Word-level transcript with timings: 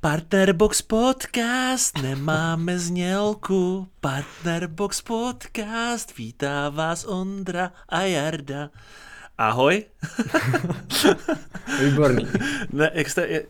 Partnerbox 0.00 0.82
Podcast, 0.82 1.98
nemáme 2.02 2.78
znělku. 2.78 3.88
Partnerbox 4.00 5.02
Podcast, 5.02 6.16
vítá 6.16 6.68
vás 6.68 7.04
Ondra 7.04 7.72
a 7.88 8.00
Jarda. 8.00 8.70
Ahoj. 9.38 9.84
Výborný. 11.84 12.26
Ne, 12.72 12.90
jak, 12.94 13.10
jste, 13.10 13.28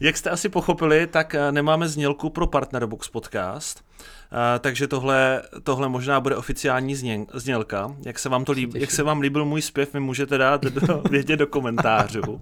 jak 0.00 0.16
jste 0.16 0.30
asi 0.30 0.48
pochopili, 0.48 1.06
tak 1.06 1.34
eh, 1.34 1.52
nemáme 1.52 1.88
znělku 1.88 2.30
pro 2.30 2.46
Partnerbox 2.46 3.08
Podcast. 3.08 3.84
Uh, 4.32 4.38
takže 4.58 4.88
tohle, 4.88 5.42
tohle 5.62 5.88
možná 5.88 6.20
bude 6.20 6.36
oficiální 6.36 6.94
zněn, 6.94 7.26
znělka. 7.34 7.96
Jak 8.06 8.18
se, 8.18 8.28
vám 8.28 8.44
to 8.44 8.52
líb, 8.52 8.74
jak 8.74 8.90
se 8.90 9.02
vám 9.02 9.20
líbil 9.20 9.44
můj 9.44 9.62
zpěv, 9.62 9.94
mi 9.94 10.00
můžete 10.00 10.38
dát 10.38 10.62
do, 10.62 11.02
vědět 11.10 11.36
do 11.36 11.46
komentářů. 11.46 12.40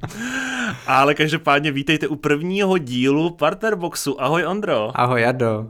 Ale 0.87 1.15
každopádně 1.15 1.73
vítejte 1.73 2.09
u 2.09 2.17
prvního 2.17 2.79
dílu 2.79 3.31
Partnerboxu. 3.31 4.23
Ahoj 4.23 4.47
Ondro. 4.47 4.91
Ahoj 4.95 5.21
Jado. 5.21 5.61
Uh, 5.61 5.67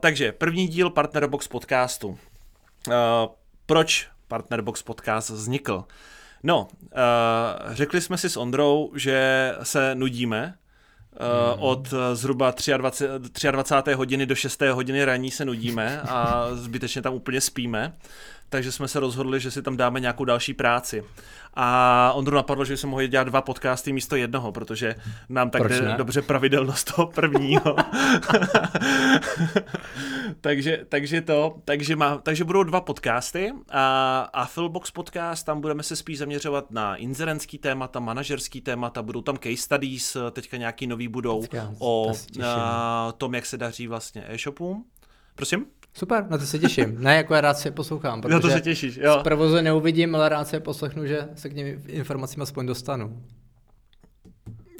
takže 0.00 0.32
první 0.32 0.68
díl 0.68 0.90
Partnerbox 0.90 1.48
podcastu. 1.48 2.08
Uh, 2.08 2.94
proč 3.66 4.08
Partnerbox 4.28 4.82
podcast 4.82 5.30
vznikl? 5.30 5.84
No, 6.42 6.68
uh, 6.80 7.72
řekli 7.72 8.00
jsme 8.00 8.18
si 8.18 8.30
s 8.30 8.36
Ondrou, 8.36 8.92
že 8.96 9.54
se 9.62 9.94
nudíme, 9.94 10.54
Uh, 11.12 11.64
od 11.64 11.94
zhruba 12.12 12.54
23, 12.76 13.52
23. 13.52 13.94
hodiny 13.94 14.26
do 14.26 14.34
6. 14.34 14.62
hodiny 14.72 15.04
raní 15.04 15.30
se 15.30 15.44
nudíme 15.44 16.00
a 16.00 16.48
zbytečně 16.52 17.02
tam 17.02 17.14
úplně 17.14 17.40
spíme 17.40 17.92
takže 18.52 18.72
jsme 18.72 18.88
se 18.88 19.00
rozhodli, 19.00 19.40
že 19.40 19.50
si 19.50 19.62
tam 19.62 19.76
dáme 19.76 20.00
nějakou 20.00 20.24
další 20.24 20.54
práci. 20.54 21.04
A 21.54 22.12
Ondru 22.14 22.36
napadlo, 22.36 22.64
že 22.64 22.76
jsme 22.76 22.90
mohli 22.90 23.08
dělat 23.08 23.24
dva 23.24 23.42
podcasty 23.42 23.92
místo 23.92 24.16
jednoho, 24.16 24.52
protože 24.52 24.94
nám 25.28 25.50
tak 25.50 25.68
jde 25.68 25.94
dobře 25.96 26.22
pravidelnost 26.22 26.94
toho 26.94 27.06
prvního. 27.06 27.76
takže, 30.40 30.84
takže 30.88 31.20
to, 31.20 31.56
takže, 31.64 31.96
má, 31.96 32.18
takže 32.18 32.44
budou 32.44 32.62
dva 32.62 32.80
podcasty 32.80 33.52
a, 33.70 34.18
a 34.32 34.46
Philbox 34.46 34.90
podcast, 34.90 35.46
tam 35.46 35.60
budeme 35.60 35.82
se 35.82 35.96
spíš 35.96 36.18
zaměřovat 36.18 36.70
na 36.70 36.96
inzerentský 36.96 37.58
témata, 37.58 38.00
manažerský 38.00 38.60
témata, 38.60 39.02
budou 39.02 39.22
tam 39.22 39.38
case 39.38 39.56
studies, 39.56 40.16
teďka 40.30 40.56
nějaký 40.56 40.86
nový 40.86 41.08
budou 41.08 41.44
o 41.78 42.12
a, 42.44 43.12
tom, 43.18 43.34
jak 43.34 43.46
se 43.46 43.56
daří 43.56 43.86
vlastně 43.86 44.24
e-shopům. 44.28 44.84
Prosím? 45.34 45.66
Super, 45.94 46.26
na 46.30 46.38
to 46.38 46.46
se 46.46 46.58
těším. 46.58 46.94
Ne, 46.98 47.16
jako 47.16 47.34
já 47.34 47.40
rád 47.40 47.58
se 47.58 47.68
je 47.68 47.72
poslouchám, 47.72 48.20
protože 48.20 48.34
na 48.34 48.40
to 48.40 48.50
se 48.50 48.60
těšíš, 48.60 48.96
jo. 49.02 49.18
z 49.20 49.22
provozu 49.22 49.60
neuvidím, 49.60 50.14
ale 50.14 50.28
rád 50.28 50.48
se 50.48 50.56
je 50.56 50.60
poslechnu, 50.60 51.06
že 51.06 51.28
se 51.34 51.48
k 51.48 51.52
něm 51.52 51.82
informacím 51.86 52.42
aspoň 52.42 52.66
dostanu. 52.66 53.22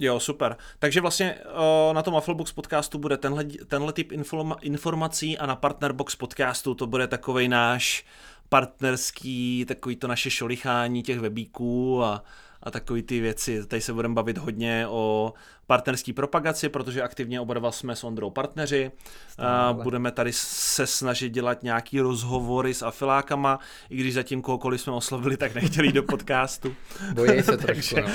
Jo, 0.00 0.20
super. 0.20 0.56
Takže 0.78 1.00
vlastně 1.00 1.34
uh, 1.34 1.94
na 1.94 2.02
tom 2.02 2.16
Afflebox 2.16 2.52
podcastu 2.52 2.98
bude 2.98 3.16
tenhle, 3.16 3.44
tenhle 3.44 3.92
typ 3.92 4.12
informa- 4.12 4.56
informací 4.60 5.38
a 5.38 5.46
na 5.46 5.56
Partnerbox 5.56 6.16
podcastu 6.16 6.74
to 6.74 6.86
bude 6.86 7.06
takový 7.06 7.48
náš 7.48 8.04
partnerský, 8.48 9.64
takový 9.68 9.96
to 9.96 10.08
naše 10.08 10.30
šolichání 10.30 11.02
těch 11.02 11.20
webíků 11.20 12.04
a, 12.04 12.24
a 12.62 12.70
takové 12.70 13.02
ty 13.02 13.20
věci. 13.20 13.66
Tady 13.66 13.82
se 13.82 13.92
budeme 13.92 14.14
bavit 14.14 14.38
hodně 14.38 14.86
o 14.88 15.34
partnerské 15.66 16.12
propagaci, 16.12 16.68
protože 16.68 17.02
aktivně 17.02 17.40
oba 17.40 17.54
dva 17.54 17.72
jsme 17.72 17.96
s 17.96 18.04
Ondrou 18.04 18.30
partneři. 18.30 18.90
A 19.38 19.72
budeme 19.72 20.10
tady 20.12 20.32
se 20.32 20.86
snažit 20.86 21.32
dělat 21.32 21.62
nějaký 21.62 22.00
rozhovory 22.00 22.74
s 22.74 22.82
afilákama, 22.82 23.58
i 23.90 23.96
když 23.96 24.14
zatím 24.14 24.42
kohokoliv 24.42 24.80
jsme 24.80 24.92
oslovili, 24.92 25.36
tak 25.36 25.54
nechtěli 25.54 25.92
do 25.92 26.02
podcastu. 26.02 26.74
Bojí 27.14 27.42
se 27.42 27.56
trošku, 27.56 28.00
no. 28.00 28.08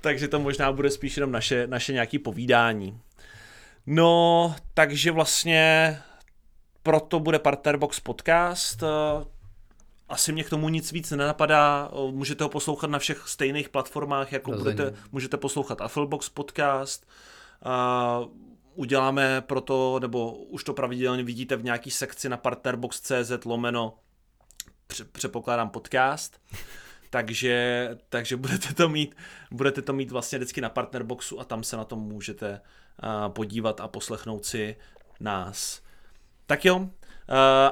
takže 0.00 0.28
to 0.28 0.40
možná 0.40 0.72
bude 0.72 0.90
spíš 0.90 1.16
jenom 1.16 1.32
naše, 1.32 1.66
naše 1.66 1.92
nějaké 1.92 2.18
povídání. 2.18 3.00
No, 3.86 4.54
takže 4.74 5.10
vlastně 5.10 5.98
proto 6.82 7.20
bude 7.20 7.38
Partnerbox 7.38 8.00
podcast 8.00 8.82
asi 10.08 10.32
mě 10.32 10.44
k 10.44 10.50
tomu 10.50 10.68
nic 10.68 10.92
víc 10.92 11.10
nenapadá. 11.10 11.90
Můžete 12.10 12.44
ho 12.44 12.50
poslouchat 12.50 12.90
na 12.90 12.98
všech 12.98 13.28
stejných 13.28 13.68
platformách, 13.68 14.32
jako 14.32 14.52
budete, 14.52 14.94
můžete 15.12 15.36
poslouchat 15.36 15.80
Afflebox 15.80 16.28
podcast. 16.28 17.06
A 17.62 18.20
uděláme 18.74 19.40
proto, 19.40 19.98
nebo 20.00 20.32
už 20.32 20.64
to 20.64 20.74
pravidelně 20.74 21.22
vidíte 21.22 21.56
v 21.56 21.64
nějaký 21.64 21.90
sekci 21.90 22.28
na 22.28 22.36
partnerbox.cz 22.36 23.44
lomeno 23.44 23.94
přepokládám 25.12 25.70
podcast. 25.70 26.40
takže, 27.14 27.88
takže 28.08 28.36
budete 28.36 28.74
to 28.74 28.88
mít, 28.88 29.14
budete 29.50 29.82
to 29.82 29.92
mít 29.92 30.10
vlastně 30.10 30.38
vždycky 30.38 30.60
na 30.60 30.68
partnerboxu 30.68 31.40
a 31.40 31.44
tam 31.44 31.64
se 31.64 31.76
na 31.76 31.84
to 31.84 31.96
můžete 31.96 32.60
podívat 33.28 33.80
a 33.80 33.88
poslechnout 33.88 34.44
si 34.44 34.76
nás. 35.20 35.82
Tak 36.46 36.64
jo, 36.64 36.90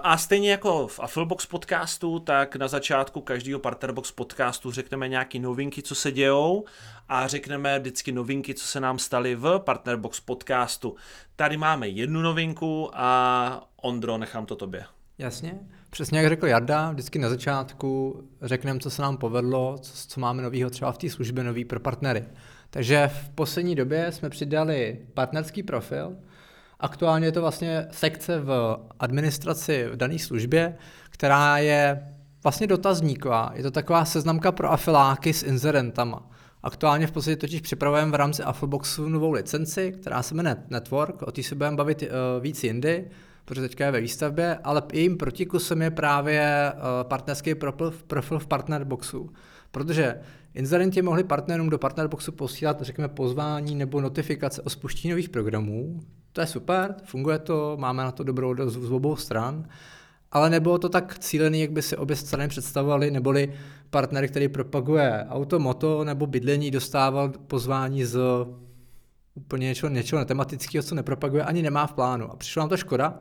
a 0.02 0.18
stejně 0.18 0.50
jako 0.50 0.86
v 0.86 1.00
Afflebox 1.00 1.46
podcastu, 1.46 2.18
tak 2.18 2.56
na 2.56 2.68
začátku 2.68 3.20
každého 3.20 3.60
Partnerbox 3.60 4.12
podcastu 4.12 4.70
řekneme 4.70 5.08
nějaké 5.08 5.38
novinky, 5.38 5.82
co 5.82 5.94
se 5.94 6.12
dějou 6.12 6.64
a 7.08 7.26
řekneme 7.26 7.78
vždycky 7.78 8.12
novinky, 8.12 8.54
co 8.54 8.66
se 8.66 8.80
nám 8.80 8.98
staly 8.98 9.34
v 9.34 9.58
Partnerbox 9.58 10.20
podcastu. 10.20 10.96
Tady 11.36 11.56
máme 11.56 11.88
jednu 11.88 12.22
novinku 12.22 12.90
a 12.92 13.68
Ondro, 13.82 14.18
nechám 14.18 14.46
to 14.46 14.56
tobě. 14.56 14.84
Jasně, 15.18 15.58
přesně 15.90 16.18
jak 16.18 16.28
řekl 16.28 16.46
Jarda, 16.46 16.90
vždycky 16.90 17.18
na 17.18 17.28
začátku 17.28 18.22
řekneme, 18.42 18.80
co 18.80 18.90
se 18.90 19.02
nám 19.02 19.16
povedlo, 19.16 19.78
co, 19.80 20.08
co 20.08 20.20
máme 20.20 20.42
nového 20.42 20.70
třeba 20.70 20.92
v 20.92 20.98
té 20.98 21.10
službě 21.10 21.44
nový 21.44 21.64
pro 21.64 21.80
partnery. 21.80 22.24
Takže 22.70 23.10
v 23.14 23.28
poslední 23.28 23.74
době 23.74 24.12
jsme 24.12 24.30
přidali 24.30 25.06
partnerský 25.14 25.62
profil, 25.62 26.16
Aktuálně 26.82 27.26
je 27.26 27.32
to 27.32 27.40
vlastně 27.40 27.86
sekce 27.90 28.40
v 28.40 28.78
administraci 29.00 29.86
v 29.92 29.96
dané 29.96 30.18
službě, 30.18 30.76
která 31.10 31.58
je 31.58 32.02
vlastně 32.42 32.66
dotazníková. 32.66 33.52
Je 33.54 33.62
to 33.62 33.70
taková 33.70 34.04
seznamka 34.04 34.52
pro 34.52 34.72
afiláky 34.72 35.32
s 35.32 35.42
inzerentama. 35.42 36.30
Aktuálně 36.62 37.06
v 37.06 37.12
podstatě 37.12 37.36
totiž 37.36 37.60
připravujeme 37.60 38.10
v 38.10 38.14
rámci 38.14 38.42
Affleboxu 38.42 39.08
novou 39.08 39.32
licenci, 39.32 39.92
která 40.00 40.22
se 40.22 40.34
jmenuje 40.34 40.56
Network, 40.70 41.22
o 41.22 41.32
té 41.32 41.42
se 41.42 41.54
budeme 41.54 41.76
bavit 41.76 42.02
uh, 42.02 42.08
víc 42.42 42.64
jindy, 42.64 43.10
protože 43.44 43.60
teďka 43.60 43.84
je 43.84 43.90
ve 43.90 44.00
výstavbě, 44.00 44.58
ale 44.64 44.82
jejím 44.92 45.16
protikusem 45.16 45.82
je 45.82 45.90
právě 45.90 46.72
uh, 46.74 47.08
partnerský 47.08 47.54
profil 48.06 48.38
v 48.38 48.46
Partnerboxu. 48.46 49.30
Protože 49.70 50.20
inzerenti 50.54 51.02
mohli 51.02 51.24
partnerům 51.24 51.70
do 51.70 51.78
Partnerboxu 51.78 52.32
posílat, 52.32 52.82
řekněme, 52.82 53.08
pozvání 53.08 53.74
nebo 53.74 54.00
notifikace 54.00 54.62
o 54.62 54.70
spuštění 54.70 55.10
nových 55.10 55.28
programů, 55.28 56.00
to 56.32 56.40
je 56.40 56.46
super, 56.46 56.94
funguje 57.04 57.38
to, 57.38 57.76
máme 57.80 58.02
na 58.02 58.12
to 58.12 58.24
dobrou 58.24 58.50
odazu 58.50 58.86
z 58.86 58.92
obou 58.92 59.16
stran, 59.16 59.68
ale 60.32 60.50
nebylo 60.50 60.78
to 60.78 60.88
tak 60.88 61.18
cílený, 61.18 61.60
jak 61.60 61.70
by 61.70 61.82
si 61.82 61.96
obě 61.96 62.16
strany 62.16 62.48
představovaly, 62.48 63.10
neboli 63.10 63.54
partner, 63.90 64.28
který 64.28 64.48
propaguje 64.48 65.26
auto, 65.28 65.58
moto 65.58 66.04
nebo 66.04 66.26
bydlení, 66.26 66.70
dostával 66.70 67.28
pozvání 67.28 68.04
z 68.04 68.18
úplně 69.34 69.66
něčeho, 69.66 69.90
něčeho 69.90 70.18
netematického, 70.18 70.82
co 70.82 70.94
nepropaguje, 70.94 71.44
ani 71.44 71.62
nemá 71.62 71.86
v 71.86 71.92
plánu. 71.92 72.30
A 72.30 72.36
přišla 72.36 72.62
nám 72.62 72.68
to 72.68 72.76
škoda, 72.76 73.18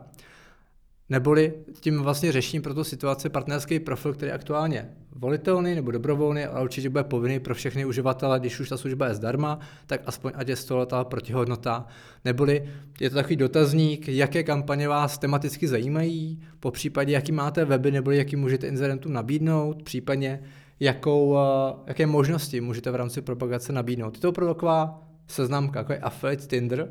Neboli 1.12 1.54
tím 1.80 2.02
vlastně 2.02 2.32
řeším 2.32 2.62
pro 2.62 2.74
tu 2.74 2.84
situaci 2.84 3.28
partnerský 3.28 3.80
profil, 3.80 4.14
který 4.14 4.32
aktuálně 4.32 4.96
volitelný 5.16 5.74
nebo 5.74 5.90
dobrovolný, 5.90 6.44
ale 6.44 6.62
určitě 6.62 6.90
bude 6.90 7.04
povinný 7.04 7.40
pro 7.40 7.54
všechny 7.54 7.84
uživatele, 7.84 8.40
když 8.40 8.60
už 8.60 8.68
ta 8.68 8.76
služba 8.76 9.08
je 9.08 9.14
zdarma, 9.14 9.58
tak 9.86 10.00
aspoň 10.06 10.32
ať 10.34 10.48
je 10.48 10.56
z 10.56 10.64
toho 10.64 10.86
ta 10.86 11.04
protihodnota. 11.04 11.86
Neboli 12.24 12.64
je 13.00 13.10
to 13.10 13.16
takový 13.16 13.36
dotazník, 13.36 14.08
jaké 14.08 14.42
kampaně 14.42 14.88
vás 14.88 15.18
tematicky 15.18 15.68
zajímají, 15.68 16.40
po 16.60 16.70
případě 16.70 17.12
jaký 17.12 17.32
máte 17.32 17.64
weby, 17.64 17.90
nebo 17.90 18.10
jaký 18.10 18.36
můžete 18.36 18.66
inzerentům 18.66 19.12
nabídnout, 19.12 19.82
případně 19.82 20.42
jakou, 20.80 21.36
eh, 21.36 21.74
jaké 21.86 22.06
možnosti 22.06 22.60
můžete 22.60 22.90
v 22.90 22.94
rámci 22.94 23.22
propagace 23.22 23.72
nabídnout. 23.72 24.14
Je 24.14 24.20
to 24.20 24.28
opravdu 24.28 24.54
taková 24.54 25.08
seznamka, 25.26 25.78
jako 25.78 25.92
je 25.92 25.98
affiliate 25.98 26.46
Tinder, 26.46 26.88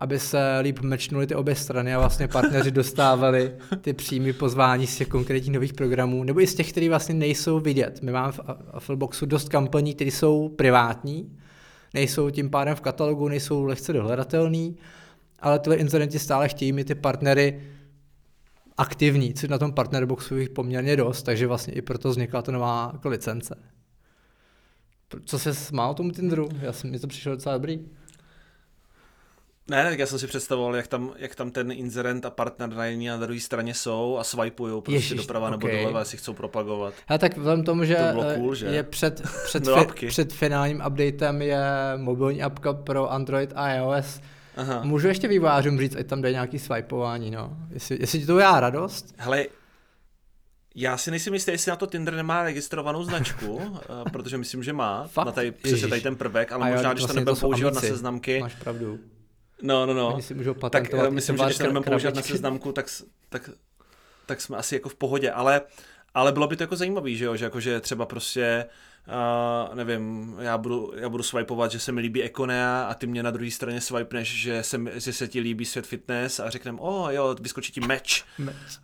aby 0.00 0.18
se 0.18 0.58
líp 0.62 0.80
mečnuli 0.80 1.26
ty 1.26 1.34
obě 1.34 1.54
strany 1.54 1.94
a 1.94 1.98
vlastně 1.98 2.28
partneři 2.28 2.70
dostávali 2.70 3.52
ty 3.80 3.92
příjmy 3.92 4.32
pozvání 4.32 4.86
z 4.86 4.96
těch 4.96 5.08
konkrétních 5.08 5.52
nových 5.52 5.72
programů, 5.72 6.24
nebo 6.24 6.40
i 6.40 6.46
z 6.46 6.54
těch, 6.54 6.72
které 6.72 6.88
vlastně 6.88 7.14
nejsou 7.14 7.60
vidět. 7.60 8.02
My 8.02 8.12
máme 8.12 8.32
v 8.32 8.40
Affleboxu 8.72 9.26
dost 9.26 9.48
kampaní, 9.48 9.94
které 9.94 10.10
jsou 10.10 10.48
privátní, 10.48 11.38
nejsou 11.94 12.30
tím 12.30 12.50
pádem 12.50 12.74
v 12.74 12.80
katalogu, 12.80 13.28
nejsou 13.28 13.64
lehce 13.64 13.92
dohledatelný, 13.92 14.76
ale 15.40 15.58
tyhle 15.58 15.76
incidenti 15.76 16.18
stále 16.18 16.48
chtějí 16.48 16.72
mít 16.72 16.86
ty 16.86 16.94
partnery 16.94 17.62
aktivní, 18.76 19.34
což 19.34 19.48
na 19.48 19.58
tom 19.58 19.72
partnerboxu 19.72 20.36
jich 20.36 20.50
poměrně 20.50 20.96
dost, 20.96 21.22
takže 21.22 21.46
vlastně 21.46 21.74
i 21.74 21.82
proto 21.82 22.08
vznikla 22.08 22.42
ta 22.42 22.52
nová 22.52 22.90
jako 22.92 23.08
licence. 23.08 23.56
Co 25.24 25.38
se 25.38 25.54
smál 25.54 25.94
tomu 25.94 26.10
Tinderu? 26.10 26.48
Já 26.60 26.72
jsem, 26.72 26.90
mi 26.90 26.98
to 26.98 27.06
přišlo 27.06 27.32
docela 27.32 27.54
dobrý. 27.54 27.80
Ne, 29.70 29.84
tak 29.84 29.98
já 29.98 30.06
jsem 30.06 30.18
si 30.18 30.26
představoval, 30.26 30.76
jak 30.76 30.86
tam, 30.86 31.12
jak 31.16 31.34
tam 31.34 31.50
ten 31.50 31.72
inzerent 31.72 32.24
a 32.24 32.30
partner 32.30 32.68
na 32.68 32.84
jedné 32.84 33.10
a 33.10 33.16
na 33.16 33.26
druhé 33.26 33.40
straně 33.40 33.74
jsou 33.74 34.16
a 34.18 34.24
swipujou 34.24 34.80
prostě 34.80 34.96
Ježiš, 34.96 35.20
doprava 35.20 35.48
okay. 35.48 35.58
nebo 35.58 35.82
doleva, 35.82 35.98
jestli 35.98 36.18
chcou 36.18 36.32
propagovat. 36.32 36.94
A 37.08 37.18
tak 37.18 37.36
vzhledem 37.36 37.64
tomu, 37.64 37.84
že, 37.84 37.96
to 37.96 38.24
cool, 38.34 38.54
že? 38.54 38.66
je 38.66 38.82
před, 38.82 39.22
před, 39.44 39.68
fi, 39.94 40.06
před 40.06 40.32
finálním 40.32 40.82
updatem 40.86 41.42
je 41.42 41.60
mobilní 41.96 42.42
apka 42.42 42.72
pro 42.72 43.12
Android 43.12 43.52
a 43.54 43.74
iOS, 43.74 44.20
Aha. 44.56 44.80
Můžu 44.84 45.08
ještě 45.08 45.28
vývářům 45.28 45.78
říct, 45.78 45.96
ať 45.96 46.06
tam 46.06 46.22
jde 46.22 46.32
nějaký 46.32 46.58
swipeování, 46.58 47.30
no. 47.30 47.56
Jestli, 47.70 47.96
jestli 48.00 48.18
ti 48.18 48.26
to 48.26 48.38
já 48.38 48.60
radost? 48.60 49.14
Hele, 49.18 49.46
já 50.74 50.96
si 50.96 51.10
nejsem 51.10 51.34
jistý, 51.34 51.50
jestli 51.50 51.70
na 51.70 51.76
to 51.76 51.86
Tinder 51.86 52.14
nemá 52.14 52.42
registrovanou 52.42 53.04
značku, 53.04 53.60
eh, 54.06 54.10
protože 54.10 54.38
myslím, 54.38 54.62
že 54.62 54.72
má. 54.72 55.06
Fakt? 55.06 55.26
Na 55.26 55.32
tady, 55.32 55.50
přesně 55.50 55.88
tady 55.88 56.00
ten 56.00 56.16
prvek, 56.16 56.52
ale 56.52 56.70
a 56.70 56.74
možná, 56.74 56.88
jo, 56.88 56.92
když 56.92 57.02
vlastně 57.02 57.24
to 57.24 57.30
nebudeme 57.30 57.40
používat 57.40 57.74
na 57.74 57.80
seznamky. 57.80 58.40
Máš 58.40 58.54
pravdu. 58.54 58.98
No, 59.62 59.86
no, 59.86 59.94
no. 59.94 60.14
Oni 60.14 60.22
si 60.22 60.34
můžou 60.34 60.54
tak 60.54 60.84
uh, 60.94 61.10
myslím, 61.10 61.36
že 61.36 61.44
když 61.44 61.56
to 61.56 61.62
nebudeme 61.62 61.84
používat 61.84 62.14
na 62.14 62.22
seznamku, 62.22 62.72
tak, 62.72 62.86
tak, 63.28 63.50
tak 64.26 64.40
jsme 64.40 64.56
asi 64.56 64.74
jako 64.74 64.88
v 64.88 64.94
pohodě, 64.94 65.30
ale, 65.30 65.60
ale 66.14 66.32
bylo 66.32 66.46
by 66.46 66.56
to 66.56 66.62
jako 66.62 66.76
zajímavé, 66.76 67.10
že 67.10 67.24
jo, 67.24 67.36
že, 67.36 67.44
jako, 67.44 67.60
že 67.60 67.80
třeba 67.80 68.06
prostě 68.06 68.66
uh, 69.08 69.74
nevím, 69.74 70.34
já 70.38 70.58
budu, 70.58 70.92
já 70.96 71.08
budu 71.08 71.22
swipeovat, 71.22 71.70
že 71.70 71.78
se 71.78 71.92
mi 71.92 72.00
líbí 72.00 72.22
Econea 72.22 72.86
a 72.90 72.94
ty 72.94 73.06
mě 73.06 73.22
na 73.22 73.30
druhé 73.30 73.50
straně 73.50 73.80
swipeneš, 73.80 74.40
že 74.40 74.62
se, 74.62 74.80
že 74.94 75.12
se 75.12 75.28
ti 75.28 75.40
líbí 75.40 75.64
svět 75.64 75.86
fitness 75.86 76.40
a 76.40 76.50
řekneme, 76.50 76.78
o 76.80 77.02
oh, 77.02 77.10
jo, 77.10 77.36
vyskočí 77.40 77.72
ti 77.72 77.80
match 77.80 78.22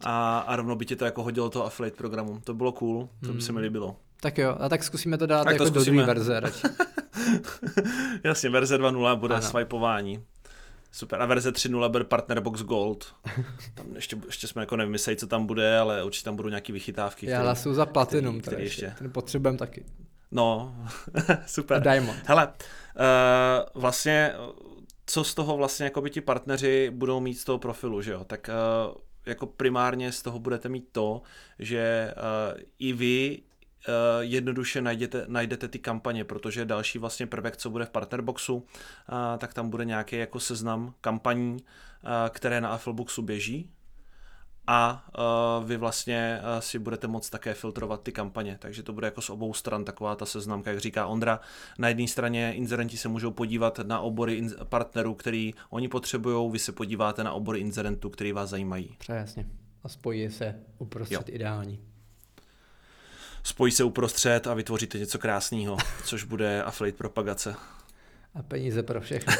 a, 0.05 0.38
a 0.38 0.56
rovnou 0.56 0.76
by 0.76 0.84
ti 0.84 0.96
to 0.96 1.05
jako 1.05 1.23
hodilo 1.23 1.50
toho 1.50 1.67
affiliate 1.67 1.96
programu. 1.96 2.40
To 2.44 2.55
bylo 2.55 2.73
cool, 2.73 3.08
to 3.26 3.32
by 3.32 3.43
se 3.43 3.52
mi 3.52 3.56
hmm. 3.56 3.64
líbilo. 3.64 3.96
Tak 4.20 4.38
jo, 4.38 4.56
a 4.61 4.69
tak 4.69 4.84
zkusíme 4.84 5.19
to 5.19 5.26
dát 5.26 5.44
tak 5.44 5.52
jako 5.52 5.64
to 5.64 5.70
do 5.70 5.84
druhé 5.84 6.06
verze 6.06 6.40
Jasně, 8.25 8.50
verze 8.50 8.78
2.0 8.78 9.17
bude 9.17 9.34
ano. 9.34 9.43
swipeování. 9.43 10.23
Super. 10.96 11.22
A 11.22 11.26
verze 11.26 11.50
3.0 11.50 11.90
bude 11.90 12.04
Partner 12.04 12.40
Box 12.40 12.62
Gold. 12.62 13.14
Tam 13.75 13.87
ještě, 13.94 14.16
ještě 14.26 14.48
jsme 14.48 14.62
jako 14.62 14.76
nevymysleli, 14.76 15.16
co 15.16 15.26
tam 15.26 15.46
bude, 15.46 15.78
ale 15.78 16.04
určitě 16.04 16.25
tam 16.25 16.37
budou 16.37 16.48
nějaké 16.48 16.72
vychytávky. 16.72 17.31
Já 17.31 17.40
hlasuju 17.40 17.75
za 17.75 17.87
Platinum, 17.87 18.40
který, 18.40 18.54
který 18.54 18.64
ještě. 18.64 18.94
Ten 18.98 19.12
potřebujeme 19.12 19.58
taky. 19.58 19.84
No, 20.31 20.76
super. 21.46 21.76
A 21.76 21.81
Diamond. 21.81 22.19
Hele, 22.25 22.46
uh, 22.46 23.82
vlastně, 23.82 24.32
co 25.06 25.25
z 25.25 25.34
toho 25.34 25.56
vlastně 25.56 25.84
jako 25.84 26.00
by 26.00 26.10
ti 26.10 26.20
partneři 26.20 26.90
budou 26.90 27.20
mít 27.20 27.34
z 27.34 27.44
toho 27.44 27.58
profilu, 27.58 28.02
že 28.02 28.12
jo? 28.12 28.25
Tak 28.25 28.50
uh, 28.88 28.94
jako 29.26 29.46
primárně 29.46 30.12
z 30.12 30.22
toho 30.22 30.38
budete 30.38 30.69
mít 30.69 30.88
to, 30.92 31.22
že 31.58 32.14
uh, 32.16 32.60
i 32.78 32.92
vy 32.92 33.42
jednoduše 34.21 34.83
najdete, 34.83 35.25
najdete 35.29 35.69
ty 35.69 35.79
kampaně, 35.79 36.25
protože 36.25 36.65
další 36.65 36.99
vlastně 36.99 37.27
prvek, 37.27 37.56
co 37.56 37.71
bude 37.71 37.85
v 37.85 37.91
Partnerboxu, 37.91 38.55
uh, 38.55 38.62
tak 39.38 39.55
tam 39.55 39.71
bude 39.71 39.85
nějaký 39.85 40.17
jako 40.17 40.41
seznam 40.41 40.94
kampaní, 41.00 41.53
uh, 41.53 42.11
které 42.31 42.61
na 42.61 42.69
Affleboxu 42.69 43.23
běží, 43.23 43.71
a 44.69 45.11
vy 45.65 45.77
vlastně 45.77 46.41
si 46.59 46.79
budete 46.79 47.06
moct 47.06 47.31
také 47.31 47.55
filtrovat 47.55 48.03
ty 48.03 48.12
kampaně, 48.12 48.59
takže 48.61 48.83
to 48.83 48.93
bude 48.93 49.06
jako 49.06 49.21
z 49.21 49.31
obou 49.31 49.55
stran 49.55 49.85
taková 49.85 50.17
ta 50.17 50.27
seznamka, 50.27 50.71
jak 50.71 50.81
říká 50.81 51.06
Ondra. 51.06 51.41
Na 51.79 51.88
jedné 51.88 52.09
straně 52.09 52.53
inzerenti 52.55 52.97
se 52.97 53.09
můžou 53.09 53.31
podívat 53.31 53.79
na 53.79 54.00
obory 54.00 54.49
partnerů, 54.65 55.15
který 55.15 55.55
oni 55.71 55.88
potřebují, 55.88 56.53
vy 56.53 56.59
se 56.59 56.73
podíváte 56.73 57.25
na 57.25 57.33
obory 57.33 57.61
inzerentů, 57.61 58.11
který 58.11 58.33
vás 58.33 58.50
zajímají. 58.50 58.97
Přesně. 58.99 59.47
A 59.83 59.88
spojí 59.88 60.31
se 60.31 60.55
uprostřed 60.79 61.29
jo. 61.29 61.35
ideální. 61.35 61.81
Spojí 63.46 63.72
se 63.72 63.84
uprostřed 63.84 64.46
a 64.46 64.54
vytvoříte 64.54 64.98
něco 64.98 65.19
krásného, 65.19 65.76
což 66.04 66.25
bude 66.25 66.62
affiliate 66.62 66.98
propagace. 66.98 67.54
A 68.34 68.43
peníze 68.43 68.82
pro 68.82 69.00
všechny. 69.00 69.34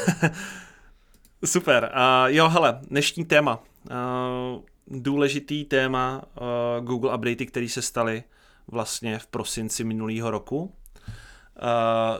Super. 1.45 1.91
Uh, 1.93 2.31
jo, 2.31 2.49
hele, 2.49 2.79
dnešní 2.89 3.25
téma. 3.25 3.63
Uh, 3.91 4.63
důležitý 4.87 5.65
téma 5.65 6.23
uh, 6.35 6.85
Google 6.85 7.15
updaty, 7.15 7.45
které 7.45 7.69
se 7.69 7.81
staly 7.81 8.23
vlastně 8.67 9.19
v 9.19 9.27
prosinci 9.27 9.83
minulého 9.83 10.31
roku. 10.31 10.61
Uh, 10.61 10.71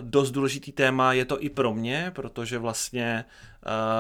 dost 0.02 0.32
důležitý 0.32 0.72
téma 0.72 1.14
je 1.14 1.26
to 1.26 1.44
i 1.44 1.50
pro 1.50 1.74
mě, 1.74 2.12
protože 2.16 2.58
vlastně 2.58 3.26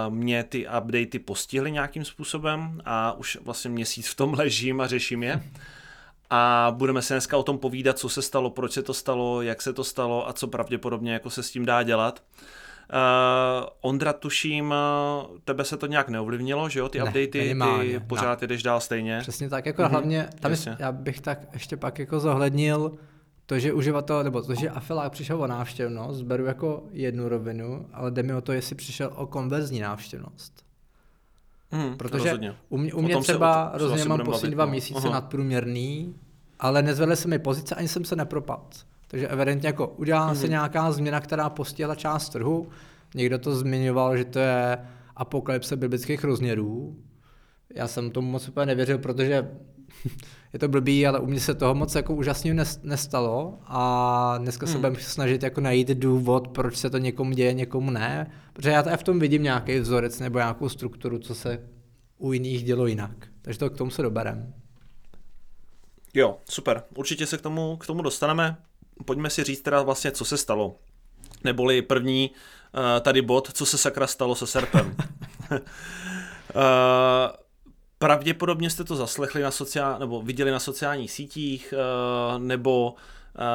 uh, 0.08 0.14
mě 0.14 0.44
ty 0.44 0.68
updaty 0.68 1.20
postihly 1.20 1.72
nějakým 1.72 2.06
způsobem 2.06 2.82
a 2.86 3.12
už 3.12 3.38
vlastně 3.44 3.70
měsíc 3.70 4.08
v 4.08 4.16
tom 4.16 4.34
ležím 4.38 4.82
a 4.82 4.88
řeším 4.88 5.24
je. 5.24 5.44
A 6.30 6.72
budeme 6.78 7.02
se 7.02 7.14
dneska 7.14 7.38
o 7.38 7.44
tom 7.44 7.58
povídat, 7.58 7.98
co 7.98 8.10
se 8.10 8.22
stalo, 8.22 8.50
proč 8.50 8.72
se 8.72 8.84
to 8.84 8.94
stalo, 8.94 9.42
jak 9.42 9.62
se 9.62 9.74
to 9.74 9.84
stalo 9.84 10.30
a 10.30 10.34
co 10.34 10.48
pravděpodobně 10.48 11.14
jako 11.14 11.30
se 11.30 11.44
s 11.44 11.52
tím 11.52 11.66
dá 11.66 11.84
dělat. 11.84 12.24
Uh, 12.94 13.70
Ondra, 13.82 14.14
tuším, 14.14 14.74
tebe 15.44 15.66
se 15.66 15.78
to 15.78 15.88
nějak 15.88 16.10
neovlivnilo, 16.10 16.70
že 16.70 16.80
jo, 16.80 16.90
ty 16.90 16.98
ne, 16.98 17.04
updaty, 17.04 17.40
minimálně, 17.40 18.00
ty 18.00 18.06
pořád 18.08 18.42
no. 18.42 18.48
jdeš 18.48 18.64
dál 18.64 18.80
stejně. 18.80 19.20
Přesně 19.22 19.50
tak, 19.50 19.66
jako 19.66 19.82
mm-hmm, 19.82 19.90
hlavně, 19.90 20.30
tam 20.40 20.52
je, 20.52 20.58
já 20.80 20.92
bych 20.92 21.22
tak 21.22 21.40
ještě 21.54 21.78
pak 21.78 22.00
jako 22.00 22.20
zohlednil 22.20 22.98
to, 23.46 23.60
že 23.60 23.74
uživatel, 23.74 24.24
nebo 24.24 24.42
to, 24.42 24.56
že 24.56 24.70
afilák 24.70 25.12
přišel 25.12 25.42
o 25.42 25.48
návštěvnost, 25.48 26.22
beru 26.22 26.46
jako 26.46 26.84
jednu 26.92 27.30
rovinu, 27.30 27.90
ale 27.94 28.12
jde 28.12 28.24
mi 28.24 28.34
o 28.34 28.42
to, 28.42 28.52
jestli 28.52 28.76
přišel 28.76 29.12
o 29.16 29.28
konverzní 29.28 29.80
návštěvnost. 29.80 30.67
Mm, 31.72 31.98
Protože 31.98 32.40
u 32.70 32.78
mě, 32.78 32.94
u 32.94 33.02
mě 33.02 33.18
třeba 33.18 33.72
rozhodně 33.74 34.06
mám 34.06 34.20
poslední 34.20 34.56
dva 34.56 34.66
no. 34.66 34.72
měsíce 34.72 35.00
Aha. 35.08 35.10
nadprůměrný, 35.10 36.16
ale 36.60 36.82
nezvedly 36.82 37.16
se 37.16 37.28
mi 37.28 37.40
pozice, 37.40 37.76
ani 37.76 37.88
jsem 37.88 38.06
se 38.06 38.16
nepropadl. 38.16 38.64
Takže 39.08 39.28
evidentně 39.28 39.68
jako 39.68 39.88
udělala 39.88 40.34
mm-hmm. 40.34 40.38
se 40.38 40.44
mhm. 40.44 40.50
nějaká 40.50 40.92
změna, 40.92 41.20
která 41.20 41.50
postihla 41.50 41.96
část 41.96 42.30
trhu. 42.30 42.70
Někdo 43.16 43.40
to 43.40 43.56
zmiňoval, 43.56 44.18
že 44.18 44.26
to 44.26 44.40
je 44.40 44.78
apokalypse 45.16 45.76
biblických 45.76 46.24
rozměrů. 46.24 46.96
Já 47.76 47.88
jsem 47.88 48.12
tomu 48.12 48.32
moc 48.32 48.48
úplně 48.48 48.66
nevěřil, 48.66 48.98
protože 48.98 49.52
je 50.54 50.60
to 50.60 50.68
blbý, 50.68 51.08
ale 51.08 51.20
u 51.20 51.26
mě 51.26 51.40
se 51.40 51.54
toho 51.54 51.76
moc 51.76 51.96
jako 51.96 52.16
úžasně 52.16 52.56
nestalo 52.84 53.60
a 53.66 54.38
dneska 54.38 54.66
mm. 54.66 54.68
se 54.68 54.74
mhm. 54.74 54.82
budeme 54.82 55.00
snažit 55.00 55.44
jako 55.44 55.62
najít 55.62 55.88
důvod, 55.88 56.48
proč 56.48 56.76
se 56.76 56.90
to 56.90 56.98
někomu 56.98 57.32
děje, 57.32 57.54
někomu 57.54 57.92
ne, 57.92 58.32
protože 58.54 58.70
já 58.70 58.98
v 58.98 59.04
tom 59.04 59.20
vidím 59.20 59.44
nějaký 59.44 59.80
vzorec 59.80 60.20
nebo 60.20 60.38
nějakou 60.38 60.70
strukturu, 60.70 61.20
co 61.20 61.36
se 61.36 61.60
u 62.18 62.34
jiných 62.34 62.64
dělo 62.64 62.88
jinak. 62.88 63.28
Takže 63.42 63.60
to 63.60 63.70
k 63.70 63.78
tomu 63.78 63.92
se 63.92 64.02
doberem. 64.02 64.54
Jo, 66.14 66.38
super. 66.50 66.84
Určitě 66.96 67.26
se 67.26 67.38
k 67.38 67.42
tomu, 67.42 67.78
k 67.78 67.88
tomu 67.88 68.02
dostaneme 68.02 68.58
pojďme 69.06 69.30
si 69.30 69.44
říct 69.44 69.62
teda 69.62 69.82
vlastně, 69.82 70.12
co 70.12 70.26
se 70.26 70.38
stalo. 70.38 70.76
Neboli 71.44 71.82
první 71.82 72.32
uh, 72.32 72.82
tady 73.02 73.22
bod, 73.22 73.52
co 73.54 73.66
se 73.66 73.78
sakra 73.78 74.08
stalo 74.08 74.36
se 74.36 74.48
Serpem. 74.48 74.96
uh, 75.52 75.58
pravděpodobně 78.00 78.70
jste 78.70 78.84
to 78.84 78.96
zaslechli 78.96 79.42
na 79.42 79.52
sociál, 79.52 80.00
nebo 80.00 80.22
viděli 80.22 80.52
na 80.52 80.60
sociálních 80.60 81.12
sítích, 81.12 81.74
uh, 81.74 82.44
nebo 82.44 82.92
uh, 82.92 83.46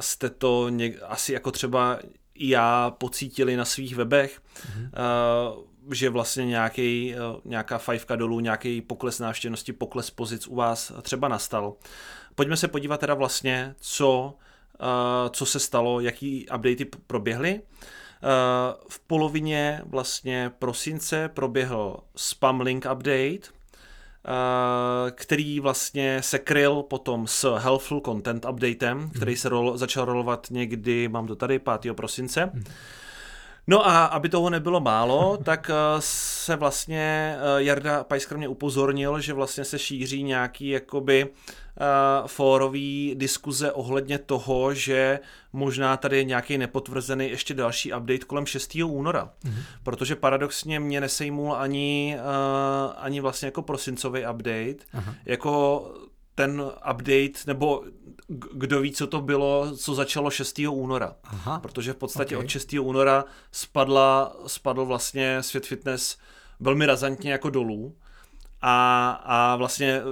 jste 0.00 0.30
to 0.30 0.68
něk, 0.68 0.98
asi 1.08 1.32
jako 1.32 1.50
třeba 1.50 1.98
i 2.34 2.48
já 2.48 2.90
pocítili 2.90 3.56
na 3.56 3.64
svých 3.64 3.96
webech, 3.96 4.40
mm-hmm. 4.40 5.64
že 5.92 6.10
vlastně 6.10 6.46
nějaký, 6.46 7.14
nějaká 7.44 7.78
fajfka 7.78 8.16
dolů, 8.16 8.40
nějaký 8.40 8.80
pokles 8.80 9.18
návštěvnosti, 9.18 9.72
pokles 9.72 10.10
pozic 10.10 10.46
u 10.46 10.54
vás 10.54 10.92
třeba 11.02 11.28
nastal. 11.28 11.74
Pojďme 12.34 12.56
se 12.56 12.68
podívat 12.68 13.00
teda 13.00 13.14
vlastně, 13.14 13.74
co 13.80 14.34
Eh, 14.80 15.30
co 15.30 15.46
se 15.46 15.60
stalo, 15.60 16.00
jaký 16.00 16.46
updaty 16.56 16.84
proběhly. 16.84 17.50
Eh, 17.50 18.74
v 18.88 19.00
polovině 19.00 19.82
vlastně 19.84 20.50
prosince 20.58 21.28
proběhl 21.28 21.96
spam 22.16 22.60
link 22.60 22.86
update, 22.92 23.48
eh, 23.48 23.59
který 25.10 25.60
vlastně 25.60 26.22
se 26.22 26.38
kryl 26.38 26.82
potom 26.82 27.26
s 27.26 27.58
Helpful 27.58 28.00
Content 28.00 28.46
updatem, 28.50 29.10
který 29.16 29.36
se 29.36 29.48
rol, 29.48 29.78
začal 29.78 30.04
rolovat 30.04 30.46
někdy, 30.50 31.08
mám 31.08 31.26
to 31.26 31.36
tady, 31.36 31.58
5. 31.58 31.94
prosince. 31.94 32.50
No 33.66 33.86
a 33.86 34.04
aby 34.04 34.28
toho 34.28 34.50
nebylo 34.50 34.80
málo, 34.80 35.36
tak 35.42 35.70
se 35.98 36.56
vlastně 36.56 37.36
Jarda 37.56 38.04
Pajskr 38.04 38.36
mě 38.36 38.48
upozornil, 38.48 39.20
že 39.20 39.32
vlastně 39.32 39.64
se 39.64 39.78
šíří 39.78 40.22
nějaký 40.22 40.68
jakoby 40.68 41.28
fórový 42.26 43.14
diskuze 43.18 43.72
ohledně 43.72 44.18
toho, 44.18 44.74
že 44.74 45.20
možná 45.52 45.96
tady 45.96 46.16
je 46.16 46.24
nějaký 46.24 46.58
nepotvrzený 46.58 47.30
ještě 47.30 47.54
další 47.54 47.92
update 47.92 48.24
kolem 48.26 48.46
6. 48.46 48.74
února. 48.84 49.30
Mm-hmm. 49.44 49.62
Protože 49.82 50.16
paradoxně 50.16 50.80
mě 50.80 51.00
nesejmul 51.00 51.54
ani, 51.54 52.16
uh, 52.18 52.94
ani 52.96 53.20
vlastně 53.20 53.46
jako 53.46 53.62
prosincový 53.62 54.20
update, 54.20 54.84
Aha. 54.92 55.14
jako 55.24 55.84
ten 56.34 56.62
update, 56.90 57.40
nebo 57.46 57.84
kdo 58.52 58.80
ví, 58.80 58.92
co 58.92 59.06
to 59.06 59.20
bylo, 59.20 59.76
co 59.76 59.94
začalo 59.94 60.30
6. 60.30 60.58
února. 60.58 61.14
Aha. 61.24 61.58
Protože 61.60 61.92
v 61.92 61.96
podstatě 61.96 62.36
okay. 62.36 62.44
od 62.44 62.48
6. 62.48 62.72
února 62.72 63.24
spadla, 63.52 64.36
spadl 64.46 64.84
vlastně 64.84 65.42
svět 65.42 65.66
fitness 65.66 66.18
velmi 66.60 66.86
razantně 66.86 67.32
jako 67.32 67.50
dolů. 67.50 67.96
A, 68.62 69.10
a 69.24 69.56
vlastně 69.56 70.02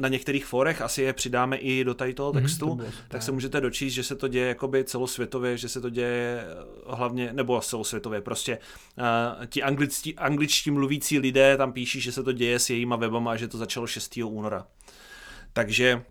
na 0.00 0.08
některých 0.08 0.46
forech, 0.46 0.82
asi 0.82 1.02
je 1.02 1.12
přidáme 1.12 1.56
i 1.56 1.84
do 1.84 1.94
tady 1.94 2.14
toho 2.14 2.32
textu, 2.32 2.66
mm-hmm, 2.66 2.84
to 2.84 2.92
tak 3.08 3.22
se 3.22 3.32
můžete 3.32 3.60
dočíst, 3.60 3.94
že 3.94 4.02
se 4.02 4.16
to 4.16 4.28
děje 4.28 4.48
jakoby 4.48 4.84
celosvětově, 4.84 5.56
že 5.56 5.68
se 5.68 5.80
to 5.80 5.90
děje 5.90 6.44
hlavně, 6.86 7.32
nebo 7.32 7.60
celosvětově, 7.60 8.20
prostě 8.20 8.58
uh, 8.98 9.46
ti 9.46 9.62
angličtí, 9.62 10.16
angličtí 10.16 10.70
mluvící 10.70 11.18
lidé 11.18 11.56
tam 11.56 11.72
píší, 11.72 12.00
že 12.00 12.12
se 12.12 12.22
to 12.22 12.32
děje 12.32 12.58
s 12.58 12.70
jejíma 12.70 12.96
webama 12.96 13.32
a 13.32 13.36
že 13.36 13.48
to 13.48 13.58
začalo 13.58 13.86
6. 13.86 14.16
února. 14.24 14.66
Takže 15.52 16.02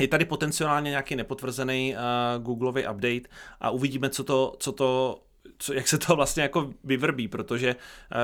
je 0.00 0.08
tady 0.08 0.24
potenciálně 0.24 0.90
nějaký 0.90 1.16
nepotvrzený 1.16 1.94
uh, 1.94 2.42
Googleový 2.42 2.82
update 2.82 3.28
a 3.60 3.70
uvidíme, 3.70 4.10
co 4.10 4.24
to, 4.24 4.56
co 4.58 4.72
to 4.72 5.20
co, 5.58 5.72
jak 5.72 5.88
se 5.88 5.98
to 5.98 6.16
vlastně 6.16 6.42
jako 6.42 6.70
vyvrbí, 6.84 7.28
protože 7.28 7.76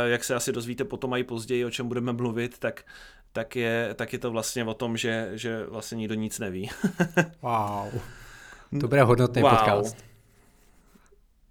jak 0.05 0.25
se 0.25 0.35
asi 0.35 0.53
dozvíte 0.53 0.85
potom 0.85 1.15
i 1.15 1.25
později, 1.25 1.65
o 1.65 1.71
čem 1.71 1.89
budeme 1.89 2.13
mluvit, 2.13 2.59
tak, 2.59 2.85
tak, 3.33 3.57
je, 3.57 3.95
tak 3.95 4.13
je 4.13 4.19
to 4.19 4.31
vlastně 4.31 4.65
o 4.65 4.75
tom, 4.75 4.97
že, 4.97 5.31
že 5.33 5.67
vlastně 5.67 5.97
nikdo 5.97 6.15
nic 6.15 6.39
neví. 6.39 6.71
wow. 7.43 8.01
To 8.81 8.89
bude 8.89 9.03
hodnotný 9.03 9.43
wow. 9.43 9.51
podcast. 9.51 9.97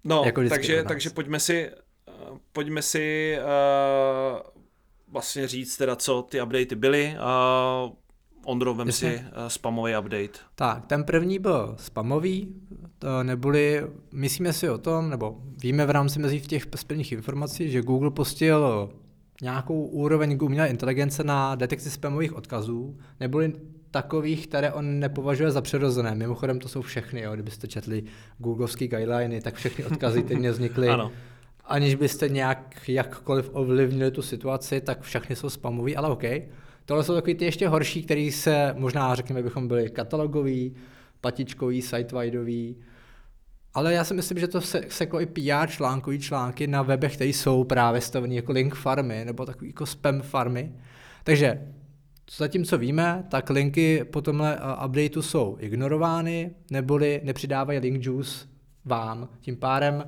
No, 0.04 0.22
jako 0.26 0.48
takže, 0.48 0.84
takže 0.84 1.10
pojďme 1.10 1.40
si, 1.40 1.70
pojďme 2.52 2.82
si 2.82 3.36
uh, 3.38 4.40
vlastně 5.08 5.48
říct 5.48 5.76
teda, 5.76 5.96
co 5.96 6.22
ty 6.22 6.42
updaty 6.42 6.74
byly. 6.74 7.16
Uh, 7.86 7.92
Ondro, 8.44 8.74
vem 8.74 8.86
Jasně. 8.86 9.10
si 9.10 9.16
uh, 9.16 9.46
spamový 9.48 9.96
update. 9.96 10.38
Tak, 10.54 10.86
ten 10.86 11.04
první 11.04 11.38
byl 11.38 11.74
spamový, 11.78 12.54
to 12.98 13.22
neboli, 13.22 13.86
myslíme 14.12 14.52
si 14.52 14.70
o 14.70 14.78
tom, 14.78 15.10
nebo 15.10 15.36
víme 15.62 15.86
v 15.86 15.90
rámci 15.90 16.18
mezi 16.18 16.40
těch 16.40 16.66
splných 16.74 17.12
informací, 17.12 17.70
že 17.70 17.82
Google 17.82 18.10
postil 18.10 18.90
nějakou 19.42 19.84
úroveň 19.84 20.38
umělé 20.42 20.68
inteligence 20.68 21.24
na 21.24 21.54
detekci 21.54 21.90
spamových 21.90 22.36
odkazů, 22.36 22.96
neboli 23.20 23.52
takových, 23.90 24.46
které 24.46 24.72
on 24.72 25.00
nepovažuje 25.00 25.50
za 25.50 25.60
přirozené. 25.60 26.14
Mimochodem 26.14 26.58
to 26.58 26.68
jsou 26.68 26.82
všechny, 26.82 27.20
jo. 27.20 27.34
kdybyste 27.34 27.68
četli 27.68 28.02
googlovský 28.38 28.88
guideliny, 28.88 29.40
tak 29.40 29.54
všechny 29.54 29.84
odkazy 29.84 30.22
teď 30.22 30.38
vznikly. 30.38 30.88
ano. 30.88 31.12
Aniž 31.64 31.94
byste 31.94 32.28
nějak 32.28 32.88
jakkoliv 32.88 33.50
ovlivnili 33.52 34.10
tu 34.10 34.22
situaci, 34.22 34.80
tak 34.80 35.00
všechny 35.00 35.36
jsou 35.36 35.50
spamový, 35.50 35.96
ale 35.96 36.08
OK. 36.08 36.22
Tohle 36.84 37.04
jsou 37.04 37.14
takový 37.14 37.34
ty 37.34 37.44
ještě 37.44 37.68
horší, 37.68 38.02
který 38.02 38.32
se 38.32 38.74
možná, 38.78 39.14
řekněme, 39.14 39.42
bychom 39.42 39.68
byli 39.68 39.90
katalogový, 39.90 40.74
patičkový, 41.20 41.82
sitewideový, 41.82 42.76
ale 43.74 43.94
já 43.94 44.04
si 44.04 44.14
myslím, 44.14 44.38
že 44.38 44.48
to 44.48 44.60
se, 44.60 44.82
seklo 44.88 45.20
i 45.20 45.26
PR 45.26 45.68
článkový 45.68 46.18
články 46.18 46.66
na 46.66 46.82
webech, 46.82 47.14
které 47.14 47.30
jsou 47.30 47.64
právě 47.64 48.00
stavený 48.00 48.36
jako 48.36 48.52
link 48.52 48.74
farmy 48.74 49.24
nebo 49.24 49.46
takový 49.46 49.66
jako 49.70 49.86
spam 49.86 50.20
farmy. 50.20 50.72
Takže 51.24 51.68
zatímco 52.36 52.78
víme, 52.78 53.24
tak 53.30 53.50
linky 53.50 54.04
po 54.04 54.20
tomhle 54.20 54.56
uh, 54.56 54.84
updateu 54.86 55.22
jsou 55.22 55.56
ignorovány, 55.60 56.50
neboli 56.70 57.20
nepřidávají 57.24 57.78
link 57.78 58.04
juice 58.04 58.46
vám. 58.84 59.28
Tím 59.40 59.56
pádem 59.56 60.04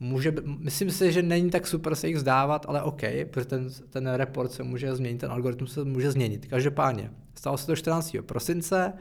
může, 0.00 0.34
myslím 0.58 0.90
si, 0.90 1.12
že 1.12 1.22
není 1.22 1.50
tak 1.50 1.66
super 1.66 1.94
se 1.94 2.08
jich 2.08 2.18
zdávat, 2.18 2.66
ale 2.68 2.82
OK, 2.82 3.02
protože 3.30 3.46
ten, 3.46 3.68
ten 3.90 4.06
report 4.14 4.52
se 4.52 4.62
může 4.62 4.96
změnit, 4.96 5.18
ten 5.18 5.30
algoritmus 5.30 5.72
se 5.72 5.84
může 5.84 6.10
změnit. 6.10 6.46
Každopádně, 6.46 7.10
stalo 7.34 7.58
se 7.58 7.66
to 7.66 7.76
14. 7.76 8.16
prosince 8.26 8.92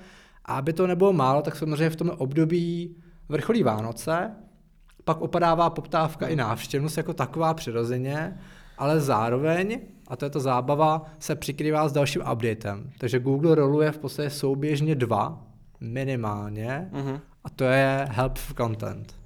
a 0.45 0.57
aby 0.57 0.73
to 0.73 0.87
nebylo 0.87 1.13
málo, 1.13 1.41
tak 1.41 1.55
samozřejmě 1.55 1.89
v 1.89 1.95
tom 1.95 2.09
období 2.09 2.95
vrcholí 3.29 3.63
Vánoce, 3.63 4.31
pak 5.03 5.21
opadává 5.21 5.69
poptávka 5.69 6.27
i 6.27 6.35
návštěvnost 6.35 6.97
jako 6.97 7.13
taková 7.13 7.53
přirozeně, 7.53 8.37
ale 8.77 8.99
zároveň, 8.99 9.79
a 10.07 10.15
to 10.15 10.25
je 10.25 10.29
ta 10.29 10.39
zábava, 10.39 11.05
se 11.19 11.35
přikrývá 11.35 11.89
s 11.89 11.91
dalším 11.91 12.21
updatem. 12.33 12.91
Takže 12.97 13.19
Google 13.19 13.55
roluje 13.55 13.91
v 13.91 13.97
podstatě 13.97 14.29
souběžně 14.29 14.95
dva, 14.95 15.43
minimálně, 15.81 16.89
mm-hmm. 16.93 17.19
a 17.43 17.49
to 17.49 17.63
je 17.63 18.07
help 18.11 18.39
content. 18.57 19.16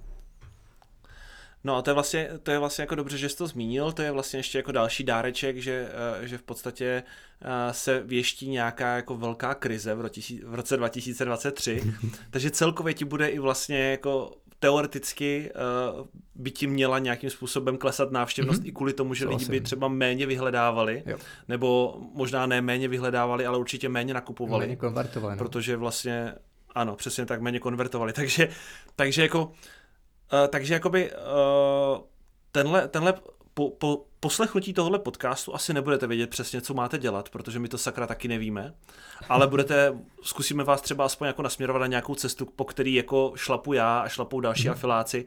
No 1.64 1.76
a 1.76 1.82
to 1.82 1.90
je 1.90 1.94
vlastně, 1.94 2.30
to 2.44 2.52
je 2.52 2.60
vlastně 2.60 2.82
jako 2.82 2.96
dobře, 2.96 3.18
že 3.18 3.30
jsi 3.30 3.38
to 3.38 3.48
zmínil, 3.48 3.92
to 3.92 4.02
je 4.02 4.12
vlastně 4.12 4.40
ještě 4.40 4.58
jako 4.58 4.72
další 4.72 5.04
dáreček, 5.04 5.58
že, 5.58 5.90
eh, 6.24 6.28
že 6.28 6.38
v 6.38 6.42
podstatě 6.42 7.04
eh, 7.42 7.74
se 7.74 8.04
věští 8.04 8.50
nějaká 8.50 8.96
jako 8.96 9.18
velká 9.18 9.54
krize 9.54 9.96
v, 9.96 10.02
roce, 10.02 10.22
v 10.44 10.56
roce 10.56 10.78
2023, 10.78 11.94
takže 12.32 12.52
celkově 12.52 12.94
ti 12.94 13.06
bude 13.06 13.28
i 13.28 13.40
vlastně 13.40 13.92
jako 13.92 14.32
teoreticky 14.62 15.52
uh, 16.00 16.08
by 16.36 16.52
ti 16.52 16.68
měla 16.68 17.00
nějakým 17.00 17.30
způsobem 17.30 17.78
klesat 17.78 18.12
návštěvnost 18.12 18.62
mm-hmm. 18.62 18.68
i 18.68 18.72
kvůli 18.72 18.94
tomu, 18.94 19.14
že 19.14 19.28
lidi 19.28 19.46
by 19.46 19.62
třeba 19.62 19.88
méně 19.88 20.26
vyhledávali, 20.26 21.04
jo. 21.06 21.18
nebo 21.48 21.98
možná 22.14 22.46
ne 22.46 22.62
méně 22.62 22.88
vyhledávali, 22.88 23.46
ale 23.46 23.58
určitě 23.58 23.90
méně 23.90 24.14
nakupovali. 24.14 24.66
Méně 24.66 24.76
konvertovali. 24.76 25.36
No. 25.36 25.38
Protože 25.38 25.78
vlastně, 25.78 26.34
ano, 26.76 26.96
přesně 26.96 27.26
tak, 27.26 27.42
méně 27.42 27.60
konvertovali. 27.60 28.14
Takže, 28.22 28.50
takže 28.96 29.22
jako 29.22 29.42
Uh, 29.44 29.50
takže 30.48 30.74
jakoby 30.74 31.12
uh, 31.12 32.04
tenhle, 32.52 32.88
tenhle 32.88 33.14
po, 33.54 33.70
po 33.70 34.06
poslechnutí 34.20 34.74
tohohle 34.74 35.00
podcastu 35.00 35.56
asi 35.56 35.74
nebudete 35.74 36.08
vědět 36.08 36.30
přesně, 36.30 36.62
co 36.62 36.74
máte 36.74 36.98
dělat, 36.98 37.30
protože 37.30 37.60
my 37.60 37.68
to 37.68 37.78
sakra 37.78 38.08
taky 38.08 38.28
nevíme, 38.28 38.74
ale 39.30 39.48
budete, 39.48 39.94
zkusíme 40.22 40.64
vás 40.64 40.82
třeba 40.82 41.06
aspoň 41.06 41.28
jako 41.28 41.42
nasměrovat 41.42 41.80
na 41.80 41.88
nějakou 41.88 42.16
cestu, 42.16 42.46
po 42.46 42.66
který 42.66 42.94
jako 42.94 43.34
šlapu 43.36 43.74
já 43.74 44.00
a 44.00 44.10
šlapou 44.10 44.40
další 44.40 44.68
mm. 44.68 44.72
afiláci 44.72 45.26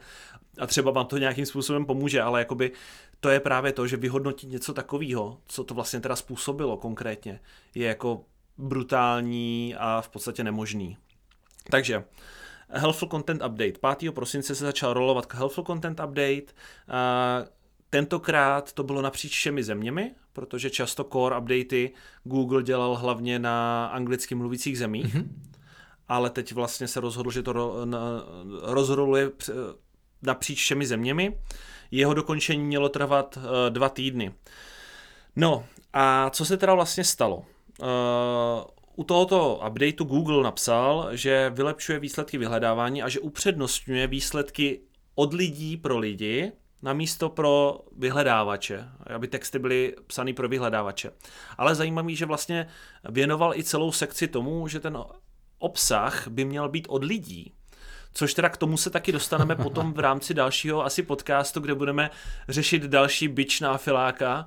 a 0.59 0.67
třeba 0.67 0.91
vám 0.91 1.07
to 1.07 1.19
nějakým 1.19 1.47
způsobem 1.47 1.87
pomůže, 1.87 2.23
ale 2.23 2.39
jakoby 2.39 2.73
to 3.21 3.29
je 3.29 3.41
právě 3.41 3.73
to, 3.73 3.87
že 3.87 3.97
vyhodnotit 3.97 4.51
něco 4.51 4.75
takového, 4.75 5.39
co 5.47 5.65
to 5.65 5.75
vlastně 5.75 6.01
teda 6.01 6.17
způsobilo 6.17 6.77
konkrétně, 6.77 7.41
je 7.75 7.87
jako 7.87 8.25
brutální 8.59 9.75
a 9.79 10.01
v 10.01 10.09
podstatě 10.09 10.45
nemožný. 10.45 10.97
Takže 11.71 12.05
Helpful 12.75 13.09
Content 13.09 13.43
Update. 13.47 13.97
5. 13.99 14.15
prosince 14.15 14.55
se 14.55 14.65
začal 14.65 14.93
rolovat 14.93 15.35
Helpful 15.35 15.65
Content 15.65 16.01
Update. 16.01 16.53
Tentokrát 17.91 18.73
to 18.73 18.83
bylo 18.83 19.03
napříč 19.03 19.33
všemi 19.33 19.65
zeměmi, 19.65 20.15
protože 20.33 20.71
často 20.71 21.05
core 21.05 21.39
updaty 21.39 21.93
Google 22.25 22.63
dělal 22.63 22.97
hlavně 22.97 23.39
na 23.39 23.87
anglicky 23.87 24.35
mluvících 24.35 24.79
zemích, 24.79 25.15
mm-hmm. 25.15 25.29
ale 26.09 26.31
teď 26.31 26.53
vlastně 26.53 26.89
se 26.89 27.01
rozhodl, 27.01 27.31
že 27.31 27.43
to 27.43 27.87
rozroluje 28.63 29.31
napříč 30.23 30.59
všemi 30.59 30.87
zeměmi. 30.87 31.39
Jeho 31.91 32.15
dokončení 32.15 32.65
mělo 32.65 32.89
trvat 32.89 33.39
e, 33.39 33.71
dva 33.71 33.89
týdny. 33.89 34.35
No 35.37 35.65
a 35.93 36.31
co 36.31 36.45
se 36.45 36.57
teda 36.57 36.75
vlastně 36.75 37.05
stalo? 37.05 37.45
E, 37.83 37.87
u 38.97 39.05
tohoto 39.05 39.61
updateu 39.69 40.05
Google 40.05 40.43
napsal, 40.43 41.09
že 41.13 41.51
vylepšuje 41.55 41.99
výsledky 41.99 42.39
vyhledávání 42.39 43.03
a 43.03 43.09
že 43.09 43.21
upřednostňuje 43.21 44.07
výsledky 44.07 44.81
od 45.15 45.35
lidí 45.35 45.77
pro 45.77 45.99
lidi 45.99 46.53
na 46.83 46.93
místo 46.93 47.29
pro 47.29 47.81
vyhledávače, 47.97 48.89
aby 49.15 49.29
texty 49.29 49.59
byly 49.59 49.95
psány 50.07 50.33
pro 50.33 50.49
vyhledávače. 50.49 51.11
Ale 51.59 51.75
zajímavý, 51.75 52.17
že 52.17 52.27
vlastně 52.27 52.67
věnoval 53.09 53.55
i 53.55 53.65
celou 53.65 53.93
sekci 53.93 54.29
tomu, 54.29 54.69
že 54.69 54.81
ten 54.81 54.99
obsah 55.59 56.29
by 56.29 56.45
měl 56.45 56.69
být 56.69 56.87
od 56.89 57.05
lidí. 57.05 57.53
Což 58.15 58.35
teda 58.35 58.49
k 58.49 58.57
tomu 58.57 58.77
se 58.77 58.91
taky 58.91 59.13
dostaneme 59.13 59.57
potom 59.63 59.93
v 59.93 59.99
rámci 59.99 60.35
dalšího 60.35 60.85
asi 60.85 61.03
podcastu, 61.03 61.61
kde 61.61 61.75
budeme 61.75 62.11
řešit 62.49 62.83
další 62.83 63.29
bič 63.29 63.61
na 63.61 63.79
filáka, 63.79 64.47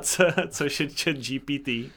co, 0.00 0.24
což 0.48 0.80
je 0.80 0.88
chat 0.88 1.16
GPT, 1.16 1.92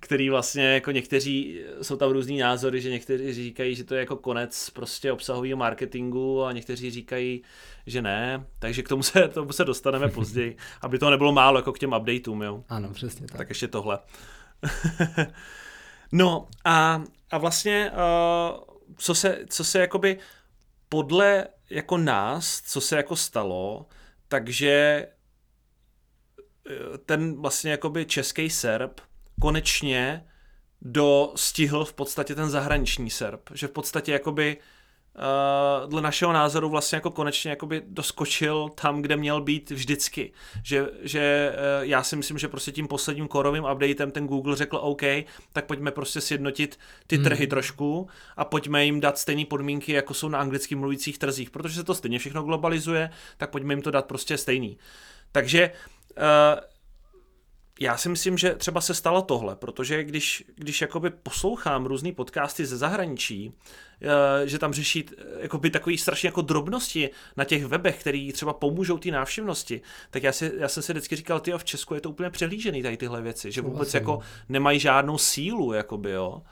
který 0.00 0.30
vlastně 0.30 0.64
jako 0.64 0.90
někteří, 0.90 1.60
jsou 1.82 1.96
tam 1.96 2.10
různý 2.10 2.38
názory, 2.38 2.80
že 2.80 2.90
někteří 2.90 3.32
říkají, 3.32 3.74
že 3.74 3.84
to 3.84 3.94
je 3.94 4.00
jako 4.00 4.16
konec 4.16 4.70
prostě 4.70 5.12
obsahového 5.12 5.56
marketingu 5.56 6.44
a 6.44 6.52
někteří 6.52 6.90
říkají, 6.90 7.42
že 7.86 8.02
ne, 8.02 8.46
takže 8.58 8.82
k 8.82 8.88
tomu 8.88 9.02
se, 9.02 9.28
tomu 9.28 9.52
se 9.52 9.64
dostaneme 9.64 10.08
později, 10.14 10.56
aby 10.80 10.98
to 10.98 11.10
nebylo 11.10 11.32
málo 11.32 11.58
jako 11.58 11.72
k 11.72 11.78
těm 11.78 11.92
updateům, 11.92 12.42
jo. 12.42 12.64
Ano, 12.68 12.92
přesně 12.92 13.26
tak. 13.26 13.36
Tak 13.36 13.48
ještě 13.48 13.68
tohle. 13.68 13.98
no 16.12 16.48
a, 16.64 17.02
a 17.30 17.38
vlastně, 17.38 17.90
uh, 17.90 18.60
co 18.96 19.14
se, 19.14 19.38
co 19.48 19.64
se 19.64 19.78
jakoby 19.78 20.18
podle 20.92 21.46
jako 21.70 21.96
nás, 21.98 22.60
co 22.60 22.80
se 22.80 22.96
jako 22.96 23.16
stalo, 23.16 23.86
takže 24.28 25.06
eh, 26.70 26.98
ten 26.98 27.40
vlastně 27.40 27.70
jakoby 27.70 28.06
český 28.06 28.50
serb 28.50 29.00
konečně 29.40 30.26
dostihl 30.82 31.84
v 31.84 31.92
podstatě 31.92 32.34
ten 32.34 32.50
zahraniční 32.50 33.10
serb, 33.10 33.40
že 33.54 33.66
v 33.66 33.70
podstatě 33.70 34.12
jakoby 34.12 34.56
uh, 34.56 34.62
dle 35.86 36.02
našeho 36.02 36.32
názoru 36.32 36.68
vlastně 36.68 36.96
jako 36.96 37.10
konečně 37.10 37.50
jakoby 37.50 37.82
doskočil 37.86 38.68
tam, 38.74 39.02
kde 39.02 39.16
měl 39.16 39.40
být 39.40 39.70
vždycky. 39.70 40.32
Že, 40.64 40.86
že 41.02 41.52
uh, 41.52 41.84
já 41.84 42.02
si 42.02 42.16
myslím, 42.16 42.38
že 42.38 42.48
prostě 42.48 42.72
tím 42.72 42.88
posledním 42.88 43.28
korovým 43.28 43.64
updatem 43.64 44.10
ten 44.10 44.26
Google 44.26 44.56
řekl 44.56 44.76
OK, 44.76 45.02
tak 45.52 45.66
pojďme 45.66 45.90
prostě 45.90 46.20
sjednotit 46.20 46.78
ty 47.06 47.16
hmm. 47.16 47.24
trhy 47.24 47.46
trošku 47.46 48.08
a 48.36 48.44
pojďme 48.44 48.84
jim 48.84 49.00
dát 49.00 49.18
stejné 49.18 49.44
podmínky, 49.44 49.92
jako 49.92 50.14
jsou 50.14 50.28
na 50.28 50.38
anglicky 50.38 50.74
mluvících 50.74 51.18
trzích, 51.18 51.50
protože 51.50 51.74
se 51.74 51.84
to 51.84 51.94
stejně 51.94 52.18
všechno 52.18 52.42
globalizuje, 52.42 53.10
tak 53.36 53.50
pojďme 53.50 53.74
jim 53.74 53.82
to 53.82 53.90
dát 53.90 54.06
prostě 54.06 54.38
stejný. 54.38 54.78
Takže 55.32 55.70
uh, 56.16 56.60
já 57.80 57.96
si 57.96 58.08
myslím, 58.08 58.38
že 58.38 58.54
třeba 58.54 58.80
se 58.80 58.94
stalo 58.94 59.22
tohle, 59.22 59.56
protože 59.56 60.04
když, 60.04 60.44
když 60.56 60.80
jakoby 60.80 61.10
poslouchám 61.10 61.86
různý 61.86 62.12
podcasty 62.12 62.66
ze 62.66 62.76
zahraničí, 62.76 63.52
eh, 64.02 64.48
že 64.48 64.58
tam 64.58 64.72
řeší 64.72 65.06
eh, 65.18 65.24
jakoby 65.38 65.70
takový 65.70 65.98
strašně 65.98 66.26
jako 66.26 66.42
drobnosti 66.42 67.10
na 67.36 67.44
těch 67.44 67.66
webech, 67.66 68.00
který 68.00 68.32
třeba 68.32 68.52
pomůžou 68.52 68.98
té 68.98 69.10
návštěvnosti, 69.10 69.80
tak 70.10 70.22
já, 70.22 70.32
si, 70.32 70.52
já 70.56 70.68
jsem 70.68 70.82
si 70.82 70.92
vždycky 70.92 71.16
říkal, 71.16 71.40
ty 71.40 71.52
v 71.56 71.64
Česku 71.64 71.94
je 71.94 72.00
to 72.00 72.10
úplně 72.10 72.30
přehlížený 72.30 72.82
tady 72.82 72.96
tyhle 72.96 73.22
věci, 73.22 73.52
že 73.52 73.60
vůbec 73.60 73.76
vlastně. 73.78 73.98
jako 73.98 74.20
nemají 74.48 74.80
žádnou 74.80 75.18
sílu, 75.18 75.72
jakoby, 75.72 76.10
jo. 76.10 76.42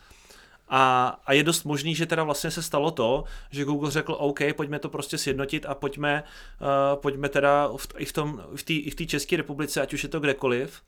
A, 0.71 1.09
a 1.27 1.33
je 1.33 1.43
dost 1.43 1.65
možný, 1.65 1.95
že 1.95 2.07
teda 2.07 2.25
vlastně 2.25 2.51
se 2.51 2.63
stalo 2.63 2.91
to, 2.91 3.25
že 3.51 3.65
Google 3.65 3.91
řekl, 3.91 4.17
OK, 4.19 4.41
pojďme 4.57 4.79
to 4.79 4.89
prostě 4.89 5.19
sjednotit 5.19 5.67
a 5.67 5.75
pojďme, 5.75 6.25
uh, 6.61 7.01
pojďme 7.01 7.29
teda 7.29 7.71
v, 7.77 7.89
i 7.97 8.05
v 8.05 8.13
tom, 8.13 8.43
v 8.91 8.95
té 8.95 9.07
České 9.07 9.37
republice, 9.37 9.81
ať 9.81 9.95
už 9.95 10.03
je 10.03 10.09
to 10.09 10.21
kdekoliv, 10.21 10.83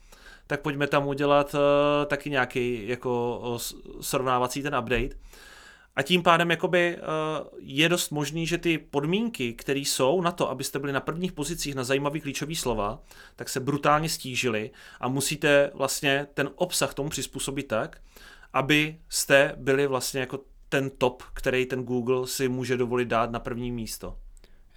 tak 0.50 0.60
pojďme 0.60 0.86
tam 0.86 1.06
udělat 1.06 1.54
uh, 1.54 1.60
taky 2.06 2.30
nějaký 2.30 2.88
jako 2.88 3.38
uh, 3.38 3.58
srovnávací 4.00 4.62
ten 4.62 4.76
update. 4.76 5.16
A 5.96 6.02
tím 6.02 6.22
pádem 6.22 6.50
jakoby 6.50 6.96
uh, 6.96 7.46
je 7.58 7.88
dost 7.88 8.10
možný, 8.10 8.46
že 8.46 8.58
ty 8.58 8.78
podmínky, 8.78 9.52
které 9.52 9.80
jsou 9.80 10.20
na 10.20 10.32
to, 10.32 10.50
abyste 10.50 10.78
byli 10.78 10.92
na 10.92 11.00
prvních 11.00 11.32
pozicích 11.32 11.74
na 11.74 11.84
zajímavý 11.84 12.20
klíčový 12.20 12.56
slova, 12.56 13.02
tak 13.36 13.48
se 13.48 13.60
brutálně 13.60 14.08
stížily 14.08 14.70
a 15.00 15.08
musíte 15.08 15.70
vlastně 15.74 16.26
ten 16.34 16.50
obsah 16.54 16.94
tomu 16.94 17.08
přizpůsobit 17.08 17.68
tak, 17.68 18.00
aby 18.52 18.98
jste 19.08 19.54
byli 19.56 19.86
vlastně 19.86 20.20
jako 20.20 20.40
ten 20.68 20.90
top, 20.90 21.22
který 21.32 21.66
ten 21.66 21.84
Google 21.84 22.26
si 22.26 22.48
může 22.48 22.76
dovolit 22.76 23.08
dát 23.08 23.30
na 23.30 23.38
první 23.38 23.72
místo. 23.72 24.16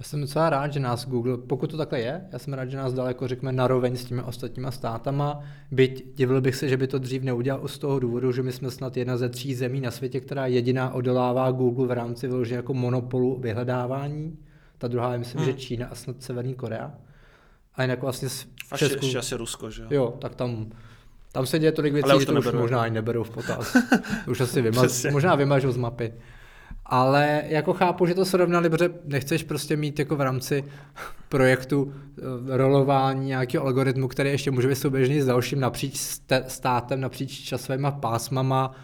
Já 0.03 0.07
jsem 0.07 0.21
docela 0.21 0.49
rád, 0.49 0.73
že 0.73 0.79
nás 0.79 1.07
Google, 1.07 1.37
pokud 1.37 1.71
to 1.71 1.77
takhle 1.77 1.99
je, 1.99 2.21
já 2.31 2.39
jsem 2.39 2.53
rád, 2.53 2.65
že 2.65 2.77
nás 2.77 2.93
dal 2.93 3.07
jako 3.07 3.27
řekněme 3.27 3.51
naroveň 3.51 3.97
s 3.97 4.05
těmi 4.05 4.21
ostatníma 4.21 4.71
státama, 4.71 5.43
byť 5.71 6.15
divil 6.15 6.41
bych 6.41 6.55
se, 6.55 6.69
že 6.69 6.77
by 6.77 6.87
to 6.87 6.99
dřív 6.99 7.23
neudělal 7.23 7.67
z 7.67 7.77
toho 7.77 7.99
důvodu, 7.99 8.31
že 8.31 8.43
my 8.43 8.51
jsme 8.51 8.71
snad 8.71 8.97
jedna 8.97 9.17
ze 9.17 9.29
tří 9.29 9.55
zemí 9.55 9.81
na 9.81 9.91
světě, 9.91 10.19
která 10.19 10.47
jediná 10.47 10.93
odolává 10.93 11.51
Google 11.51 11.87
v 11.87 11.91
rámci 11.91 12.27
vyloženě 12.27 12.55
jako 12.55 12.73
monopolu 12.73 13.39
vyhledávání. 13.39 14.37
Ta 14.77 14.87
druhá 14.87 15.13
je 15.13 15.19
myslím, 15.19 15.41
hmm. 15.41 15.51
že 15.51 15.57
Čína 15.57 15.87
a 15.87 15.95
snad 15.95 16.23
Severní 16.23 16.53
Korea. 16.53 16.91
A 17.75 17.81
jinak 17.81 18.01
vlastně 18.01 18.29
v 18.29 18.77
Česku... 18.77 18.99
A 18.99 19.05
ještě 19.05 19.17
asi 19.17 19.35
Rusko, 19.35 19.69
že 19.69 19.83
jo? 19.89 20.13
tak 20.19 20.35
tam 20.35 20.69
tam 21.31 21.45
se 21.45 21.59
děje 21.59 21.71
tolik 21.71 21.93
věcí, 21.93 22.09
že 22.19 22.25
to 22.25 22.33
už 22.33 22.51
možná 22.51 22.81
ani 22.81 22.93
neberou 22.93 23.23
v 23.23 23.29
potaz. 23.29 23.77
už 24.27 24.41
asi 24.41 24.61
vymaz, 24.61 25.05
možná 25.11 25.35
vymažou 25.35 25.71
z 25.71 25.77
mapy. 25.77 26.13
Ale 26.85 27.43
jako 27.47 27.73
chápu, 27.73 28.05
že 28.05 28.13
to 28.13 28.25
srovnali, 28.25 28.69
protože 28.69 28.89
nechceš 29.05 29.43
prostě 29.43 29.77
mít 29.77 29.99
jako 29.99 30.15
v 30.15 30.21
rámci 30.21 30.63
projektu 31.29 31.93
eh, 31.93 32.57
rolování 32.57 33.27
nějakého 33.27 33.65
algoritmu, 33.65 34.07
který 34.07 34.29
ještě 34.29 34.51
může 34.51 34.67
být 34.67 34.75
souběžný 34.75 35.21
s 35.21 35.25
dalším 35.25 35.59
napříč 35.59 35.99
státem, 36.47 37.01
napříč 37.01 37.31
časovými 37.39 37.87
pásmama, 37.99 38.75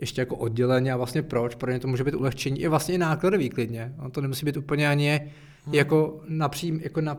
ještě 0.00 0.20
jako 0.20 0.36
odděleně 0.36 0.92
a 0.92 0.96
vlastně 0.96 1.22
proč, 1.22 1.54
pro 1.54 1.72
ně 1.72 1.80
to 1.80 1.88
může 1.88 2.04
být 2.04 2.14
ulehčení 2.14 2.60
i 2.60 2.68
vlastně 2.68 2.94
i 2.94 2.98
nákladový 2.98 3.50
klidně. 3.50 3.94
No, 3.98 4.10
to 4.10 4.20
nemusí 4.20 4.46
být 4.46 4.56
úplně 4.56 4.88
ani 4.88 5.20
hmm. 5.64 5.74
jako 5.74 6.20
napřím, 6.28 6.80
jako 6.80 7.00
na, 7.00 7.16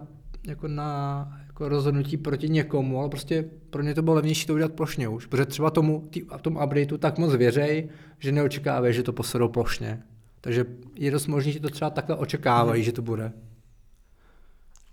jako 0.48 0.68
na 0.68 1.28
jako 1.48 1.70
rozhodnutí 1.70 2.18
proti 2.18 2.50
někomu, 2.50 3.00
ale 3.00 3.10
prostě 3.10 3.46
pro 3.70 3.82
ně 3.82 3.94
to 3.94 4.02
bylo 4.02 4.16
levnější 4.16 4.48
to 4.48 4.54
udělat 4.54 4.74
plošně 4.74 5.08
už, 5.08 5.26
protože 5.26 5.46
třeba 5.46 5.70
tomu, 5.70 6.08
tý, 6.10 6.22
tomu 6.42 6.64
updateu 6.64 6.98
tak 6.98 7.18
moc 7.18 7.36
věřej, 7.36 7.90
že 8.20 8.32
neočekávají, 8.32 8.94
že 8.94 9.04
to 9.04 9.14
posedou 9.14 9.48
plošně. 9.48 10.04
Takže 10.48 10.66
je 10.96 11.12
dost 11.12 11.28
možné, 11.28 11.52
že 11.52 11.60
to 11.60 11.70
třeba 11.70 11.90
takhle 11.90 12.16
očekávají, 12.16 12.82
hmm. 12.82 12.86
že 12.86 12.92
to 12.92 13.02
bude. 13.02 13.34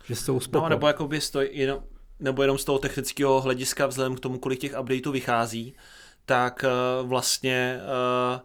Že 0.06 0.16
jsou 0.16 0.40
spoko. 0.40 0.62
No, 0.62 0.68
nebo 0.68 0.86
jako 0.86 1.08
by 1.08 1.20
stojí, 1.20 1.48
jenom, 1.52 1.78
nebo 2.20 2.42
jenom 2.42 2.58
z 2.58 2.64
toho 2.64 2.78
technického 2.78 3.40
hlediska 3.40 3.86
vzhledem 3.86 4.16
k 4.16 4.20
tomu, 4.20 4.38
kolik 4.38 4.60
těch 4.60 4.80
updateů 4.80 5.12
vychází, 5.12 5.74
tak 6.26 6.64
uh, 6.64 7.08
vlastně 7.08 7.80
uh, 8.34 8.40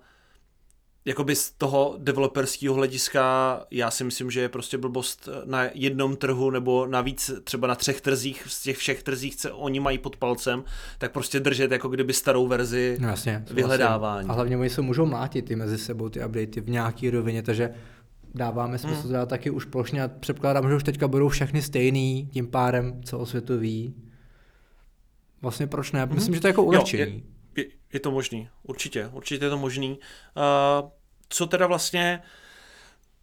jakoby 1.05 1.35
z 1.35 1.51
toho 1.51 1.95
developerského 1.97 2.75
hlediska 2.75 3.65
já 3.71 3.91
si 3.91 4.03
myslím, 4.03 4.31
že 4.31 4.41
je 4.41 4.49
prostě 4.49 4.77
blbost 4.77 5.29
na 5.45 5.63
jednom 5.73 6.15
trhu 6.15 6.49
nebo 6.49 6.85
navíc 6.85 7.31
třeba 7.43 7.67
na 7.67 7.75
třech 7.75 8.01
trzích, 8.01 8.43
z 8.47 8.63
těch 8.63 8.77
všech 8.77 9.03
trzích, 9.03 9.35
co 9.35 9.57
oni 9.57 9.79
mají 9.79 9.97
pod 9.97 10.15
palcem, 10.15 10.63
tak 10.97 11.11
prostě 11.11 11.39
držet 11.39 11.71
jako 11.71 11.89
kdyby 11.89 12.13
starou 12.13 12.47
verzi 12.47 12.97
no 12.99 13.07
jasně, 13.07 13.45
vyhledávání. 13.51 14.25
Vlastně. 14.25 14.31
A 14.31 14.35
hlavně 14.35 14.57
oni 14.57 14.69
se 14.69 14.81
můžou 14.81 15.05
mlátit 15.05 15.45
ty 15.45 15.55
mezi 15.55 15.77
sebou, 15.77 16.09
ty 16.09 16.25
updaty 16.25 16.61
v 16.61 16.69
nějaký 16.69 17.09
rovině, 17.09 17.43
takže 17.43 17.73
dáváme 18.35 18.77
smysl 18.77 19.01
hmm. 19.01 19.13
dát 19.13 19.29
taky 19.29 19.49
už 19.49 19.65
plošně 19.65 20.03
a 20.03 20.07
předpokládám, 20.07 20.69
že 20.69 20.75
už 20.75 20.83
teďka 20.83 21.07
budou 21.07 21.29
všechny 21.29 21.61
stejný, 21.61 22.29
tím 22.33 22.47
pádem 22.47 23.03
celosvětový. 23.03 23.95
Vlastně 25.41 25.67
proč 25.67 25.91
ne? 25.91 26.05
Myslím, 26.05 26.25
hmm. 26.25 26.33
že 26.33 26.41
to 26.41 26.47
je 26.47 26.49
jako 26.49 26.63
ulehčení. 26.63 27.13
Jo, 27.13 27.23
je 27.25 27.39
je, 27.59 27.65
je 27.93 27.99
to 27.99 28.11
možný, 28.11 28.49
určitě, 28.63 29.09
určitě 29.13 29.45
je 29.45 29.49
to 29.49 29.57
možný. 29.57 29.99
Uh, 30.37 30.89
co 31.29 31.47
teda 31.47 31.67
vlastně 31.67 32.21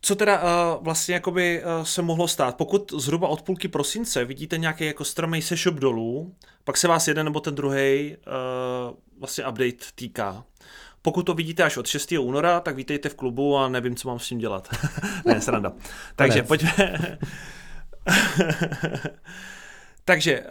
co 0.01 0.15
teda 0.15 0.43
uh, 0.43 0.85
vlastně 0.85 1.15
jakoby 1.15 1.63
uh, 1.63 1.85
se 1.85 2.03
mohlo 2.03 2.29
stát? 2.29 2.57
Pokud 2.57 2.93
zhruba 2.97 3.29
od 3.29 3.43
půlky 3.43 3.69
prosince 3.69 4.25
vidíte 4.25 4.59
nějaký 4.59 4.87
jako 4.87 5.05
strmý 5.05 5.43
seshop 5.43 5.75
dolů, 5.75 6.35
pak 6.65 6.77
se 6.77 6.89
vás 6.89 7.09
jeden 7.09 7.25
nebo 7.25 7.41
ten 7.41 7.55
druhý 7.55 8.17
uh, 8.17 8.97
vlastně 9.19 9.47
update 9.47 9.87
týká. 9.95 10.45
Pokud 11.03 11.23
to 11.23 11.35
vidíte 11.35 11.63
až 11.63 11.77
od 11.77 11.87
6. 11.87 12.13
února, 12.13 12.61
tak 12.61 12.77
vítejte 12.77 13.09
v 13.09 13.15
klubu 13.15 13.57
a 13.59 13.69
nevím, 13.69 13.97
co 13.97 14.09
mám 14.09 14.19
s 14.19 14.29
tím 14.29 14.39
dělat. 14.39 14.69
ne, 15.25 15.41
sranda. 15.41 15.73
Takže 16.17 16.43
pojďme. 16.43 16.73
Takže 20.05 20.41
uh, 20.41 20.47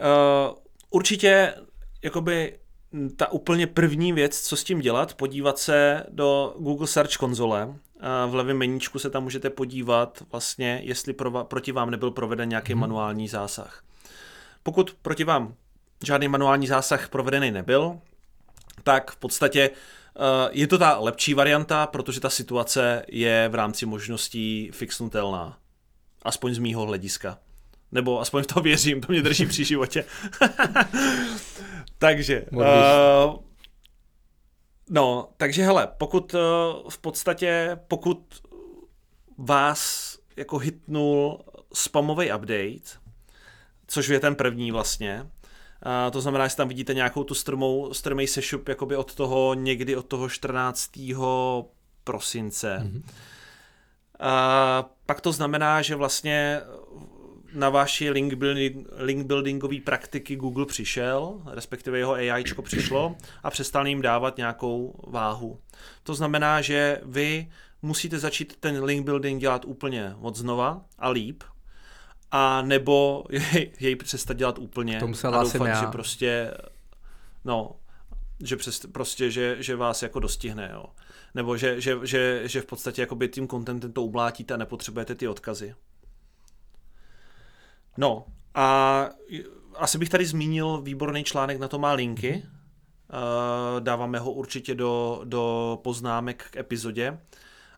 určitě 0.90 1.54
jakoby 2.02 2.58
ta 3.16 3.32
úplně 3.32 3.66
první 3.66 4.12
věc, 4.12 4.40
co 4.40 4.56
s 4.56 4.64
tím 4.64 4.80
dělat, 4.80 5.14
podívat 5.14 5.58
se 5.58 6.04
do 6.08 6.54
Google 6.58 6.86
Search 6.86 7.16
konzole. 7.16 7.74
V 8.26 8.34
levém 8.34 8.58
meníčku 8.58 8.98
se 8.98 9.10
tam 9.10 9.22
můžete 9.22 9.50
podívat 9.50 10.22
vlastně, 10.32 10.80
jestli 10.84 11.12
pro, 11.12 11.44
proti 11.44 11.72
vám 11.72 11.90
nebyl 11.90 12.10
proveden 12.10 12.48
nějaký 12.48 12.72
hmm. 12.72 12.80
manuální 12.80 13.28
zásah. 13.28 13.82
Pokud 14.62 14.96
proti 15.02 15.24
vám 15.24 15.54
žádný 16.04 16.28
manuální 16.28 16.66
zásah 16.66 17.08
provedený 17.08 17.50
nebyl, 17.50 17.98
tak 18.82 19.10
v 19.10 19.16
podstatě 19.16 19.70
je 20.50 20.66
to 20.66 20.78
ta 20.78 20.98
lepší 20.98 21.34
varianta, 21.34 21.86
protože 21.86 22.20
ta 22.20 22.30
situace 22.30 23.02
je 23.08 23.48
v 23.48 23.54
rámci 23.54 23.86
možností 23.86 24.70
fixnutelná. 24.72 25.58
Aspoň 26.22 26.54
z 26.54 26.58
mýho 26.58 26.86
hlediska. 26.86 27.38
Nebo 27.92 28.20
aspoň 28.20 28.42
v 28.42 28.46
to 28.46 28.60
věřím, 28.60 29.00
to 29.00 29.12
mě 29.12 29.22
drží 29.22 29.46
při 29.46 29.64
životě. 29.64 30.04
takže, 31.98 32.44
uh, 32.52 33.36
no, 34.90 35.28
takže 35.36 35.64
hele, 35.64 35.88
pokud 35.98 36.34
uh, 36.34 36.40
v 36.90 36.98
podstatě, 36.98 37.78
pokud 37.88 38.42
vás 39.38 40.12
jako 40.36 40.58
hitnul 40.58 41.44
spamový 41.74 42.32
update, 42.32 42.98
což 43.86 44.08
je 44.08 44.20
ten 44.20 44.34
první 44.34 44.72
vlastně, 44.72 45.22
uh, 45.22 46.10
to 46.12 46.20
znamená, 46.20 46.48
že 46.48 46.56
tam 46.56 46.68
vidíte 46.68 46.94
nějakou 46.94 47.24
tu 47.24 47.34
strmou, 47.34 47.94
strmý 47.94 48.26
sešup 48.26 48.68
jakoby 48.68 48.96
od 48.96 49.14
toho 49.14 49.54
někdy 49.54 49.96
od 49.96 50.06
toho 50.06 50.28
14. 50.28 50.90
prosince. 52.04 52.78
Mm-hmm. 52.82 53.02
Uh, 54.20 54.88
pak 55.06 55.20
to 55.20 55.32
znamená, 55.32 55.82
že 55.82 55.94
vlastně 55.94 56.60
na 57.54 57.70
vaši 57.70 58.10
link, 58.10 58.34
building, 58.34 58.88
link 58.96 59.26
buildingové 59.26 59.80
praktiky 59.80 60.36
Google 60.36 60.66
přišel, 60.66 61.42
respektive 61.46 61.98
jeho 61.98 62.12
AIčko 62.12 62.62
přišlo 62.62 63.16
a 63.42 63.50
přestal 63.50 63.86
jim 63.86 64.02
dávat 64.02 64.36
nějakou 64.36 65.00
váhu. 65.06 65.58
To 66.02 66.14
znamená, 66.14 66.60
že 66.60 67.00
vy 67.04 67.50
musíte 67.82 68.18
začít 68.18 68.56
ten 68.60 68.84
link 68.84 69.04
building 69.04 69.40
dělat 69.40 69.64
úplně 69.64 70.14
od 70.20 70.36
znova 70.36 70.84
a 70.98 71.08
líp, 71.08 71.42
a 72.30 72.62
nebo 72.62 73.24
jej, 73.30 73.72
jej 73.80 73.96
přestat 73.96 74.36
dělat 74.36 74.58
úplně 74.58 75.00
to 75.00 75.28
a 75.28 75.42
doufat, 75.42 75.66
já. 75.66 75.80
že 75.80 75.86
prostě 75.86 76.50
no, 77.44 77.76
že 78.44 78.56
přes, 78.56 78.86
prostě, 78.92 79.30
že, 79.30 79.56
že 79.58 79.76
vás 79.76 80.02
jako 80.02 80.20
dostihne, 80.20 80.70
jo. 80.74 80.84
Nebo 81.34 81.56
že, 81.56 81.80
že, 81.80 81.98
že, 82.02 82.42
že 82.44 82.60
v 82.60 82.66
podstatě 82.66 83.02
jakoby 83.02 83.28
tím 83.28 83.48
contentem 83.48 83.92
to 83.92 84.02
ublátíte 84.02 84.54
a 84.54 84.56
nepotřebujete 84.56 85.14
ty 85.14 85.28
odkazy. 85.28 85.74
No 87.96 88.26
a 88.54 89.08
asi 89.74 89.98
bych 89.98 90.08
tady 90.08 90.26
zmínil 90.26 90.80
výborný 90.82 91.24
článek, 91.24 91.58
na 91.58 91.68
to 91.68 91.78
má 91.78 91.92
linky. 91.92 92.42
Uh, 92.44 93.80
dáváme 93.80 94.18
ho 94.18 94.32
určitě 94.32 94.74
do, 94.74 95.20
do 95.24 95.78
poznámek 95.82 96.48
k 96.50 96.56
epizodě. 96.56 97.18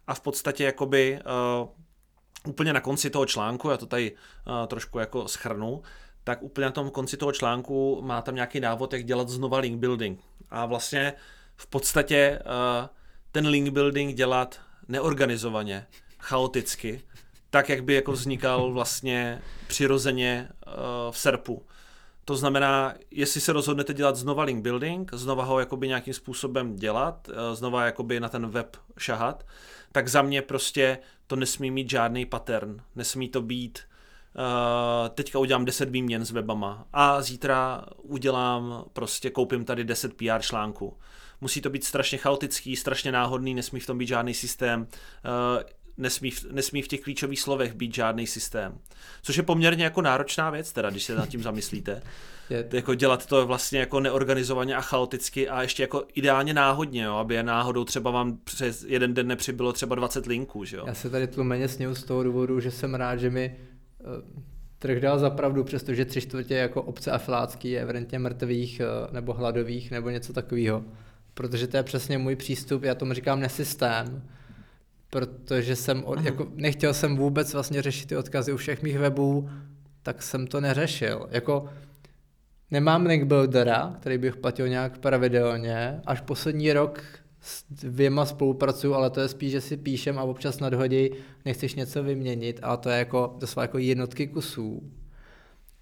A 0.06 0.14
v 0.14 0.20
podstatě 0.20 0.64
jakoby 0.64 1.20
uh, 1.62 1.68
úplně 2.50 2.72
na 2.72 2.80
konci 2.80 3.10
toho 3.10 3.26
článku, 3.26 3.70
já 3.70 3.76
to 3.76 3.86
tady 3.86 4.12
uh, 4.12 4.66
trošku 4.66 4.98
jako 4.98 5.28
schrnu, 5.28 5.82
tak 6.24 6.42
úplně 6.42 6.64
na 6.64 6.72
tom 6.72 6.90
konci 6.90 7.16
toho 7.16 7.32
článku 7.32 8.02
má 8.02 8.22
tam 8.22 8.34
nějaký 8.34 8.60
návod, 8.60 8.92
jak 8.92 9.04
dělat 9.04 9.28
znova 9.28 9.58
link 9.58 9.78
building. 9.80 10.20
A 10.50 10.66
vlastně 10.66 11.12
v 11.56 11.66
podstatě 11.66 12.42
ten 13.32 13.46
link 13.46 13.68
building 13.68 14.14
dělat 14.14 14.60
neorganizovaně, 14.88 15.86
chaoticky, 16.18 17.00
tak, 17.50 17.68
jak 17.68 17.84
by 17.84 17.94
jako 17.94 18.12
vznikal 18.12 18.72
vlastně 18.72 19.42
přirozeně 19.66 20.48
uh, 20.66 20.72
v 21.10 21.18
SERPu. 21.18 21.62
To 22.28 22.36
znamená, 22.36 22.94
jestli 23.10 23.40
se 23.40 23.52
rozhodnete 23.52 23.94
dělat 23.94 24.16
znova 24.16 24.42
link 24.42 24.62
building, 24.62 25.10
znova 25.14 25.44
ho 25.44 25.60
jakoby 25.60 25.88
nějakým 25.88 26.14
způsobem 26.14 26.76
dělat, 26.76 27.28
eh, 27.32 27.54
znova 27.54 27.84
jakoby 27.84 28.20
na 28.20 28.28
ten 28.28 28.46
web 28.46 28.76
šahat, 28.98 29.46
tak 29.92 30.08
za 30.08 30.22
mě 30.22 30.42
prostě 30.42 30.98
to 31.26 31.36
nesmí 31.36 31.70
mít 31.70 31.90
žádný 31.90 32.26
pattern. 32.26 32.82
Nesmí 32.96 33.28
to 33.28 33.42
být 33.42 33.78
Uh, 34.34 35.08
teďka 35.08 35.38
udělám 35.38 35.64
10 35.64 35.90
výměn 35.90 36.24
s 36.24 36.30
webama 36.30 36.86
a 36.92 37.22
zítra 37.22 37.84
udělám, 38.02 38.84
prostě 38.92 39.30
koupím 39.30 39.64
tady 39.64 39.84
10 39.84 40.14
PR 40.14 40.40
článků. 40.42 40.96
Musí 41.40 41.60
to 41.60 41.70
být 41.70 41.84
strašně 41.84 42.18
chaotický, 42.18 42.76
strašně 42.76 43.12
náhodný, 43.12 43.54
nesmí 43.54 43.80
v 43.80 43.86
tom 43.86 43.98
být 43.98 44.08
žádný 44.08 44.34
systém. 44.34 44.80
Uh, 44.80 45.62
nesmí, 45.98 46.32
nesmí 46.52 46.82
v 46.82 46.88
těch 46.88 47.00
klíčových 47.00 47.40
slovech 47.40 47.74
být 47.74 47.94
žádný 47.94 48.26
systém. 48.26 48.78
Což 49.22 49.36
je 49.36 49.42
poměrně 49.42 49.84
jako 49.84 50.02
náročná 50.02 50.50
věc, 50.50 50.72
teda, 50.72 50.90
když 50.90 51.02
se 51.02 51.14
nad 51.14 51.28
tím 51.28 51.42
zamyslíte. 51.42 52.02
Je. 52.50 52.68
Jako 52.72 52.94
dělat 52.94 53.26
to 53.26 53.46
vlastně 53.46 53.78
jako 53.78 54.00
neorganizovaně 54.00 54.76
a 54.76 54.80
chaoticky 54.80 55.48
a 55.48 55.62
ještě 55.62 55.82
jako 55.82 56.04
ideálně 56.14 56.54
náhodně, 56.54 57.02
jo, 57.02 57.14
aby 57.14 57.42
náhodou 57.42 57.84
třeba 57.84 58.10
vám 58.10 58.38
přes 58.44 58.84
jeden 58.88 59.14
den 59.14 59.26
nepřibylo 59.26 59.72
třeba 59.72 59.94
20 59.94 60.26
linků. 60.26 60.64
Že 60.64 60.76
jo? 60.76 60.84
Já 60.86 60.94
se 60.94 61.10
tady 61.10 61.26
tlumeně 61.26 61.68
sněju 61.68 61.94
z 61.94 62.04
toho 62.04 62.22
důvodu, 62.22 62.60
že 62.60 62.70
jsem 62.70 62.94
rád, 62.94 63.16
že 63.16 63.30
mi 63.30 63.56
uh, 63.98 64.06
trh 64.78 65.00
dal 65.00 65.18
za 65.18 65.30
pravdu, 65.30 65.64
přestože 65.64 66.04
tři 66.04 66.20
čtvrtě 66.20 66.54
jako 66.54 66.82
obce 66.82 67.10
afilácký 67.10 67.70
je 67.70 67.80
evidentně 67.80 68.18
mrtvých 68.18 68.80
uh, 68.80 69.14
nebo 69.14 69.32
hladových 69.32 69.90
nebo 69.90 70.10
něco 70.10 70.32
takového. 70.32 70.84
Protože 71.34 71.66
to 71.66 71.76
je 71.76 71.82
přesně 71.82 72.18
můj 72.18 72.36
přístup, 72.36 72.82
já 72.82 72.94
tomu 72.94 73.12
říkám 73.12 73.40
nesystém 73.40 74.22
protože 75.10 75.76
jsem, 75.76 76.04
od, 76.04 76.24
jako, 76.24 76.48
nechtěl 76.54 76.94
jsem 76.94 77.16
vůbec 77.16 77.54
vlastně 77.54 77.82
řešit 77.82 78.06
ty 78.06 78.16
odkazy 78.16 78.52
u 78.52 78.56
všech 78.56 78.82
mých 78.82 78.98
webů, 78.98 79.50
tak 80.02 80.22
jsem 80.22 80.46
to 80.46 80.60
neřešil. 80.60 81.28
Jako, 81.30 81.68
nemám 82.70 83.06
link 83.06 83.24
buildera, 83.24 83.96
který 84.00 84.18
bych 84.18 84.36
platil 84.36 84.68
nějak 84.68 84.98
pravidelně, 84.98 86.00
až 86.06 86.20
poslední 86.20 86.72
rok 86.72 87.02
s 87.40 87.64
dvěma 87.70 88.26
spolupracuju, 88.26 88.94
ale 88.94 89.10
to 89.10 89.20
je 89.20 89.28
spíš, 89.28 89.52
že 89.52 89.60
si 89.60 89.76
píšem 89.76 90.18
a 90.18 90.22
občas 90.22 90.60
nadhodí, 90.60 91.10
nechceš 91.44 91.74
něco 91.74 92.02
vyměnit, 92.02 92.60
ale 92.62 92.76
to 92.76 92.90
je 92.90 92.98
jako, 92.98 93.36
to 93.40 93.46
jsou 93.46 93.60
jako 93.60 93.78
jednotky 93.78 94.26
kusů. 94.26 94.82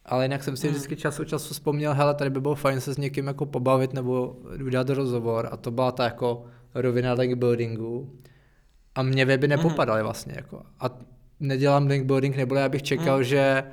Ale 0.05 0.25
jinak 0.25 0.45
jsem 0.45 0.57
si 0.57 0.69
vždycky 0.69 0.97
čas 0.97 1.21
od 1.21 1.25
času 1.25 1.55
vzpomněl, 1.55 1.95
hele, 1.95 2.15
tady 2.15 2.31
by 2.31 2.41
bylo 2.41 2.55
fajn 2.55 2.81
se 2.81 2.95
s 2.95 2.99
někým 2.99 3.27
jako 3.27 3.47
pobavit 3.47 3.93
nebo 3.93 4.37
udělat 4.65 4.91
rozhovor. 4.91 5.49
A 5.53 5.57
to 5.57 5.71
byla 5.71 5.93
ta 5.93 6.05
jako 6.05 6.45
rovina 6.75 7.13
link 7.13 7.35
buildingu 7.35 8.13
a 8.97 9.03
mě 9.03 9.25
weby 9.25 9.49
nepopadaly 9.49 10.01
mm. 10.01 10.05
vlastně. 10.05 10.33
Jako. 10.37 10.63
A 10.81 10.91
nedělám 11.41 11.87
linkbuilding, 11.87 12.37
nebo 12.37 12.55
já 12.55 12.69
bych 12.69 12.83
čekal, 12.83 13.19
mm. 13.19 13.25
že 13.25 13.65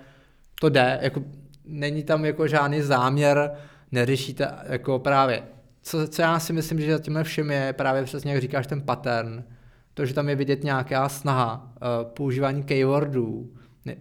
to 0.60 0.70
jde. 0.70 1.00
Jako, 1.02 1.24
není 1.66 2.04
tam 2.04 2.26
jako 2.26 2.48
žádný 2.48 2.82
záměr, 2.82 3.52
neřešíte 3.92 4.48
jako 4.70 5.00
právě. 5.00 5.44
Co, 5.82 6.08
co 6.08 6.22
já 6.22 6.40
si 6.40 6.54
myslím, 6.54 6.82
že 6.82 6.92
za 6.92 7.00
tímhle 7.00 7.24
všem 7.24 7.52
je 7.52 7.74
právě 7.74 8.04
přesně, 8.04 8.34
jak 8.34 8.42
říkáš, 8.42 8.68
ten 8.68 8.82
pattern. 8.82 9.44
To, 9.94 10.06
že 10.06 10.14
tam 10.14 10.30
je 10.30 10.36
vidět 10.36 10.64
nějaká 10.64 11.10
snaha, 11.10 11.74
uh, 11.76 12.12
používání 12.12 12.64
keywordů. 12.64 13.54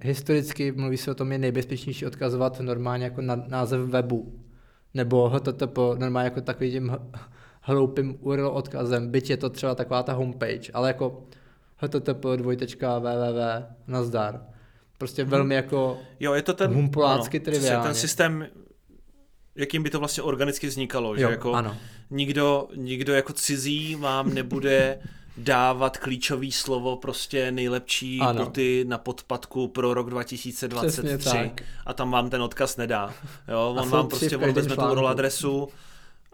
Historicky 0.02 0.72
mluví 0.72 0.96
se 0.96 1.10
o 1.10 1.14
tom, 1.14 1.32
je 1.32 1.38
nejbezpečnější 1.38 2.06
odkazovat 2.06 2.60
normálně 2.60 3.04
jako 3.04 3.20
na, 3.20 3.44
název 3.48 3.80
webu. 3.80 4.40
Nebo 4.94 5.28
http, 5.28 5.78
normálně 5.98 6.24
jako 6.24 6.40
takový 6.40 6.70
tím 6.70 6.96
hloupým 7.62 8.18
URL 8.20 8.48
odkazem, 8.48 9.10
byť 9.10 9.30
je 9.30 9.36
to 9.36 9.50
třeba 9.50 9.74
taková 9.74 10.02
ta 10.02 10.12
homepage, 10.12 10.72
ale 10.74 10.88
jako 10.88 11.22
http 11.76 12.24
www 12.24 12.60
nazdar. 13.86 14.46
Prostě 14.98 15.24
velmi 15.24 15.54
jako 15.54 15.98
jo, 16.20 16.32
je 16.32 16.42
to 16.42 16.54
ten, 16.54 16.74
humpolácky 16.74 17.38
ano, 17.38 17.44
triviálně. 17.44 17.86
ten 17.86 17.94
systém, 17.94 18.46
jakým 19.56 19.82
by 19.82 19.90
to 19.90 19.98
vlastně 19.98 20.22
organicky 20.22 20.66
vznikalo, 20.66 21.08
jo, 21.08 21.16
že 21.16 21.24
jako 21.24 21.52
ano. 21.52 21.76
Nikdo, 22.10 22.68
nikdo 22.76 23.14
jako 23.14 23.32
cizí 23.32 23.94
vám 23.94 24.34
nebude 24.34 24.98
dávat 25.36 25.98
klíčový 25.98 26.52
slovo 26.52 26.96
prostě 26.96 27.52
nejlepší 27.52 28.20
ano. 28.20 28.44
boty 28.44 28.84
na 28.88 28.98
podpadku 28.98 29.68
pro 29.68 29.94
rok 29.94 30.10
2023 30.10 31.52
a 31.86 31.94
tam 31.94 32.10
vám 32.10 32.30
ten 32.30 32.42
odkaz 32.42 32.76
nedá. 32.76 33.14
Jo, 33.48 33.74
on 33.76 33.90
vám 33.90 34.08
prostě 34.08 34.36
on 34.36 34.52
vezme 34.52 34.76
tu 34.76 34.82
URL 34.82 35.08
adresu, 35.08 35.68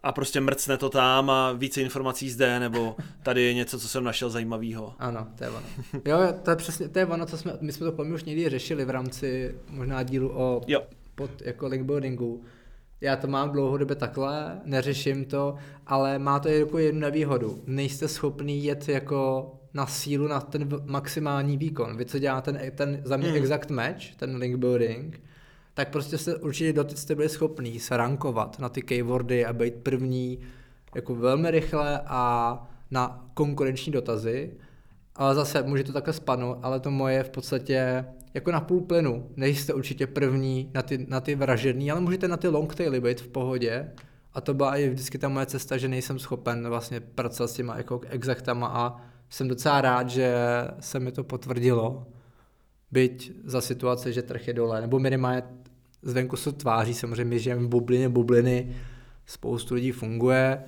a 0.02 0.12
prostě 0.12 0.40
mrcne 0.40 0.76
to 0.76 0.90
tam 0.90 1.30
a 1.30 1.52
více 1.52 1.80
informací 1.80 2.30
zde, 2.30 2.60
nebo 2.60 2.96
tady 3.22 3.42
je 3.42 3.54
něco, 3.54 3.78
co 3.78 3.88
jsem 3.88 4.04
našel 4.04 4.30
zajímavého. 4.30 4.94
Ano, 4.98 5.26
to 5.38 5.44
je 5.44 5.50
ono. 5.50 5.66
Jo, 6.04 6.18
to 6.42 6.50
je 6.50 6.56
přesně, 6.56 6.88
to 6.88 6.98
je 6.98 7.06
ono, 7.06 7.26
co 7.26 7.38
jsme, 7.38 7.52
my 7.60 7.72
jsme 7.72 7.86
to 7.86 7.92
po 7.92 8.04
už 8.04 8.24
někdy 8.24 8.48
řešili 8.48 8.84
v 8.84 8.90
rámci 8.90 9.54
možná 9.70 10.02
dílu 10.02 10.30
o 10.34 10.60
jo. 10.66 10.82
pod 11.14 11.30
jako 11.42 11.66
linkbuildingu. 11.66 12.42
Já 13.00 13.16
to 13.16 13.26
mám 13.26 13.50
dlouhodobě 13.50 13.96
takhle, 13.96 14.60
neřeším 14.64 15.24
to, 15.24 15.54
ale 15.86 16.18
má 16.18 16.40
to 16.40 16.48
jako 16.48 16.78
jednu 16.78 17.00
nevýhodu. 17.00 17.62
Nejste 17.66 18.08
schopný 18.08 18.64
jet 18.64 18.88
jako 18.88 19.52
na 19.74 19.86
sílu 19.86 20.28
na 20.28 20.40
ten 20.40 20.68
maximální 20.84 21.56
výkon. 21.56 21.96
Vy 21.96 22.04
co 22.04 22.18
dělá 22.18 22.40
ten, 22.40 22.60
ten 22.74 23.00
za 23.04 23.16
mě 23.16 23.28
mm. 23.28 23.36
exact 23.36 23.70
match, 23.70 24.14
ten 24.16 24.36
link 24.36 24.56
building, 24.56 25.20
tak 25.78 25.88
prostě 25.88 26.18
se 26.18 26.36
určitě 26.36 26.72
doteď 26.72 26.98
jste 26.98 27.14
byli 27.14 27.28
schopný 27.28 27.80
se 27.80 27.96
rankovat 27.96 28.58
na 28.58 28.68
ty 28.68 28.82
keywordy 28.82 29.46
a 29.46 29.52
být 29.52 29.74
první 29.74 30.38
jako 30.94 31.14
velmi 31.14 31.50
rychle 31.50 32.00
a 32.06 32.52
na 32.90 33.30
konkurenční 33.34 33.92
dotazy, 33.92 34.54
ale 35.16 35.34
zase 35.34 35.62
může 35.62 35.84
to 35.84 35.92
takhle 35.92 36.12
spadnout, 36.12 36.58
ale 36.62 36.80
to 36.80 36.90
moje 36.90 37.22
v 37.22 37.30
podstatě 37.30 38.04
jako 38.34 38.52
na 38.52 38.60
půl 38.60 38.80
plynu. 38.80 39.30
Nejste 39.36 39.74
určitě 39.74 40.06
první 40.06 40.70
na 40.74 40.82
ty, 40.82 41.06
na 41.08 41.20
ty 41.20 41.34
vražedný, 41.34 41.90
ale 41.90 42.00
můžete 42.00 42.28
na 42.28 42.36
ty 42.36 42.48
long 42.48 42.74
taily 42.74 43.00
být 43.00 43.20
v 43.20 43.28
pohodě. 43.28 43.92
A 44.34 44.40
to 44.40 44.54
byla 44.54 44.76
i 44.76 44.88
vždycky 44.88 45.18
ta 45.18 45.28
moje 45.28 45.46
cesta, 45.46 45.76
že 45.76 45.88
nejsem 45.88 46.18
schopen 46.18 46.68
vlastně 46.68 47.00
pracovat 47.00 47.48
s 47.48 47.54
těma 47.54 47.76
jako 47.76 48.00
exaktama 48.08 48.66
a 48.66 49.00
jsem 49.30 49.48
docela 49.48 49.80
rád, 49.80 50.10
že 50.10 50.34
se 50.80 51.00
mi 51.00 51.12
to 51.12 51.24
potvrdilo. 51.24 52.06
Byť 52.90 53.32
za 53.44 53.60
situace, 53.60 54.12
že 54.12 54.22
trh 54.22 54.48
je 54.48 54.54
dole, 54.54 54.80
nebo 54.80 54.98
minimálně 54.98 55.42
zvenku 56.02 56.36
se 56.36 56.52
tváří, 56.52 56.94
samozřejmě 56.94 57.38
žijeme 57.38 57.62
v 57.62 57.68
bublině 57.68 58.08
bubliny, 58.08 58.76
spoustu 59.26 59.74
lidí 59.74 59.92
funguje, 59.92 60.64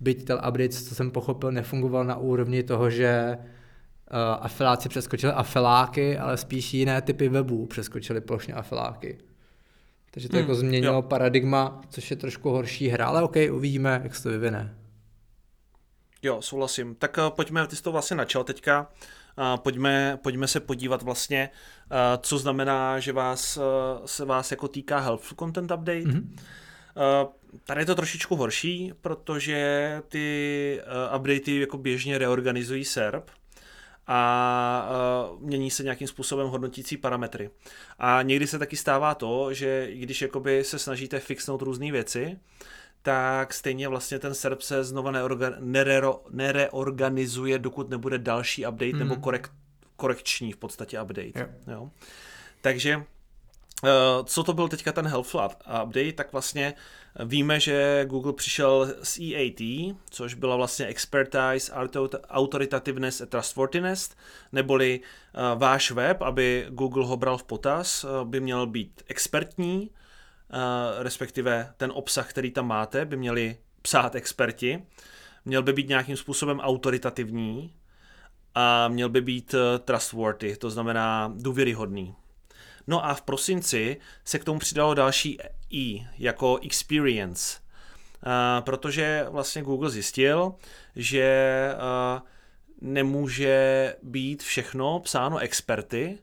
byť 0.00 0.24
ten 0.24 0.36
update, 0.36 0.68
co 0.68 0.94
jsem 0.94 1.10
pochopil, 1.10 1.52
nefungoval 1.52 2.04
na 2.04 2.16
úrovni 2.16 2.62
toho, 2.62 2.90
že 2.90 3.38
uh, 3.38 4.16
afiláci 4.40 4.88
přeskočili 4.88 5.32
afiláky, 5.32 6.18
ale 6.18 6.36
spíš 6.36 6.74
jiné 6.74 7.02
typy 7.02 7.28
webů 7.28 7.66
přeskočili 7.66 8.20
plošně 8.20 8.54
afiláky. 8.54 9.18
Takže 10.10 10.28
to 10.28 10.36
hmm, 10.36 10.40
jako 10.40 10.54
změnilo 10.54 10.94
jo. 10.94 11.02
paradigma, 11.02 11.80
což 11.88 12.10
je 12.10 12.16
trošku 12.16 12.50
horší 12.50 12.88
hra, 12.88 13.06
ale 13.06 13.22
OK, 13.22 13.36
uvidíme, 13.52 14.00
jak 14.02 14.14
se 14.14 14.22
to 14.22 14.28
vyvine. 14.28 14.76
Jo, 16.22 16.42
souhlasím. 16.42 16.94
Tak 16.94 17.18
uh, 17.18 17.30
pojďme, 17.30 17.66
ty 17.66 17.76
jsi 17.76 17.82
to 17.82 17.92
vlastně 17.92 18.16
načal 18.16 18.44
teďka. 18.44 18.80
Uh, 18.80 18.86
pojďme, 19.56 20.18
pojďme 20.22 20.48
se 20.48 20.60
podívat 20.60 21.02
vlastně, 21.02 21.50
co 22.18 22.38
znamená, 22.38 23.00
že 23.00 23.12
vás, 23.12 23.58
se 24.06 24.24
vás 24.24 24.50
jako 24.50 24.68
týká 24.68 24.98
Helpful 24.98 25.36
Content 25.38 25.70
Update. 25.70 26.00
Mm-hmm. 26.00 26.28
Tady 27.64 27.80
je 27.80 27.86
to 27.86 27.94
trošičku 27.94 28.36
horší, 28.36 28.92
protože 29.00 30.02
ty 30.08 30.80
updaty 31.16 31.60
jako 31.60 31.78
běžně 31.78 32.18
reorganizují 32.18 32.84
SERP 32.84 33.30
a 34.06 34.90
mění 35.38 35.70
se 35.70 35.82
nějakým 35.82 36.08
způsobem 36.08 36.48
hodnotící 36.48 36.96
parametry. 36.96 37.50
A 37.98 38.22
někdy 38.22 38.46
se 38.46 38.58
taky 38.58 38.76
stává 38.76 39.14
to, 39.14 39.54
že 39.54 39.88
když 39.92 40.22
jakoby 40.22 40.64
se 40.64 40.78
snažíte 40.78 41.20
fixnout 41.20 41.62
různé 41.62 41.92
věci, 41.92 42.38
tak 43.02 43.54
stejně 43.54 43.88
vlastně 43.88 44.18
ten 44.18 44.34
serp 44.34 44.62
se 44.62 44.84
znova 44.84 45.12
nerero, 45.58 46.22
nereorganizuje, 46.30 47.58
dokud 47.58 47.90
nebude 47.90 48.18
další 48.18 48.66
update 48.66 48.92
mm. 48.92 48.98
nebo 48.98 49.14
mhm. 49.14 49.22
korek, 49.22 49.50
korekční 49.96 50.52
v 50.52 50.56
podstatě 50.56 51.02
update. 51.02 51.40
Jo. 51.40 51.46
Jo. 51.66 51.90
Takže 52.60 53.02
Uh, 53.82 54.24
co 54.24 54.42
to 54.42 54.52
byl 54.52 54.68
teďka 54.68 54.92
ten 54.92 55.06
Helpful 55.06 55.48
update, 55.82 56.12
tak 56.12 56.32
vlastně 56.32 56.74
víme, 57.24 57.60
že 57.60 58.04
Google 58.08 58.32
přišel 58.32 58.94
s 59.02 59.18
EAT, 59.18 59.94
což 60.10 60.34
byla 60.34 60.56
vlastně 60.56 60.86
Expertise, 60.86 61.72
Autoritativeness 62.28 63.20
a 63.20 63.26
Trustworthiness, 63.26 64.10
neboli 64.52 65.00
uh, 65.00 65.60
váš 65.60 65.90
web, 65.90 66.22
aby 66.22 66.66
Google 66.70 67.06
ho 67.06 67.16
bral 67.16 67.38
v 67.38 67.44
potaz, 67.44 68.04
uh, 68.04 68.28
by 68.28 68.40
měl 68.40 68.66
být 68.66 69.02
expertní, 69.06 69.90
Eh, 69.90 69.99
respektive 70.98 71.74
ten 71.76 71.92
obsah, 71.94 72.30
který 72.30 72.50
tam 72.50 72.66
máte, 72.66 73.04
by 73.04 73.16
měli 73.16 73.56
psát 73.82 74.14
experti, 74.14 74.82
měl 75.44 75.62
by 75.62 75.72
být 75.72 75.88
nějakým 75.88 76.16
způsobem 76.16 76.60
autoritativní 76.60 77.74
a 78.54 78.88
měl 78.88 79.08
by 79.08 79.20
být 79.20 79.54
eh, 79.54 79.78
trustworthy, 79.78 80.56
to 80.56 80.70
znamená 80.70 81.32
důvěryhodný. 81.36 82.14
No 82.86 83.04
a 83.04 83.14
v 83.14 83.22
prosinci 83.22 83.96
se 84.24 84.38
k 84.38 84.44
tomu 84.44 84.58
přidalo 84.58 84.94
další 84.94 85.38
I, 85.70 86.06
jako 86.18 86.58
experience, 86.62 87.58
uh, 87.60 88.64
protože 88.64 89.26
vlastně 89.30 89.62
Google 89.62 89.90
zjistil, 89.90 90.54
že 90.96 91.70
nemůže 92.80 93.96
být 94.02 94.42
všechno 94.42 95.00
psáno 95.00 95.38
experty, 95.38 96.18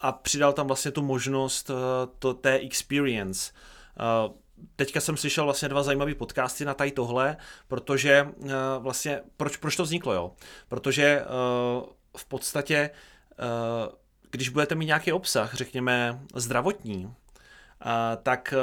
a 0.00 0.12
přidal 0.22 0.52
tam 0.52 0.66
vlastně 0.66 0.90
tu 0.90 1.02
možnost 1.02 1.70
to, 2.18 2.34
té 2.34 2.58
experience. 2.58 3.52
Teďka 4.76 5.00
jsem 5.00 5.16
slyšel 5.16 5.44
vlastně 5.44 5.68
dva 5.68 5.82
zajímavé 5.82 6.14
podcasty 6.14 6.64
na 6.64 6.74
tady 6.74 6.90
tohle, 6.90 7.36
protože 7.68 8.28
vlastně, 8.78 9.20
proč, 9.36 9.56
proč 9.56 9.76
to 9.76 9.82
vzniklo, 9.82 10.12
jo? 10.12 10.32
Protože 10.68 11.22
v 12.16 12.24
podstatě, 12.24 12.90
když 14.30 14.48
budete 14.48 14.74
mít 14.74 14.86
nějaký 14.86 15.12
obsah, 15.12 15.54
řekněme 15.54 16.20
zdravotní, 16.34 17.14
Uh, 17.86 18.22
tak, 18.22 18.54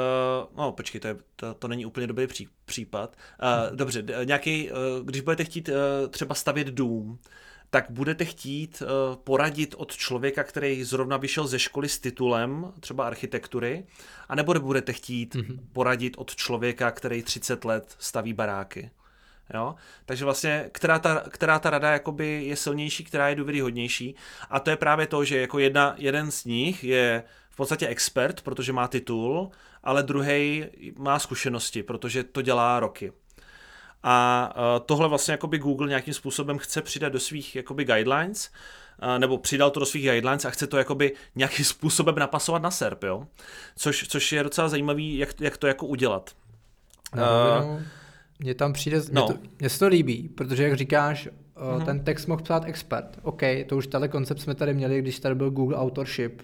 uh, 0.50 0.58
no 0.58 0.72
počkej, 0.72 1.00
to, 1.00 1.08
je, 1.08 1.16
to, 1.36 1.54
to 1.54 1.68
není 1.68 1.86
úplně 1.86 2.06
dobrý 2.06 2.26
pří, 2.26 2.48
případ. 2.64 3.16
Uh, 3.42 3.76
dobře, 3.76 4.04
nějaký, 4.24 4.70
uh, 4.70 4.76
když 5.04 5.20
budete 5.20 5.44
chtít 5.44 5.68
uh, 5.68 5.74
třeba 6.10 6.34
stavět 6.34 6.66
dům, 6.66 7.18
tak 7.72 7.86
budete 7.90 8.24
chtít 8.24 8.82
uh, 8.82 9.16
poradit 9.16 9.74
od 9.78 9.96
člověka, 9.96 10.44
který 10.44 10.84
zrovna 10.84 11.16
vyšel 11.16 11.46
ze 11.46 11.58
školy 11.58 11.88
s 11.88 11.98
titulem 11.98 12.72
třeba 12.80 13.06
architektury, 13.06 13.84
anebo 14.28 14.54
budete 14.54 14.92
chtít 14.92 15.34
mm-hmm. 15.34 15.58
poradit 15.72 16.14
od 16.18 16.36
člověka, 16.36 16.90
který 16.90 17.22
30 17.22 17.64
let 17.64 17.96
staví 17.98 18.32
baráky. 18.32 18.90
Jo? 19.54 19.74
Takže 20.06 20.24
vlastně, 20.24 20.68
která 20.72 20.98
ta, 20.98 21.24
která 21.28 21.58
ta 21.58 21.70
rada 21.70 21.92
jakoby 21.92 22.44
je 22.44 22.56
silnější, 22.56 23.04
která 23.04 23.28
je 23.28 23.34
důvěryhodnější. 23.34 24.14
A 24.50 24.60
to 24.60 24.70
je 24.70 24.76
právě 24.76 25.06
to, 25.06 25.24
že 25.24 25.40
jako 25.40 25.58
jedna, 25.58 25.94
jeden 25.98 26.30
z 26.30 26.44
nich 26.44 26.84
je 26.84 27.24
v 27.50 27.56
podstatě 27.56 27.86
expert, 27.86 28.40
protože 28.40 28.72
má 28.72 28.88
titul, 28.88 29.50
ale 29.82 30.02
druhý 30.02 30.64
má 30.98 31.18
zkušenosti, 31.18 31.82
protože 31.82 32.24
to 32.24 32.42
dělá 32.42 32.80
roky. 32.80 33.12
A 34.02 34.48
e, 34.56 34.80
tohle 34.80 35.08
vlastně 35.08 35.32
jakoby 35.32 35.58
Google 35.58 35.88
nějakým 35.88 36.14
způsobem 36.14 36.58
chce 36.58 36.82
přidat 36.82 37.08
do 37.08 37.20
svých 37.20 37.56
jakoby 37.56 37.84
guidelines, 37.84 38.50
e, 39.02 39.18
nebo 39.18 39.38
přidal 39.38 39.70
to 39.70 39.80
do 39.80 39.86
svých 39.86 40.10
guidelines 40.10 40.44
a 40.44 40.50
chce 40.50 40.66
to 40.66 40.78
jakoby 40.78 41.12
nějakým 41.34 41.64
způsobem 41.64 42.14
napasovat 42.18 42.62
na 42.62 42.70
SERP, 42.70 43.02
jo? 43.02 43.26
Což, 43.76 44.08
což 44.08 44.32
je 44.32 44.42
docela 44.42 44.68
zajímavý, 44.68 45.18
jak, 45.18 45.40
jak 45.40 45.56
to 45.56 45.66
jako 45.66 45.86
udělat. 45.86 46.30
No, 47.14 47.22
uh, 47.74 47.80
mně 48.38 48.54
tam 48.54 48.72
přijde, 48.72 49.00
no. 49.12 49.26
mě, 49.26 49.34
to, 49.34 49.40
mně 49.58 49.68
se 49.68 49.78
to 49.78 49.86
líbí, 49.86 50.28
protože 50.28 50.62
jak 50.62 50.76
říkáš, 50.76 51.28
uh-huh. 51.56 51.84
ten 51.84 52.04
text 52.04 52.26
mohl 52.26 52.42
psát 52.42 52.64
expert. 52.64 53.18
OK, 53.22 53.42
to 53.68 53.76
už 53.76 53.86
tenhle 53.86 54.08
koncept 54.08 54.38
jsme 54.38 54.54
tady 54.54 54.74
měli, 54.74 55.02
když 55.02 55.20
tady 55.20 55.34
byl 55.34 55.50
Google 55.50 55.76
Authorship, 55.76 56.42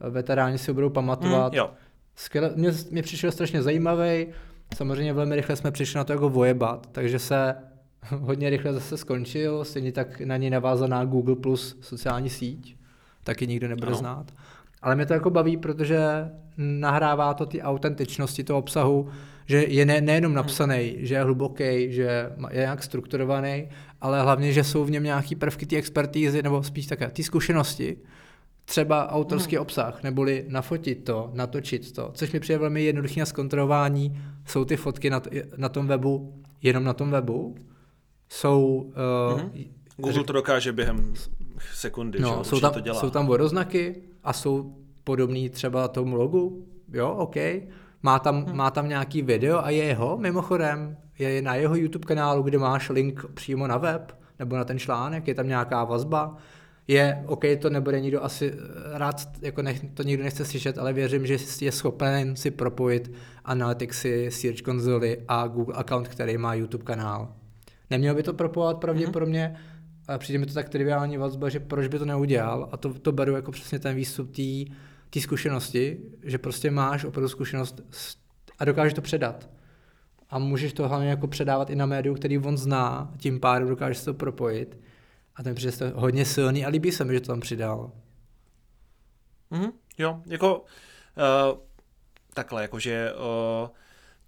veteráni 0.00 0.58
si 0.58 0.70
ho 0.70 0.74
budou 0.74 0.90
pamatovat. 0.90 1.52
Mm, 1.52 1.58
jo. 1.58 1.70
Skvěle, 2.14 2.52
mě, 2.54 2.72
mě 2.90 3.02
přišel 3.02 3.32
strašně 3.32 3.62
zajímavý, 3.62 4.26
samozřejmě 4.74 5.12
velmi 5.12 5.36
rychle 5.36 5.56
jsme 5.56 5.70
přišli 5.70 5.98
na 5.98 6.04
to 6.04 6.12
jako 6.12 6.28
vojebat, 6.28 6.88
takže 6.92 7.18
se 7.18 7.54
hodně 8.10 8.50
rychle 8.50 8.72
zase 8.72 8.96
skončil, 8.96 9.64
stejně 9.64 9.92
tak 9.92 10.20
na 10.20 10.36
ní 10.36 10.50
navázaná 10.50 11.04
Google 11.04 11.36
plus 11.36 11.78
sociální 11.80 12.30
síť, 12.30 12.76
taky 13.24 13.46
nikdo 13.46 13.68
nebude 13.68 13.90
no. 13.90 13.96
znát. 13.96 14.32
Ale 14.82 14.96
mě 14.96 15.06
to 15.06 15.12
jako 15.12 15.30
baví, 15.30 15.56
protože 15.56 15.98
nahrává 16.56 17.34
to 17.34 17.46
ty 17.46 17.62
autentičnosti 17.62 18.44
toho 18.44 18.58
obsahu, 18.58 19.08
že 19.46 19.64
je 19.64 19.86
ne, 19.86 20.00
nejenom 20.00 20.32
mhm. 20.32 20.36
napsaný, 20.36 20.94
hmm. 20.96 21.06
že 21.06 21.14
je 21.14 21.22
hluboký, 21.22 21.92
že 21.92 22.30
je 22.50 22.60
nějak 22.60 22.82
strukturovaný, 22.82 23.68
ale 24.00 24.22
hlavně, 24.22 24.52
že 24.52 24.64
jsou 24.64 24.84
v 24.84 24.90
něm 24.90 25.02
nějaký 25.02 25.34
prvky 25.34 25.66
ty 25.66 25.76
expertízy, 25.76 26.42
nebo 26.42 26.62
spíš 26.62 26.86
také 26.86 27.08
ty 27.08 27.22
zkušenosti, 27.22 27.96
třeba 28.68 29.10
autorský 29.10 29.56
hmm. 29.56 29.62
obsah, 29.62 30.02
neboli 30.02 30.44
nafotit 30.48 31.04
to, 31.04 31.30
natočit 31.34 31.92
to, 31.92 32.10
což 32.14 32.32
mi 32.32 32.40
přijde 32.40 32.58
velmi 32.58 32.84
jednoduché 32.84 33.20
na 33.20 33.26
zkontrolování. 33.26 34.22
Jsou 34.46 34.64
ty 34.64 34.76
fotky 34.76 35.10
na, 35.10 35.22
na 35.56 35.68
tom 35.68 35.86
webu 35.86 36.42
jenom 36.62 36.84
na 36.84 36.92
tom 36.92 37.10
webu? 37.10 37.56
Jsou... 38.28 38.92
Uh, 39.32 39.40
hmm. 39.40 39.64
Google 39.96 40.24
to 40.24 40.32
dokáže 40.32 40.72
během 40.72 41.14
sekundy, 41.74 42.20
no, 42.20 42.38
že 42.38 42.50
jsou 42.50 42.60
tam, 42.60 42.72
to 42.72 42.80
dělá. 42.80 43.00
Jsou 43.00 43.10
tam 43.10 43.26
vodoznaky 43.26 44.02
a 44.24 44.32
jsou 44.32 44.76
podobný 45.04 45.48
třeba 45.48 45.88
tomu 45.88 46.16
logu, 46.16 46.66
jo, 46.92 47.10
OK. 47.10 47.36
Má 48.02 48.18
tam, 48.18 48.44
hmm. 48.44 48.56
má 48.56 48.70
tam 48.70 48.88
nějaký 48.88 49.22
video 49.22 49.64
a 49.64 49.70
je 49.70 49.84
jeho, 49.84 50.18
mimochodem, 50.18 50.96
je 51.18 51.42
na 51.42 51.54
jeho 51.54 51.76
YouTube 51.76 52.06
kanálu, 52.06 52.42
kde 52.42 52.58
máš 52.58 52.88
link 52.88 53.24
přímo 53.34 53.66
na 53.66 53.78
web, 53.78 54.12
nebo 54.38 54.56
na 54.56 54.64
ten 54.64 54.78
článek, 54.78 55.28
je 55.28 55.34
tam 55.34 55.48
nějaká 55.48 55.84
vazba, 55.84 56.36
je, 56.88 57.24
OK, 57.26 57.44
to 57.58 57.70
nebude 57.70 58.00
nikdo 58.00 58.24
asi 58.24 58.54
rád, 58.92 59.28
jako 59.42 59.62
nech, 59.62 59.84
to 59.94 60.02
nikdo 60.02 60.24
nechce 60.24 60.44
slyšet, 60.44 60.78
ale 60.78 60.92
věřím, 60.92 61.26
že 61.26 61.36
je 61.60 61.72
schopen 61.72 62.36
si 62.36 62.50
propojit 62.50 63.12
Analyticsy, 63.44 64.30
Search 64.30 64.60
konzoly 64.60 65.18
a 65.28 65.46
Google 65.46 65.74
account, 65.74 66.08
který 66.08 66.38
má 66.38 66.54
YouTube 66.54 66.84
kanál. 66.84 67.34
Neměl 67.90 68.14
by 68.14 68.22
to 68.22 68.34
propojovat 68.34 68.78
pravděpodobně, 68.78 69.54
mm-hmm. 69.54 70.04
ale 70.08 70.18
přijde 70.18 70.38
mi 70.38 70.46
to 70.46 70.54
tak 70.54 70.68
triviální 70.68 71.16
vazba, 71.16 71.48
že 71.48 71.60
proč 71.60 71.88
by 71.88 71.98
to 71.98 72.04
neudělal 72.04 72.68
a 72.72 72.76
to, 72.76 72.94
to 72.94 73.12
beru 73.12 73.36
jako 73.36 73.52
přesně 73.52 73.78
ten 73.78 73.96
výstup 73.96 74.36
té 75.10 75.20
zkušenosti, 75.20 75.98
že 76.22 76.38
prostě 76.38 76.70
máš 76.70 77.04
opravdu 77.04 77.28
zkušenost 77.28 77.80
a 78.58 78.64
dokážeš 78.64 78.94
to 78.94 79.00
předat. 79.00 79.50
A 80.30 80.38
můžeš 80.38 80.72
to 80.72 80.88
hlavně 80.88 81.08
jako 81.08 81.26
předávat 81.26 81.70
i 81.70 81.76
na 81.76 81.86
médiu, 81.86 82.14
který 82.14 82.38
on 82.38 82.56
zná, 82.56 83.12
tím 83.18 83.40
pádem 83.40 83.68
dokážeš 83.68 84.04
to 84.04 84.14
propojit. 84.14 84.78
A 85.36 85.42
ten 85.42 85.54
přijde 85.54 85.92
hodně 85.94 86.24
silný 86.24 86.64
a 86.64 86.68
líbí 86.68 86.92
se 86.92 87.04
mi, 87.04 87.14
že 87.14 87.20
to 87.20 87.26
tam 87.26 87.40
přidal. 87.40 87.92
Mm, 89.50 89.70
jo, 89.98 90.22
jako 90.26 90.60
uh, 90.60 91.58
takhle, 92.34 92.62
jakože 92.62 93.12
uh, 93.12 93.68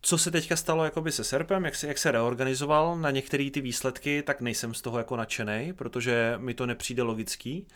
co 0.01 0.19
se 0.19 0.31
teďka 0.31 0.57
stalo 0.57 0.85
jakoby 0.85 1.13
se 1.13 1.25
Serpem, 1.25 1.65
jak 1.65 1.75
se, 1.75 1.87
jak 1.87 1.99
se 1.99 2.11
reorganizoval 2.11 2.99
na 2.99 3.11
některé 3.11 3.51
ty 3.51 3.61
výsledky, 3.61 4.23
tak 4.23 4.41
nejsem 4.41 4.75
z 4.75 4.83
toho 4.83 4.99
jako 4.99 5.17
nadšený, 5.17 5.73
protože 5.73 6.35
mi 6.37 6.55
to 6.55 6.67
nepřijde 6.67 7.03
logický, 7.03 7.67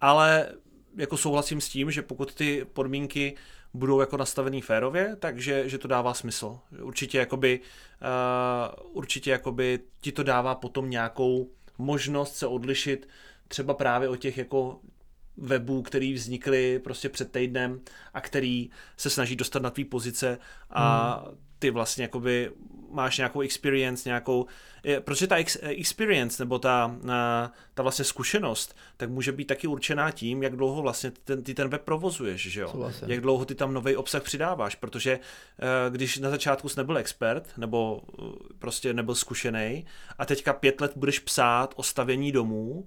ale 0.00 0.48
jako 0.96 1.16
souhlasím 1.16 1.60
s 1.60 1.68
tím, 1.68 1.90
že 1.90 2.02
pokud 2.02 2.34
ty 2.34 2.66
podmínky 2.72 3.36
budou 3.74 4.00
jako 4.00 4.16
nastavený 4.16 4.60
férově, 4.60 5.16
takže 5.16 5.68
že 5.68 5.78
to 5.78 5.88
dává 5.88 6.14
smysl. 6.14 6.58
Určitě 6.82 7.18
jakoby, 7.18 7.60
uh, 7.60 8.96
určitě 8.96 9.30
jakoby 9.30 9.80
ti 10.00 10.12
to 10.12 10.22
dává 10.22 10.54
potom 10.54 10.90
nějakou 10.90 11.50
možnost 11.80 12.36
se 12.36 12.46
odlišit 12.46 13.08
třeba 13.48 13.74
právě 13.74 14.08
od 14.08 14.16
těch 14.16 14.38
jako 14.38 14.80
webů, 15.36 15.82
který 15.82 16.12
vznikly 16.12 16.78
prostě 16.78 17.08
před 17.08 17.32
týdnem 17.32 17.80
a 18.14 18.20
který 18.20 18.70
se 18.96 19.10
snaží 19.10 19.36
dostat 19.36 19.62
na 19.62 19.70
tvý 19.70 19.84
pozice 19.84 20.38
a 20.70 21.14
hmm. 21.14 21.38
Ty 21.60 21.70
vlastně 21.70 22.02
jakoby 22.02 22.50
máš 22.90 23.18
nějakou 23.18 23.40
experience, 23.40 24.08
nějakou, 24.08 24.46
protože 25.00 25.26
ta 25.26 25.36
ex, 25.36 25.56
experience 25.62 26.42
nebo 26.42 26.58
ta, 26.58 26.96
ta 27.74 27.82
vlastně 27.82 28.04
zkušenost, 28.04 28.76
tak 28.96 29.10
může 29.10 29.32
být 29.32 29.44
taky 29.44 29.66
určená 29.66 30.10
tím, 30.10 30.42
jak 30.42 30.56
dlouho 30.56 30.82
vlastně 30.82 31.12
ten, 31.24 31.42
ty 31.42 31.54
ten 31.54 31.68
web 31.68 31.82
provozuješ, 31.82 32.42
že 32.42 32.60
jo? 32.60 32.70
Vlastně. 32.74 33.14
Jak 33.14 33.20
dlouho 33.20 33.44
ty 33.44 33.54
tam 33.54 33.74
nový 33.74 33.96
obsah 33.96 34.22
přidáváš, 34.22 34.74
protože 34.74 35.12
eh, 35.12 35.90
když 35.90 36.18
na 36.18 36.30
začátku 36.30 36.68
jsi 36.68 36.80
nebyl 36.80 36.98
expert, 36.98 37.48
nebo 37.56 38.02
eh, 38.18 38.22
prostě 38.58 38.92
nebyl 38.92 39.14
zkušený 39.14 39.86
a 40.18 40.26
teďka 40.26 40.52
pět 40.52 40.80
let 40.80 40.92
budeš 40.96 41.18
psát 41.18 41.74
o 41.76 41.82
stavění 41.82 42.32
domů, 42.32 42.86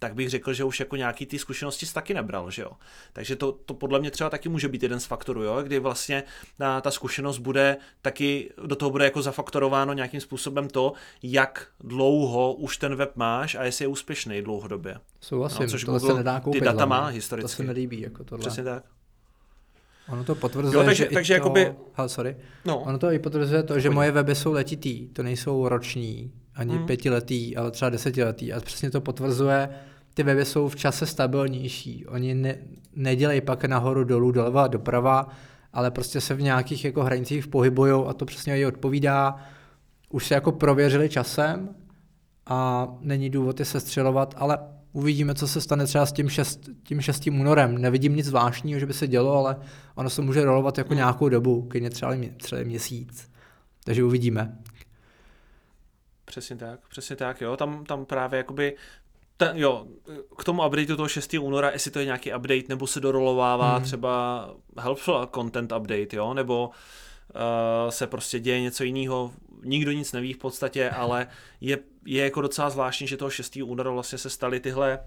tak 0.00 0.14
bych 0.14 0.30
řekl, 0.30 0.52
že 0.52 0.64
už 0.64 0.80
jako 0.80 0.96
nějaký 0.96 1.26
ty 1.26 1.38
zkušenosti 1.38 1.86
jsi 1.86 1.94
taky 1.94 2.14
nebral, 2.14 2.50
že 2.50 2.62
jo. 2.62 2.70
Takže 3.12 3.36
to, 3.36 3.52
to 3.52 3.74
podle 3.74 4.00
mě 4.00 4.10
třeba 4.10 4.30
taky 4.30 4.48
může 4.48 4.68
být 4.68 4.82
jeden 4.82 5.00
z 5.00 5.04
faktorů, 5.04 5.42
jo, 5.42 5.62
kdy 5.62 5.78
vlastně 5.78 6.22
ta, 6.58 6.80
ta 6.80 6.90
zkušenost 6.90 7.38
bude 7.38 7.76
taky, 8.02 8.50
do 8.66 8.76
toho 8.76 8.90
bude 8.90 9.04
jako 9.04 9.22
zafaktorováno 9.22 9.92
nějakým 9.92 10.20
způsobem 10.20 10.68
to, 10.68 10.92
jak 11.22 11.66
dlouho 11.80 12.52
už 12.52 12.76
ten 12.76 12.94
web 12.94 13.16
máš 13.16 13.54
a 13.54 13.64
jestli 13.64 13.84
je 13.84 13.88
úspěšný 13.88 14.42
dlouhodobě. 14.42 14.96
Souhlasím, 15.20 15.62
no, 15.62 15.68
což 15.68 15.84
tohle 15.84 16.00
Google, 16.00 16.14
se 16.14 16.18
nedá 16.18 16.40
koupit. 16.40 16.58
Ty 16.58 16.64
data 16.64 16.86
má 16.86 17.06
historicky. 17.06 17.42
To 17.42 17.48
se 17.48 17.62
nelíbí, 17.62 18.00
jako 18.00 18.24
tohle. 18.24 18.40
Přesně 18.40 18.64
tak. 18.64 18.84
Ono 20.08 20.24
to 20.24 20.34
potvrzuje, 20.34 20.76
jo, 20.76 20.84
takže, 20.84 21.04
že 21.04 21.10
takže 21.10 21.34
to... 21.34 21.36
jakoby... 21.36 21.74
Hal, 21.94 22.08
sorry. 22.08 22.36
No. 22.64 22.80
Ono 22.80 22.98
to 22.98 23.10
i 23.10 23.18
potvrzuje 23.18 23.62
to, 23.62 23.80
že 23.80 23.90
moje 23.90 24.10
weby 24.10 24.34
jsou 24.34 24.52
letitý, 24.52 25.08
to 25.08 25.22
nejsou 25.22 25.68
roční, 25.68 26.32
ani 26.54 26.76
hmm. 26.76 26.86
pětiletý, 26.86 27.56
ale 27.56 27.70
třeba 27.70 27.90
desetiletý. 27.90 28.52
A 28.52 28.60
přesně 28.60 28.90
to 28.90 29.00
potvrzuje, 29.00 29.68
ty 30.14 30.22
weby 30.22 30.44
jsou 30.44 30.68
v 30.68 30.76
čase 30.76 31.06
stabilnější. 31.06 32.06
Oni 32.06 32.34
ne, 32.34 32.56
nedělají 32.96 33.40
pak 33.40 33.64
nahoru, 33.64 34.04
dolů, 34.04 34.32
doleva, 34.32 34.66
doprava, 34.66 35.28
ale 35.72 35.90
prostě 35.90 36.20
se 36.20 36.34
v 36.34 36.42
nějakých 36.42 36.84
jako 36.84 37.02
hranicích 37.02 37.46
pohybují 37.46 37.92
a 38.06 38.12
to 38.12 38.24
přesně 38.24 38.60
i 38.60 38.66
odpovídá. 38.66 39.36
Už 40.10 40.26
se 40.26 40.34
jako 40.34 40.52
prověřili 40.52 41.08
časem 41.08 41.68
a 42.46 42.88
není 43.00 43.30
důvod 43.30 43.58
je 43.60 43.64
sestřelovat, 43.64 44.34
ale 44.38 44.58
uvidíme, 44.92 45.34
co 45.34 45.48
se 45.48 45.60
stane 45.60 45.86
třeba 45.86 46.06
s 46.06 46.12
tím, 46.12 46.28
šest, 46.28 46.60
tím 46.82 47.00
6. 47.00 47.26
únorem. 47.26 47.78
Nevidím 47.78 48.16
nic 48.16 48.26
zvláštního, 48.26 48.80
že 48.80 48.86
by 48.86 48.92
se 48.92 49.06
dělo, 49.06 49.36
ale 49.36 49.56
ono 49.94 50.10
se 50.10 50.22
může 50.22 50.44
rolovat 50.44 50.78
jako 50.78 50.88
hmm. 50.88 50.96
nějakou 50.96 51.28
dobu, 51.28 51.62
klidně 51.62 51.90
třeba, 51.90 52.14
třeba 52.36 52.62
měsíc. 52.62 53.30
Takže 53.84 54.04
uvidíme. 54.04 54.58
Přesně 56.24 56.56
tak, 56.56 56.80
přesně 56.88 57.16
tak, 57.16 57.40
jo, 57.40 57.56
tam, 57.56 57.84
tam 57.84 58.06
právě 58.06 58.38
jakoby 58.38 58.76
ten, 59.40 59.58
jo, 59.58 59.86
k 60.36 60.44
tomu 60.44 60.66
updateu 60.66 60.96
toho 60.96 61.08
6. 61.08 61.34
února, 61.34 61.70
jestli 61.70 61.90
to 61.90 61.98
je 61.98 62.04
nějaký 62.04 62.34
update, 62.34 62.64
nebo 62.68 62.86
se 62.86 63.00
dorolovává 63.00 63.74
hmm. 63.74 63.84
třeba 63.84 64.50
helpful 64.78 65.28
content 65.34 65.72
update, 65.72 66.16
jo, 66.16 66.34
nebo 66.34 66.68
uh, 66.68 67.90
se 67.90 68.06
prostě 68.06 68.40
děje 68.40 68.60
něco 68.60 68.84
jiného, 68.84 69.32
nikdo 69.64 69.92
nic 69.92 70.12
neví 70.12 70.32
v 70.32 70.38
podstatě, 70.38 70.90
ale 70.96 71.26
je, 71.60 71.78
je 72.04 72.24
jako 72.24 72.40
docela 72.40 72.70
zvláštní, 72.70 73.06
že 73.06 73.16
toho 73.16 73.30
6. 73.30 73.56
února 73.56 73.90
vlastně 73.90 74.18
se 74.18 74.30
staly 74.30 74.60
tyhle, 74.60 74.98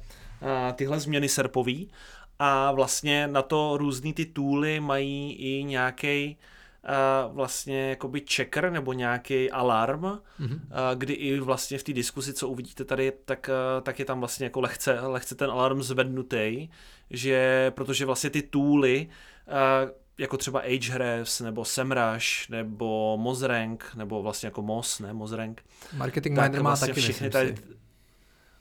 uh, 0.41 0.73
tyhle 0.75 0.99
změny 0.99 1.29
serpový 1.29 1.91
a 2.39 2.71
vlastně 2.71 3.27
na 3.27 3.41
to 3.41 3.77
různý 3.77 4.13
ty 4.13 4.25
tooly 4.25 4.79
mají 4.79 5.33
i 5.33 5.63
nějaký 5.63 6.37
uh, 6.83 7.35
vlastně 7.35 7.89
jakoby 7.89 8.23
checker 8.35 8.71
nebo 8.71 8.93
nějaký 8.93 9.51
alarm, 9.51 10.01
mm-hmm. 10.01 10.53
uh, 10.53 10.59
kdy 10.95 11.13
i 11.13 11.39
vlastně 11.39 11.77
v 11.77 11.83
té 11.83 11.93
diskusi, 11.93 12.33
co 12.33 12.49
uvidíte 12.49 12.85
tady, 12.85 13.13
tak, 13.25 13.49
uh, 13.77 13.83
tak 13.83 13.99
je 13.99 14.05
tam 14.05 14.19
vlastně 14.19 14.45
jako 14.45 14.61
lehce, 14.61 14.99
lehce 14.99 15.35
ten 15.35 15.51
alarm 15.51 15.83
zvednutý, 15.83 16.69
že 17.09 17.71
protože 17.75 18.05
vlastně 18.05 18.29
ty 18.29 18.41
tooly 18.41 19.07
uh, 19.47 19.91
jako 20.17 20.37
třeba 20.37 20.59
Ahrefs, 20.59 21.41
nebo 21.41 21.65
Semrush, 21.65 22.49
nebo 22.49 23.17
Mozrank, 23.17 23.91
nebo 23.95 24.21
vlastně 24.21 24.47
jako 24.47 24.61
Moz, 24.61 24.99
ne, 24.99 25.13
Mozrank. 25.13 25.63
Marketing 25.93 26.39
Miner 26.39 26.63
má 26.63 26.69
vlastně 26.69 26.87
taky, 26.87 27.01
všechny 27.01 27.29
tady, 27.29 27.55
si. 27.57 27.63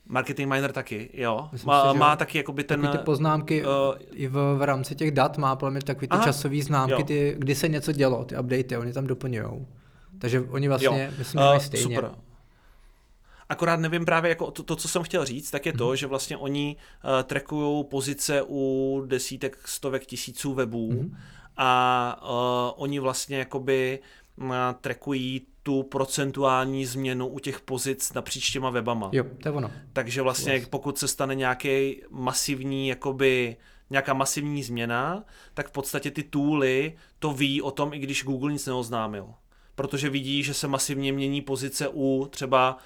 Marketing 0.06 0.48
Miner 0.48 0.72
taky, 0.72 1.10
jo. 1.12 1.48
Myslím 1.52 1.68
má, 1.68 1.92
si, 1.92 1.98
má 1.98 2.16
taky 2.16 2.38
jakoby 2.38 2.64
ten... 2.64 2.88
ty 2.92 2.98
poznámky 2.98 3.66
uh, 3.66 3.70
i 4.10 4.28
v, 4.28 4.56
v 4.56 4.62
rámci 4.62 4.94
těch 4.94 5.10
dat 5.10 5.38
má 5.38 5.56
podle 5.56 5.70
mě 5.70 5.80
takový 5.80 6.08
ty 6.08 6.12
aha, 6.12 6.24
časový 6.24 6.62
známky, 6.62 7.04
ty, 7.04 7.34
kdy 7.38 7.54
se 7.54 7.68
něco 7.68 7.92
dělo, 7.92 8.24
ty 8.24 8.38
updaty, 8.38 8.76
oni 8.76 8.92
tam 8.92 9.06
doplňují. 9.06 9.66
Takže 10.18 10.40
oni 10.40 10.68
vlastně, 10.68 11.04
jo. 11.10 11.14
myslím, 11.18 11.40
uh, 11.40 11.56
stejně. 11.56 11.96
Super. 11.96 12.10
Akorát 13.48 13.80
nevím 13.80 14.04
právě, 14.04 14.28
jako 14.28 14.50
to, 14.50 14.62
to 14.62 14.76
co 14.76 14.88
jsem 14.88 15.02
chtěl 15.02 15.24
říct, 15.24 15.50
tak 15.50 15.66
je 15.66 15.72
to, 15.72 15.90
mm-hmm. 15.90 15.94
že 15.94 16.06
vlastně 16.06 16.36
oni 16.36 16.76
uh, 17.04 17.22
trackují 17.22 17.84
pozice 17.84 18.42
u 18.48 19.02
desítek, 19.06 19.58
stovek 19.64 20.06
tisíců 20.06 20.54
webů 20.54 20.92
mm-hmm. 20.92 21.16
a 21.56 22.22
uh, 22.22 22.82
oni 22.82 22.98
vlastně 22.98 23.38
jakoby 23.38 23.98
trackují 24.80 25.46
tu 25.62 25.82
procentuální 25.82 26.86
změnu 26.86 27.26
u 27.26 27.38
těch 27.38 27.60
pozic 27.60 28.12
napříč 28.12 28.50
těma 28.50 28.70
webama. 28.70 29.10
Jo, 29.12 29.24
to 29.42 29.48
je 29.48 29.52
ono. 29.52 29.70
Takže 29.92 30.22
vlastně 30.22 30.52
yes. 30.52 30.68
pokud 30.68 30.98
se 30.98 31.08
stane 31.08 31.34
nějaký 31.34 32.02
masivní, 32.10 32.88
jakoby 32.88 33.56
nějaká 33.90 34.14
masivní 34.14 34.62
změna, 34.62 35.24
tak 35.54 35.68
v 35.68 35.72
podstatě 35.72 36.10
ty 36.10 36.22
tooly 36.22 36.96
to 37.18 37.32
ví 37.32 37.62
o 37.62 37.70
tom, 37.70 37.94
i 37.94 37.98
když 37.98 38.24
Google 38.24 38.52
nic 38.52 38.66
neoznámil. 38.66 39.34
Protože 39.74 40.10
vidí, 40.10 40.42
že 40.42 40.54
se 40.54 40.68
masivně 40.68 41.12
mění 41.12 41.42
pozice 41.42 41.88
u 41.88 42.28
třeba 42.30 42.78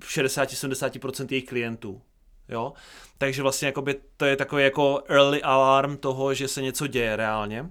60-70% 0.00 1.26
jejich 1.30 1.44
klientů. 1.44 2.02
Jo? 2.48 2.72
Takže 3.18 3.42
vlastně 3.42 3.66
jakoby 3.66 4.00
to 4.16 4.24
je 4.24 4.36
takový 4.36 4.64
jako 4.64 5.02
early 5.08 5.42
alarm 5.42 5.96
toho, 5.96 6.34
že 6.34 6.48
se 6.48 6.62
něco 6.62 6.86
děje 6.86 7.16
reálně. 7.16 7.70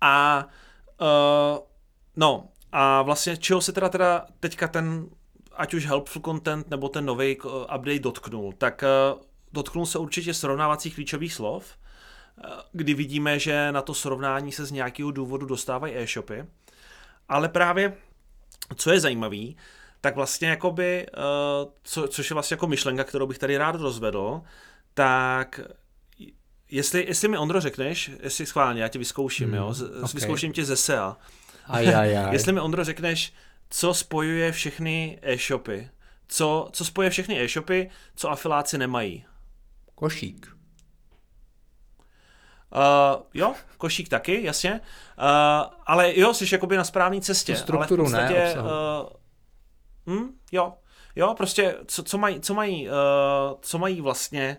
A 0.00 0.46
uh, 1.00 1.58
no, 2.16 2.48
a 2.72 3.02
vlastně 3.02 3.36
čeho 3.36 3.60
se 3.60 3.72
teda, 3.72 3.88
teda 3.88 4.26
teďka 4.40 4.68
ten, 4.68 5.06
ať 5.52 5.74
už 5.74 5.86
helpful 5.86 6.22
content 6.22 6.70
nebo 6.70 6.88
ten 6.88 7.04
nový 7.04 7.40
uh, 7.40 7.52
update 7.52 7.98
dotknul, 7.98 8.52
tak 8.58 8.84
uh, 9.14 9.20
dotknul 9.52 9.86
se 9.86 9.98
určitě 9.98 10.34
srovnávacích 10.34 10.94
klíčových 10.94 11.34
slov, 11.34 11.78
uh, 12.44 12.50
kdy 12.72 12.94
vidíme, 12.94 13.38
že 13.38 13.72
na 13.72 13.82
to 13.82 13.94
srovnání 13.94 14.52
se 14.52 14.64
z 14.64 14.70
nějakého 14.70 15.10
důvodu 15.10 15.46
dostávají 15.46 15.96
e-shopy. 15.96 16.44
Ale 17.28 17.48
právě, 17.48 17.96
co 18.76 18.90
je 18.90 19.00
zajímavé, 19.00 19.46
tak 20.00 20.16
vlastně 20.16 20.48
jakoby, 20.48 21.06
co, 21.82 22.08
což 22.08 22.30
je 22.30 22.34
vlastně 22.34 22.54
jako 22.54 22.66
myšlenka, 22.66 23.04
kterou 23.04 23.26
bych 23.26 23.38
tady 23.38 23.56
rád 23.56 23.74
rozvedl, 23.74 24.42
tak 24.94 25.60
jestli, 26.74 27.04
jestli 27.08 27.28
mi 27.28 27.38
Ondro 27.38 27.60
řekneš, 27.60 28.10
jestli 28.22 28.46
schválně, 28.46 28.82
já 28.82 28.88
tě 28.88 28.98
vyzkouším, 28.98 29.48
hmm, 29.48 29.56
jo, 29.56 29.74
z, 29.74 29.82
okay. 29.82 30.10
vyzkouším 30.14 30.52
tě 30.52 30.64
ze 30.64 30.76
SEA. 30.76 31.16
Aj, 31.66 31.94
aj, 31.94 32.18
aj. 32.24 32.32
jestli 32.32 32.52
mi 32.52 32.60
Ondro 32.60 32.84
řekneš, 32.84 33.32
co 33.70 33.94
spojuje 33.94 34.52
všechny 34.52 35.18
e-shopy, 35.22 35.90
co, 36.28 36.68
co 36.72 36.84
spojuje 36.84 37.10
všechny 37.10 37.44
e-shopy, 37.44 37.90
co 38.16 38.30
afiláci 38.30 38.78
nemají. 38.78 39.24
Košík. 39.94 40.56
Uh, 42.74 43.22
jo, 43.34 43.54
košík 43.78 44.08
taky, 44.08 44.44
jasně. 44.44 44.72
Uh, 44.72 45.74
ale 45.86 46.18
jo, 46.18 46.34
jsi 46.34 46.44
jakoby 46.52 46.76
na 46.76 46.84
správné 46.84 47.20
cestě. 47.20 47.52
Tu 47.52 47.58
strukturu 47.58 48.02
ale 48.02 48.10
v 48.10 48.12
podstatě, 48.12 48.54
ne, 48.54 48.62
uh, 48.62 49.08
Hm, 50.06 50.38
jo, 50.52 50.74
jo, 51.16 51.34
prostě 51.36 51.76
co, 51.86 52.02
co 52.02 52.18
mají, 52.18 52.40
co 52.40 52.54
mají, 52.54 52.88
uh, 52.88 52.94
co 53.60 53.78
mají 53.78 54.00
vlastně, 54.00 54.56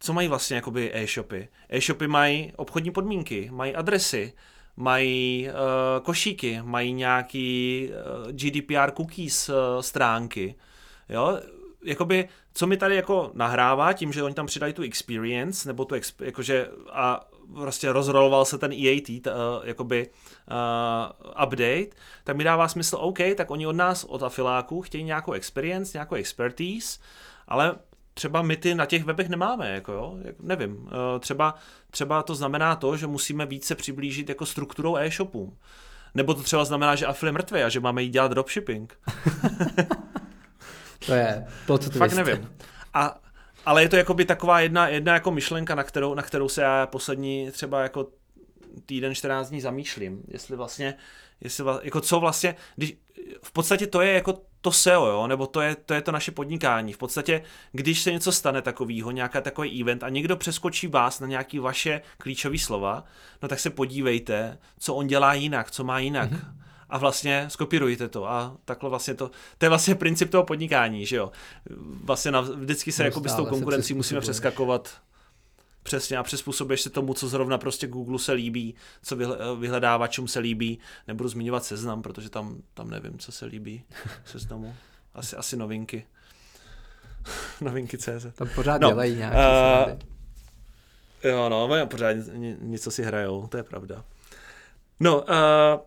co 0.00 0.12
mají 0.12 0.28
vlastně 0.28 0.56
jakoby 0.56 0.90
e-shopy. 0.94 1.48
E-shopy 1.68 2.06
mají 2.06 2.52
obchodní 2.56 2.90
podmínky, 2.90 3.48
mají 3.52 3.74
adresy, 3.74 4.32
mají 4.76 5.48
uh, 5.48 6.04
košíky, 6.04 6.60
mají 6.62 6.92
nějaký 6.92 7.88
uh, 8.24 8.32
GDPR 8.32 8.90
cookies 8.90 9.48
uh, 9.48 9.54
stránky, 9.80 10.54
jo, 11.08 11.40
jakoby, 11.84 12.28
co 12.54 12.66
mi 12.66 12.76
tady 12.76 12.96
jako 12.96 13.30
nahrává 13.34 13.92
tím, 13.92 14.12
že 14.12 14.22
oni 14.22 14.34
tam 14.34 14.46
přidají 14.46 14.72
tu 14.72 14.82
experience, 14.82 15.68
nebo 15.68 15.84
tu, 15.84 15.94
exp, 15.94 16.20
jakože, 16.20 16.68
a 16.92 17.28
prostě 17.54 17.92
rozroloval 17.92 18.44
se 18.44 18.58
ten 18.58 18.72
EAT, 18.72 19.22
t, 19.22 19.30
uh, 19.30 19.34
jakoby 19.64 20.10
uh, 20.50 21.42
update, 21.44 21.96
tak 22.24 22.36
mi 22.36 22.44
dává 22.44 22.68
smysl, 22.68 22.96
OK, 23.00 23.18
tak 23.34 23.50
oni 23.50 23.66
od 23.66 23.76
nás, 23.76 24.04
od 24.04 24.22
afiláků, 24.22 24.82
chtějí 24.82 25.04
nějakou 25.04 25.32
experience, 25.32 25.98
nějakou 25.98 26.14
expertise, 26.14 27.00
ale 27.48 27.76
třeba 28.20 28.42
my 28.42 28.56
ty 28.56 28.74
na 28.74 28.86
těch 28.86 29.04
webech 29.04 29.28
nemáme, 29.28 29.70
jako 29.70 29.92
jo, 29.92 30.18
nevím, 30.40 30.76
uh, 30.76 30.90
třeba, 31.20 31.54
třeba 31.90 32.22
to 32.22 32.34
znamená 32.34 32.76
to, 32.76 32.96
že 32.96 33.06
musíme 33.06 33.46
více 33.46 33.74
přiblížit 33.74 34.28
jako 34.28 34.46
strukturou 34.46 34.96
e-shopů. 34.96 35.56
Nebo 36.14 36.34
to 36.34 36.42
třeba 36.42 36.64
znamená, 36.64 36.94
že 36.94 37.06
afili 37.06 37.32
mrtvé 37.32 37.64
a 37.64 37.68
že 37.68 37.80
máme 37.80 38.02
jít 38.02 38.10
dělat 38.10 38.28
dropshipping. 38.28 38.98
to 41.06 41.14
je 41.14 41.46
to, 41.66 41.78
co 41.78 41.90
Fakt 41.90 42.12
nevím. 42.12 42.48
A 42.94 43.20
ale 43.66 43.82
je 43.82 43.88
to 43.88 43.96
jako 43.96 44.14
by 44.14 44.24
taková 44.24 44.60
jedna, 44.60 44.88
jedna 44.88 45.14
jako 45.14 45.30
myšlenka, 45.30 45.74
na 45.74 45.82
kterou, 45.82 46.14
na 46.14 46.22
kterou 46.22 46.48
se 46.48 46.62
já 46.62 46.86
poslední 46.86 47.50
třeba 47.50 47.82
jako 47.82 48.08
týden, 48.86 49.14
14 49.14 49.48
dní 49.48 49.60
zamýšlím, 49.60 50.22
jestli 50.28 50.56
vlastně, 50.56 50.94
jestli 51.40 51.64
vlastně, 51.64 51.86
jako 51.86 52.00
co 52.00 52.20
vlastně, 52.20 52.56
když, 52.76 52.94
v 53.42 53.52
podstatě 53.52 53.86
to 53.86 54.00
je 54.00 54.12
jako 54.12 54.49
to 54.60 54.72
SEO, 54.72 55.06
jo, 55.06 55.26
nebo 55.26 55.46
to 55.46 55.60
je, 55.60 55.76
to 55.86 55.94
je 55.94 56.02
to 56.02 56.12
naše 56.12 56.30
podnikání. 56.30 56.92
V 56.92 56.98
podstatě, 56.98 57.42
když 57.72 58.02
se 58.02 58.12
něco 58.12 58.32
stane 58.32 58.62
takového, 58.62 59.10
nějaká 59.10 59.40
takový 59.40 59.80
event 59.80 60.02
a 60.02 60.08
někdo 60.08 60.36
přeskočí 60.36 60.86
vás 60.86 61.20
na 61.20 61.26
nějaký 61.26 61.58
vaše 61.58 62.02
klíčové 62.18 62.58
slova, 62.58 63.04
no 63.42 63.48
tak 63.48 63.60
se 63.60 63.70
podívejte, 63.70 64.58
co 64.78 64.94
on 64.94 65.06
dělá 65.06 65.34
jinak, 65.34 65.70
co 65.70 65.84
má 65.84 65.98
jinak. 65.98 66.32
Mm-hmm 66.32 66.60
a 66.90 66.98
vlastně 66.98 67.46
skopírujte 67.48 68.08
to 68.08 68.30
a 68.30 68.56
takhle 68.64 68.90
vlastně 68.90 69.14
to, 69.14 69.30
to 69.58 69.64
je 69.64 69.68
vlastně 69.68 69.94
princip 69.94 70.30
toho 70.30 70.44
podnikání, 70.44 71.06
že 71.06 71.16
jo. 71.16 71.30
Vlastně 72.04 72.30
na, 72.30 72.40
vždycky 72.40 72.92
se 72.92 73.04
jako 73.04 73.28
s 73.28 73.34
tou 73.34 73.46
konkurencí 73.46 73.94
musíme 73.94 74.20
přeskakovat 74.20 75.00
Přesně 75.82 76.16
a 76.16 76.22
přizpůsobíš 76.22 76.80
se 76.80 76.90
tomu, 76.90 77.14
co 77.14 77.28
zrovna 77.28 77.58
prostě 77.58 77.86
Google 77.86 78.18
se 78.18 78.32
líbí, 78.32 78.74
co 79.02 79.16
vyhledávačům 79.56 80.28
se 80.28 80.38
líbí. 80.38 80.78
Nebudu 81.08 81.28
zmiňovat 81.28 81.64
seznam, 81.64 82.02
protože 82.02 82.30
tam, 82.30 82.62
tam 82.74 82.90
nevím, 82.90 83.18
co 83.18 83.32
se 83.32 83.46
líbí 83.46 83.84
seznamu. 84.24 84.74
Asi, 85.14 85.36
asi 85.36 85.56
novinky. 85.56 86.06
novinky 87.60 87.98
CZ. 87.98 88.26
Tam 88.34 88.48
pořád 88.54 88.80
no, 88.80 88.88
dělají 88.88 89.16
nějaké 89.16 89.92
uh, 89.92 89.98
Jo, 91.24 91.48
no, 91.48 91.86
pořád 91.86 92.16
něco 92.60 92.90
si 92.90 93.02
hrajou, 93.02 93.46
to 93.46 93.56
je 93.56 93.62
pravda. 93.62 94.04
No, 95.00 95.20
uh, 95.20 95.80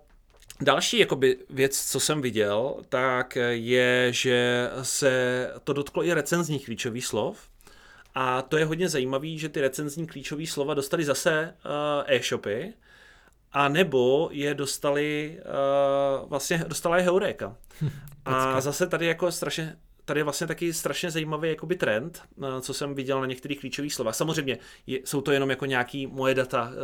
Další 0.61 0.99
jakoby, 0.99 1.37
věc, 1.49 1.85
co 1.85 1.99
jsem 1.99 2.21
viděl, 2.21 2.75
tak 2.89 3.37
je, 3.51 4.07
že 4.13 4.69
se 4.81 5.51
to 5.63 5.73
dotklo 5.73 6.05
i 6.05 6.13
recenzních 6.13 6.65
klíčových 6.65 7.05
slov. 7.05 7.49
A 8.15 8.41
to 8.41 8.57
je 8.57 8.65
hodně 8.65 8.89
zajímavé, 8.89 9.37
že 9.37 9.49
ty 9.49 9.61
recenzní 9.61 10.07
klíčové 10.07 10.47
slova 10.47 10.73
dostali 10.73 11.05
zase 11.05 11.55
uh, 11.65 12.03
e-shopy, 12.07 12.73
a 13.51 13.67
nebo 13.67 14.29
je 14.31 14.53
dostali, 14.53 15.39
uh, 16.21 16.29
vlastně 16.29 16.65
dostala 16.67 16.97
je 16.97 17.03
Heureka. 17.03 17.57
A 18.25 18.61
zase 18.61 18.87
tady 18.87 19.05
jako 19.05 19.31
strašně 19.31 19.77
tady 20.05 20.19
je 20.19 20.23
vlastně 20.23 20.47
taky 20.47 20.73
strašně 20.73 21.11
zajímavý 21.11 21.49
jakoby 21.49 21.75
trend, 21.75 22.21
eh, 22.41 22.61
co 22.61 22.73
jsem 22.73 22.95
viděl 22.95 23.19
na 23.21 23.25
některých 23.25 23.59
klíčových 23.59 23.93
slovech. 23.93 24.15
Samozřejmě 24.15 24.57
je, 24.87 24.99
jsou 25.05 25.21
to 25.21 25.31
jenom 25.31 25.49
jako 25.49 25.65
nějaký 25.65 26.07
moje 26.07 26.35
data 26.35 26.71
eh, 26.71 26.75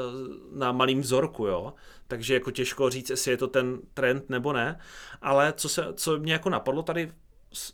na 0.58 0.72
malým 0.72 1.02
vzorku, 1.02 1.46
jo, 1.46 1.74
takže 2.08 2.34
jako 2.34 2.52
těžko 2.52 2.90
říct, 2.90 3.10
jestli 3.10 3.32
je 3.32 3.38
to 3.38 3.48
ten 3.48 3.80
trend 3.94 4.30
nebo 4.30 4.54
ne, 4.54 4.80
ale 5.22 5.54
co, 5.58 5.70
se, 5.70 5.86
co 5.94 6.20
mě 6.20 6.34
jako 6.34 6.50
napadlo 6.50 6.84
tady 6.84 7.12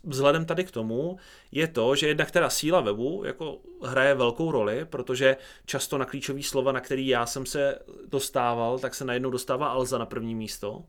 vzhledem 0.04 0.44
tady 0.44 0.64
k 0.64 0.70
tomu 0.70 1.18
je 1.52 1.68
to, 1.68 1.96
že 1.96 2.08
jednak 2.08 2.30
teda 2.30 2.50
síla 2.50 2.80
webu 2.80 3.22
jako 3.26 3.58
hraje 3.82 4.14
velkou 4.14 4.50
roli, 4.50 4.84
protože 4.84 5.36
často 5.66 5.98
na 5.98 6.04
klíčové 6.04 6.42
slova, 6.42 6.72
na 6.72 6.80
který 6.80 7.06
já 7.06 7.26
jsem 7.26 7.46
se 7.46 7.78
dostával, 8.08 8.78
tak 8.78 8.94
se 8.94 9.04
najednou 9.04 9.30
dostává 9.30 9.68
Alza 9.68 9.98
na 9.98 10.06
první 10.06 10.34
místo 10.34 10.84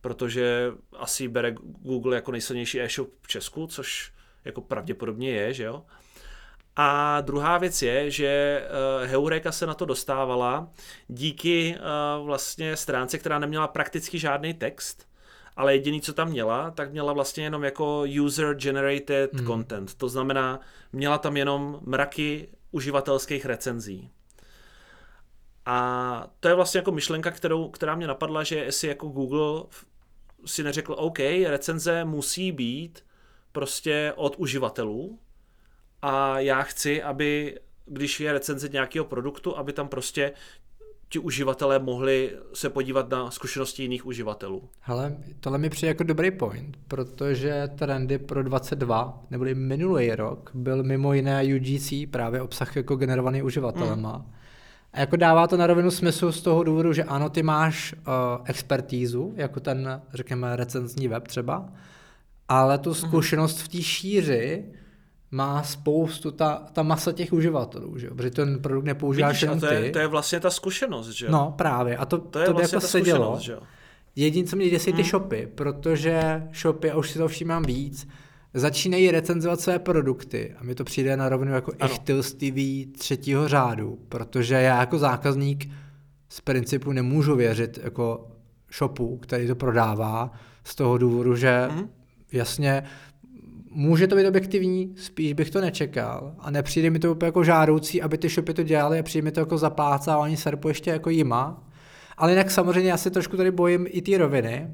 protože 0.00 0.72
asi 0.96 1.28
bere 1.28 1.54
Google 1.62 2.16
jako 2.16 2.32
nejsilnější 2.32 2.80
e-shop 2.80 3.08
v 3.20 3.28
Česku, 3.28 3.66
což 3.66 4.12
jako 4.44 4.60
pravděpodobně 4.60 5.30
je, 5.30 5.54
že 5.54 5.64
jo. 5.64 5.84
A 6.76 7.20
druhá 7.20 7.58
věc 7.58 7.82
je, 7.82 8.10
že 8.10 8.62
uh, 9.02 9.10
Heureka 9.10 9.52
se 9.52 9.66
na 9.66 9.74
to 9.74 9.84
dostávala 9.84 10.70
díky 11.08 11.76
uh, 12.18 12.26
vlastně 12.26 12.76
stránce, 12.76 13.18
která 13.18 13.38
neměla 13.38 13.68
prakticky 13.68 14.18
žádný 14.18 14.54
text, 14.54 15.06
ale 15.56 15.74
jediný, 15.74 16.00
co 16.00 16.12
tam 16.12 16.28
měla, 16.28 16.70
tak 16.70 16.92
měla 16.92 17.12
vlastně 17.12 17.44
jenom 17.44 17.64
jako 17.64 18.04
user 18.24 18.54
generated 18.54 19.34
hmm. 19.34 19.46
content. 19.46 19.94
To 19.94 20.08
znamená, 20.08 20.60
měla 20.92 21.18
tam 21.18 21.36
jenom 21.36 21.80
mraky 21.82 22.48
uživatelských 22.70 23.46
recenzí. 23.46 24.10
A 25.66 26.26
to 26.40 26.48
je 26.48 26.54
vlastně 26.54 26.78
jako 26.78 26.92
myšlenka, 26.92 27.30
kterou, 27.30 27.68
která 27.68 27.94
mě 27.94 28.06
napadla, 28.06 28.42
že 28.42 28.56
jestli 28.56 28.88
jako 28.88 29.08
Google 29.08 29.62
si 30.46 30.62
neřekl, 30.62 30.94
OK, 30.98 31.18
recenze 31.46 32.04
musí 32.04 32.52
být 32.52 33.04
prostě 33.52 34.12
od 34.16 34.36
uživatelů 34.38 35.18
a 36.02 36.40
já 36.40 36.62
chci, 36.62 37.02
aby 37.02 37.58
když 37.86 38.20
je 38.20 38.32
recenze 38.32 38.68
nějakého 38.68 39.04
produktu, 39.04 39.58
aby 39.58 39.72
tam 39.72 39.88
prostě 39.88 40.32
ti 41.12 41.18
uživatelé 41.18 41.78
mohli 41.78 42.36
se 42.54 42.70
podívat 42.70 43.10
na 43.10 43.30
zkušenosti 43.30 43.82
jiných 43.82 44.06
uživatelů. 44.06 44.68
Hele, 44.80 45.16
tohle 45.40 45.58
mi 45.58 45.70
přijde 45.70 45.88
jako 45.88 46.04
dobrý 46.04 46.30
point, 46.30 46.76
protože 46.88 47.68
trendy 47.78 48.18
pro 48.18 48.42
22, 48.42 49.24
neboli 49.30 49.54
minulý 49.54 50.10
rok, 50.10 50.50
byl 50.54 50.82
mimo 50.82 51.12
jiné 51.12 51.44
UGC, 51.56 51.92
právě 52.10 52.42
obsah 52.42 52.76
jako 52.76 52.96
generovaný 52.96 53.42
uživatelema. 53.42 54.18
Mm. 54.18 54.32
A 54.92 55.00
jako 55.00 55.16
dává 55.16 55.46
to 55.46 55.56
na 55.56 55.66
rovinu 55.66 55.90
smysl 55.90 56.32
z 56.32 56.42
toho 56.42 56.64
důvodu, 56.64 56.92
že 56.92 57.04
ano, 57.04 57.30
ty 57.30 57.42
máš 57.42 57.92
uh, 57.92 58.02
expertízu, 58.44 59.32
jako 59.36 59.60
ten, 59.60 60.02
řekněme, 60.14 60.56
recenzní 60.56 61.08
web 61.08 61.28
třeba, 61.28 61.68
ale 62.48 62.78
tu 62.78 62.90
mhm. 62.90 62.98
zkušenost 62.98 63.58
v 63.58 63.68
té 63.68 63.82
šíři 63.82 64.64
má 65.30 65.62
spoustu, 65.62 66.30
ta, 66.30 66.66
ta 66.72 66.82
masa 66.82 67.12
těch 67.12 67.32
uživatelů, 67.32 67.98
že 67.98 68.06
jo? 68.06 68.14
protože 68.14 68.30
ten 68.30 68.62
produkt 68.62 68.84
nepoužíváš 68.84 69.42
jen 69.42 69.60
to 69.60 69.66
je, 69.66 69.90
to 69.90 69.98
je 69.98 70.06
vlastně 70.06 70.40
ta 70.40 70.50
zkušenost, 70.50 71.08
že 71.08 71.26
jo? 71.26 71.32
No 71.32 71.54
právě, 71.58 71.96
a 71.96 72.04
to, 72.04 72.18
to, 72.18 72.38
je 72.38 72.46
to 72.46 72.52
vlastně 72.52 72.76
jako 72.76 72.86
sedělo. 72.86 73.40
Jediné, 74.16 74.48
co 74.48 74.56
mě 74.56 74.70
děsí, 74.70 74.92
ty 74.92 75.02
hmm. 75.02 75.10
shopy, 75.10 75.48
protože 75.54 76.42
shopy, 76.54 76.90
a 76.90 76.96
už 76.96 77.10
si 77.10 77.18
to 77.18 77.28
všímám 77.28 77.62
víc, 77.62 78.08
začínají 78.54 79.10
recenzovat 79.10 79.60
své 79.60 79.78
produkty 79.78 80.54
a 80.58 80.64
mi 80.64 80.74
to 80.74 80.84
přijde 80.84 81.16
na 81.16 81.28
rovinu 81.28 81.52
jako 81.52 81.72
ichtilstivý 81.84 82.86
třetího 82.86 83.48
řádu, 83.48 83.98
protože 84.08 84.54
já 84.54 84.80
jako 84.80 84.98
zákazník 84.98 85.70
z 86.28 86.40
principu 86.40 86.92
nemůžu 86.92 87.36
věřit 87.36 87.78
jako 87.82 88.30
shopu, 88.78 89.16
který 89.16 89.46
to 89.46 89.54
prodává, 89.54 90.32
z 90.64 90.74
toho 90.74 90.98
důvodu, 90.98 91.36
že 91.36 91.68
mm. 91.72 91.88
jasně 92.32 92.82
může 93.70 94.06
to 94.06 94.16
být 94.16 94.26
objektivní, 94.26 94.94
spíš 94.96 95.32
bych 95.32 95.50
to 95.50 95.60
nečekal 95.60 96.34
a 96.38 96.50
nepřijde 96.50 96.90
mi 96.90 96.98
to 96.98 97.12
úplně 97.12 97.26
jako 97.26 97.44
žádoucí, 97.44 98.02
aby 98.02 98.18
ty 98.18 98.28
shopy 98.28 98.54
to 98.54 98.62
dělali 98.62 98.98
a 98.98 99.02
přijde 99.02 99.24
mi 99.24 99.32
to 99.32 99.40
jako 99.40 99.58
zaplácávání 99.58 100.36
serpu 100.36 100.68
ještě 100.68 100.90
jako 100.90 101.10
jima. 101.10 101.66
Ale 102.16 102.32
jinak 102.32 102.50
samozřejmě 102.50 102.90
já 102.90 102.96
se 102.96 103.10
trošku 103.10 103.36
tady 103.36 103.50
bojím 103.50 103.86
i 103.88 104.02
ty 104.02 104.16
roviny, 104.16 104.70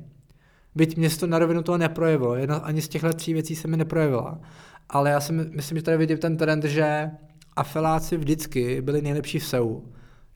byť 0.74 0.96
mě 0.96 1.10
to 1.10 1.26
na 1.26 1.38
rovinu 1.38 1.62
toho 1.62 1.78
neprojevilo, 1.78 2.34
jedna 2.34 2.56
ani 2.56 2.82
z 2.82 2.88
těchto 2.88 3.12
tří 3.12 3.32
věcí 3.32 3.56
se 3.56 3.68
mi 3.68 3.76
neprojevila. 3.76 4.40
Ale 4.88 5.10
já 5.10 5.20
si 5.20 5.32
myslím, 5.32 5.78
že 5.78 5.82
tady 5.82 5.96
vidím 5.96 6.18
ten 6.18 6.36
trend, 6.36 6.64
že 6.64 7.10
afiláci 7.56 8.16
vždycky 8.16 8.82
byli 8.82 9.02
nejlepší 9.02 9.38
v 9.38 9.46
SEO. 9.46 9.82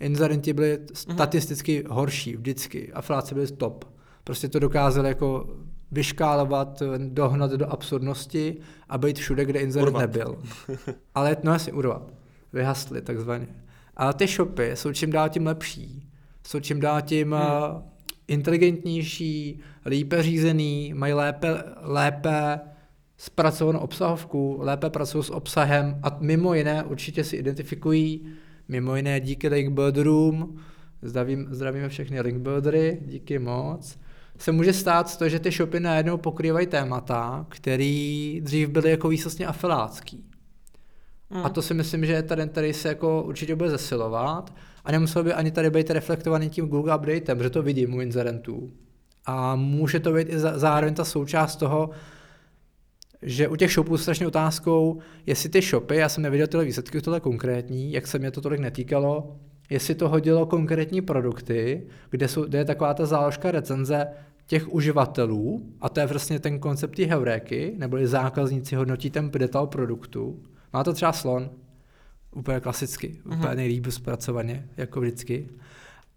Inzerenti 0.00 0.52
byli 0.52 0.78
mhm. 0.78 0.86
statisticky 0.94 1.84
horší 1.88 2.36
vždycky, 2.36 2.92
afiláci 2.92 3.34
byli 3.34 3.46
top. 3.46 3.84
Prostě 4.24 4.48
to 4.48 4.58
dokázali 4.58 5.08
jako 5.08 5.56
vyškálovat, 5.92 6.82
dohnat 6.98 7.50
do 7.50 7.72
absurdnosti 7.72 8.56
a 8.88 8.98
být 8.98 9.18
všude, 9.18 9.44
kde 9.44 9.60
inzerent 9.60 9.88
urvat. 9.88 10.00
nebyl. 10.00 10.38
Ale 11.14 11.36
no 11.42 11.52
asi 11.52 11.72
urvat. 11.72 12.12
Vyhasli 12.52 13.02
takzvaně. 13.02 13.46
Ale 13.96 14.14
ty 14.14 14.26
shopy 14.26 14.70
jsou 14.74 14.92
čím 14.92 15.12
dál 15.12 15.28
tím 15.28 15.46
lepší. 15.46 16.08
Jsou 16.46 16.60
čím 16.60 16.80
dál 16.80 17.02
tím 17.02 17.32
hmm. 17.32 17.42
Eh, 17.42 17.82
inteligentnější, 18.28 19.60
lépe 19.84 20.22
řízený, 20.22 20.92
mají 20.94 21.12
lépe, 21.12 21.64
lépe 21.80 22.60
zpracovanou 23.16 23.78
obsahovku, 23.78 24.56
lépe 24.60 24.90
pracují 24.90 25.24
s 25.24 25.30
obsahem 25.30 26.00
a 26.02 26.16
mimo 26.20 26.54
jiné 26.54 26.84
určitě 26.84 27.24
si 27.24 27.36
identifikují, 27.36 28.26
mimo 28.68 28.96
jiné 28.96 29.20
díky 29.20 29.48
Linkbuilderům, 29.48 30.60
zdravím, 31.02 31.46
zdravíme 31.50 31.88
všechny 31.88 32.20
Linkbuildery, 32.20 33.00
díky 33.06 33.38
moc, 33.38 33.98
se 34.40 34.52
může 34.52 34.72
stát 34.72 35.18
to, 35.18 35.28
že 35.28 35.38
ty 35.38 35.50
shopy 35.50 35.80
najednou 35.80 36.16
pokrývají 36.16 36.66
témata, 36.66 37.46
který 37.48 38.40
dřív 38.44 38.68
byly 38.68 38.90
jako 38.90 39.08
výsostně 39.08 39.46
afilátský. 39.46 40.24
Mm. 41.30 41.46
A 41.46 41.48
to 41.48 41.62
si 41.62 41.74
myslím, 41.74 42.06
že 42.06 42.22
ten, 42.22 42.48
který 42.48 42.72
se 42.72 42.88
jako 42.88 43.22
určitě 43.22 43.56
bude 43.56 43.70
zesilovat 43.70 44.54
a 44.84 44.92
nemusel 44.92 45.24
by 45.24 45.32
ani 45.32 45.50
tady 45.50 45.70
být 45.70 45.90
reflektovaný 45.90 46.50
tím 46.50 46.66
Google 46.66 46.96
updatem, 46.96 47.42
že 47.42 47.50
to 47.50 47.62
vidím 47.62 47.94
u 47.94 48.00
inzerentů. 48.00 48.70
A 49.26 49.56
může 49.56 50.00
to 50.00 50.12
být 50.12 50.28
i 50.28 50.38
zároveň 50.38 50.94
ta 50.94 51.04
součást 51.04 51.56
toho, 51.56 51.90
že 53.22 53.48
u 53.48 53.56
těch 53.56 53.72
shopů 53.72 53.96
strašně 53.96 54.26
otázkou, 54.26 54.98
jestli 55.26 55.48
ty 55.48 55.60
shopy, 55.60 55.96
já 55.96 56.08
jsem 56.08 56.22
neviděl 56.22 56.46
tyhle 56.46 56.64
výsledky, 56.64 57.00
tohle 57.00 57.20
konkrétní, 57.20 57.92
jak 57.92 58.06
se 58.06 58.18
mě 58.18 58.30
to 58.30 58.40
tolik 58.40 58.60
netýkalo, 58.60 59.36
jestli 59.70 59.94
to 59.94 60.08
hodilo 60.08 60.46
konkrétní 60.46 61.00
produkty, 61.00 61.86
kde, 62.10 62.28
jsou, 62.28 62.44
kde 62.44 62.58
je 62.58 62.64
taková 62.64 62.94
ta 62.94 63.06
záložka 63.06 63.50
recenze 63.50 64.06
těch 64.50 64.74
uživatelů, 64.74 65.62
a 65.80 65.88
to 65.88 66.00
je 66.00 66.06
vlastně 66.06 66.40
ten 66.40 66.58
koncept 66.58 66.96
té 66.96 67.04
heuréky, 67.04 67.74
neboli 67.78 68.06
zákazníci 68.06 68.76
hodnotí 68.76 69.10
ten 69.10 69.30
detail 69.30 69.66
produktu. 69.66 70.42
Má 70.72 70.84
to 70.84 70.92
třeba 70.92 71.12
slon, 71.12 71.50
úplně 72.36 72.60
klasicky, 72.60 73.08
mm-hmm. 73.08 73.38
úplně 73.38 73.54
nejlíp 73.54 73.86
zpracovaně, 73.90 74.68
jako 74.76 75.00
vždycky. 75.00 75.48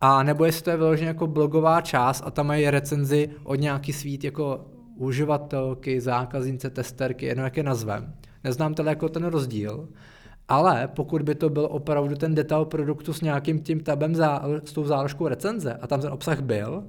A 0.02 0.24
nebo 0.24 0.46
jestli 0.46 0.64
to 0.64 0.70
je 0.70 0.78
vyloženě 0.78 1.08
jako 1.08 1.28
blogová 1.28 1.82
část 1.82 2.24
a 2.26 2.32
tam 2.32 2.48
mají 2.48 2.70
recenzi 2.70 3.30
od 3.44 3.56
nějaký 3.56 3.94
svít 3.94 4.24
jako 4.24 4.66
uživatelky, 4.96 6.02
zákaznice, 6.02 6.70
testerky, 6.70 7.26
jedno 7.26 7.44
jak 7.44 7.58
je 7.58 7.64
nazvem. 7.64 8.14
Neznám 8.44 8.74
teda 8.74 8.90
jako 8.90 9.10
ten 9.10 9.24
rozdíl, 9.24 9.90
ale 10.48 10.88
pokud 10.88 11.22
by 11.22 11.36
to 11.36 11.50
byl 11.50 11.68
opravdu 11.72 12.16
ten 12.16 12.36
detail 12.36 12.66
produktu 12.66 13.14
s 13.14 13.22
nějakým 13.22 13.60
tím 13.60 13.80
tabem, 13.80 14.16
za, 14.16 14.44
s 14.66 14.74
tou 14.74 14.86
záložkou 14.86 15.28
recenze 15.28 15.74
a 15.74 15.88
tam 15.88 16.02
ten 16.02 16.14
obsah 16.14 16.42
byl, 16.42 16.84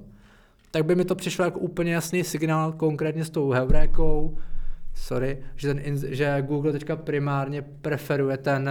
tak 0.75 0.85
by 0.85 0.95
mi 0.95 1.05
to 1.05 1.15
přišlo 1.15 1.45
jako 1.45 1.59
úplně 1.59 1.93
jasný 1.93 2.23
signál, 2.23 2.71
konkrétně 2.71 3.25
s 3.25 3.29
tou 3.29 3.51
heurékou, 3.51 4.37
sorry, 4.93 5.37
že, 5.55 5.73
ten, 5.73 5.97
že 6.13 6.41
Google 6.41 6.71
teďka 6.71 6.95
primárně 6.95 7.61
preferuje 7.61 8.37
ten 8.37 8.69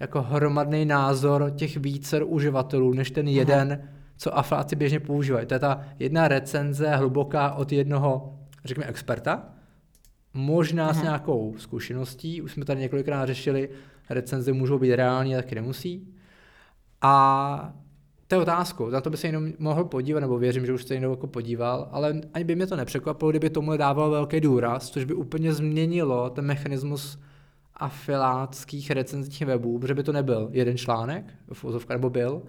jako 0.00 0.22
hromadný 0.22 0.84
názor 0.84 1.52
těch 1.56 1.76
více 1.76 2.22
uživatelů, 2.24 2.92
než 2.92 3.10
ten 3.10 3.28
jeden, 3.28 3.72
Aha. 3.72 3.92
co 4.16 4.38
afláci 4.38 4.76
běžně 4.76 5.00
používají. 5.00 5.46
To 5.46 5.54
je 5.54 5.60
ta 5.60 5.80
jedna 5.98 6.28
recenze 6.28 6.96
hluboká 6.96 7.52
od 7.52 7.72
jednoho, 7.72 8.38
řekněme, 8.64 8.86
experta, 8.86 9.48
možná 10.34 10.84
Aha. 10.84 10.94
s 10.94 11.02
nějakou 11.02 11.54
zkušeností, 11.58 12.42
už 12.42 12.52
jsme 12.52 12.64
tady 12.64 12.80
několikrát 12.80 13.26
řešili, 13.26 13.68
recenze 14.10 14.52
můžou 14.52 14.78
být 14.78 14.94
reální, 14.94 15.34
taky 15.34 15.54
nemusí. 15.54 16.14
A 17.02 17.74
to 18.30 18.36
je 18.36 18.40
otázkou, 18.40 18.90
na 18.90 19.00
to 19.00 19.10
by 19.10 19.16
se 19.16 19.28
jenom 19.28 19.52
mohl 19.58 19.84
podívat, 19.84 20.20
nebo 20.20 20.38
věřím, 20.38 20.66
že 20.66 20.72
už 20.72 20.84
se 20.84 20.94
jenom 20.94 21.10
jako 21.10 21.26
podíval, 21.26 21.88
ale 21.92 22.20
ani 22.34 22.44
by 22.44 22.56
mě 22.56 22.66
to 22.66 22.76
nepřekvapilo, 22.76 23.30
kdyby 23.30 23.50
tomu 23.50 23.76
dával 23.76 24.10
velký 24.10 24.40
důraz, 24.40 24.90
což 24.90 25.04
by 25.04 25.14
úplně 25.14 25.52
změnilo 25.52 26.30
ten 26.30 26.44
mechanismus 26.44 27.18
afilátských 27.74 28.90
recenzních 28.90 29.46
webů, 29.46 29.78
protože 29.78 29.94
by 29.94 30.02
to 30.02 30.12
nebyl 30.12 30.48
jeden 30.52 30.76
článek, 30.76 31.24
v 31.52 31.88
nebo 31.88 32.10
byl, 32.10 32.42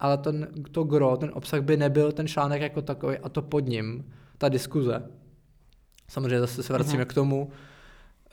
ale 0.00 0.18
ten, 0.18 0.48
to 0.72 0.84
gro, 0.84 1.16
ten 1.16 1.30
obsah 1.34 1.60
by 1.60 1.76
nebyl 1.76 2.12
ten 2.12 2.28
článek 2.28 2.62
jako 2.62 2.82
takový 2.82 3.18
a 3.18 3.28
to 3.28 3.42
pod 3.42 3.60
ním, 3.60 4.12
ta 4.38 4.48
diskuze. 4.48 5.02
Samozřejmě 6.08 6.40
zase 6.40 6.62
se 6.62 6.72
vracíme 6.72 7.02
uh-huh. 7.02 7.06
k 7.06 7.14
tomu, 7.14 7.50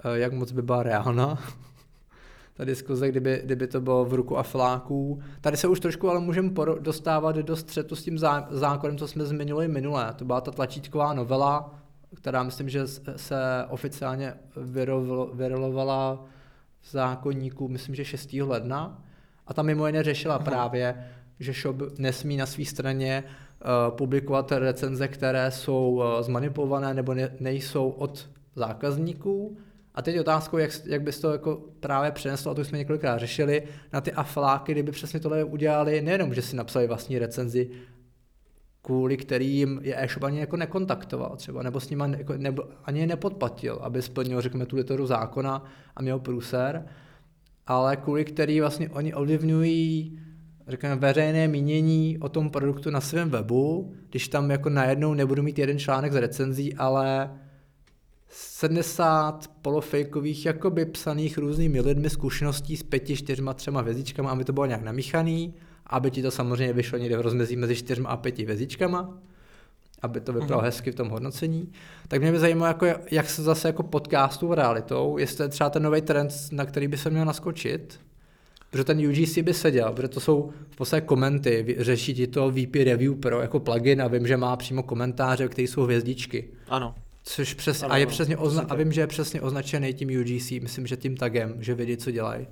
eh, 0.06 0.20
jak 0.20 0.34
moc 0.34 0.52
by 0.52 0.62
byla 0.62 0.84
reálna, 0.84 1.40
ta 2.54 2.66
diskuze, 2.66 3.10
kdyby, 3.10 3.42
kdyby 3.44 3.68
to 3.68 3.82
bylo 3.82 4.06
v 4.06 4.14
ruku 4.14 4.38
afiláků. 4.38 5.22
Tady 5.42 5.58
se 5.58 5.68
už 5.68 5.80
trošku 5.80 6.10
ale 6.10 6.20
můžeme 6.20 6.52
dostávat 6.80 7.36
do 7.36 7.56
střetu 7.56 7.96
s 7.96 8.04
tím 8.04 8.20
zá, 8.20 8.48
zákonem, 8.52 8.98
co 8.98 9.08
jsme 9.08 9.26
zmiňovali 9.26 9.68
minulé. 9.68 10.14
To 10.16 10.26
byla 10.26 10.42
ta 10.42 10.52
tlačítková 10.52 11.14
novela, 11.14 11.80
která 12.16 12.44
myslím, 12.44 12.70
že 12.70 12.88
se 13.16 13.66
oficiálně 13.70 14.34
vyrolovala 15.34 16.26
v 16.82 16.92
zákonníku, 16.92 17.68
myslím, 17.68 17.96
že 17.96 18.06
6. 18.06 18.34
ledna. 18.34 19.04
A 19.48 19.54
tam 19.54 19.66
mimo 19.66 19.88
jiné 19.88 20.04
řešila 20.04 20.36
Aha. 20.36 20.46
právě, 20.46 21.08
že 21.40 21.54
shop 21.54 21.76
nesmí 21.98 22.38
na 22.38 22.46
své 22.46 22.66
straně 22.66 23.24
uh, 23.24 23.98
publikovat 23.98 24.52
recenze, 24.52 25.08
které 25.08 25.52
jsou 25.52 25.92
uh, 25.92 26.22
zmanipulované 26.22 26.94
nebo 26.94 27.14
ne, 27.14 27.30
nejsou 27.40 27.90
od 27.90 28.30
zákazníků, 28.56 29.58
a 29.96 30.02
teď 30.02 30.20
otázkou, 30.20 30.58
jak, 30.58 30.72
jak 30.86 31.02
bys 31.02 31.20
to 31.20 31.32
jako 31.32 31.62
právě 31.80 32.12
přeneslo, 32.12 32.52
a 32.52 32.54
to 32.54 32.66
jsme 32.66 32.78
několikrát 32.78 33.18
řešili, 33.18 33.64
na 33.94 34.02
ty 34.02 34.12
afláky, 34.12 34.72
kdyby 34.72 34.92
přesně 34.92 35.20
tohle 35.20 35.44
udělali, 35.44 36.02
nejenom, 36.02 36.34
že 36.34 36.42
si 36.42 36.56
napsali 36.56 36.88
vlastní 36.88 37.20
recenzi, 37.20 37.70
kvůli 38.82 39.18
kterým 39.18 39.80
je 39.84 40.04
e-shop 40.04 40.24
ani 40.24 40.40
jako 40.40 40.58
nekontaktoval 40.58 41.36
třeba, 41.36 41.64
nebo 41.64 41.80
s 41.80 41.90
ním 41.90 42.02
ani, 42.02 42.18
jako, 42.18 42.34
nebo, 42.38 42.64
ani 42.84 43.00
je 43.00 43.08
nepodplatil, 43.08 43.80
aby 43.82 44.02
splnil, 44.02 44.42
řekněme, 44.42 44.66
tu 44.66 44.76
literu 44.76 45.06
zákona 45.06 45.64
a 45.96 46.02
měl 46.02 46.20
průser, 46.20 46.86
ale 47.68 47.96
kvůli 47.96 48.26
který 48.26 48.60
vlastně 48.60 48.90
oni 48.90 49.14
ovlivňují 49.14 50.20
řekněme, 50.68 50.96
veřejné 50.96 51.48
mínění 51.48 52.18
o 52.22 52.30
tom 52.30 52.50
produktu 52.50 52.90
na 52.90 53.02
svém 53.02 53.30
webu, 53.30 53.94
když 54.10 54.28
tam 54.28 54.52
jako 54.52 54.70
najednou 54.70 55.14
nebudu 55.14 55.44
mít 55.44 55.60
jeden 55.60 55.80
článek 55.80 56.14
z 56.14 56.16
recenzí, 56.16 56.76
ale 56.76 57.30
70 58.36 59.52
polofejkových, 59.62 60.46
jakoby 60.46 60.86
psaných 60.86 61.38
různými 61.38 61.82
lidmi 61.82 62.10
zkušeností 62.10 62.78
s 62.78 62.84
pěti, 62.84 63.16
čtyřma, 63.16 63.54
třema 63.54 63.82
hvězdičkama, 63.82 64.32
aby 64.32 64.44
to 64.44 64.54
bylo 64.54 64.66
nějak 64.66 64.82
namíchaný, 64.82 65.54
aby 65.88 66.12
ti 66.12 66.22
to 66.22 66.32
samozřejmě 66.32 66.74
vyšlo 66.74 66.98
někde 66.98 67.18
v 67.18 67.22
rozmezí 67.22 67.56
mezi 67.56 67.76
čtyřma 67.76 68.10
a 68.10 68.18
pěti 68.18 68.44
hvězdičkama, 68.44 69.18
aby 70.02 70.22
to 70.22 70.34
vypadalo 70.34 70.62
uh-huh. 70.62 70.66
hezky 70.66 70.92
v 70.92 70.96
tom 70.96 71.10
hodnocení. 71.10 71.72
Tak 72.08 72.22
mě 72.22 72.32
by 72.32 72.40
zajímalo, 72.40 72.68
jako, 72.68 72.86
jak 73.12 73.30
se 73.30 73.44
zase 73.44 73.68
jako 73.68 73.84
podcastu 73.84 74.54
realitou, 74.54 75.18
jestli 75.18 75.44
je 75.44 75.50
třeba 75.50 75.70
ten 75.70 75.84
nový 75.84 76.02
trend, 76.02 76.34
na 76.52 76.66
který 76.66 76.88
by 76.88 76.98
se 76.98 77.10
měl 77.10 77.26
naskočit, 77.26 78.00
protože 78.70 78.84
ten 78.84 79.08
UGC 79.08 79.38
by 79.38 79.54
seděl, 79.54 79.92
protože 79.94 80.08
to 80.08 80.20
jsou 80.20 80.52
v 80.70 80.76
podstatě 80.76 81.06
komenty, 81.06 81.76
řeší 81.80 82.14
ti 82.14 82.28
to 82.28 82.52
VP 82.52 82.76
Review 82.76 83.16
Pro 83.16 83.42
jako 83.42 83.60
plugin 83.60 84.02
a 84.02 84.08
vím, 84.08 84.28
že 84.28 84.38
má 84.38 84.56
přímo 84.56 84.84
komentáře, 84.84 85.48
které 85.48 85.68
jsou 85.68 85.82
hvězdičky. 85.82 86.50
Ano. 86.70 86.96
Což 87.24 87.54
přesně, 87.54 87.86
ano, 87.86 87.94
a 87.94 87.98
je 87.98 88.08
přesně 88.08 88.38
ozna- 88.38 88.66
a 88.70 88.76
vím, 88.76 88.92
že 88.92 89.02
je 89.02 89.08
přesně 89.08 89.42
označený 89.42 89.94
tím 89.94 90.22
UGC, 90.22 90.52
myslím, 90.52 90.88
že 90.88 90.98
tím 90.98 91.18
tagem, 91.18 91.64
že 91.64 91.74
vědí, 91.74 91.98
co 91.98 92.12
dělají. 92.12 92.48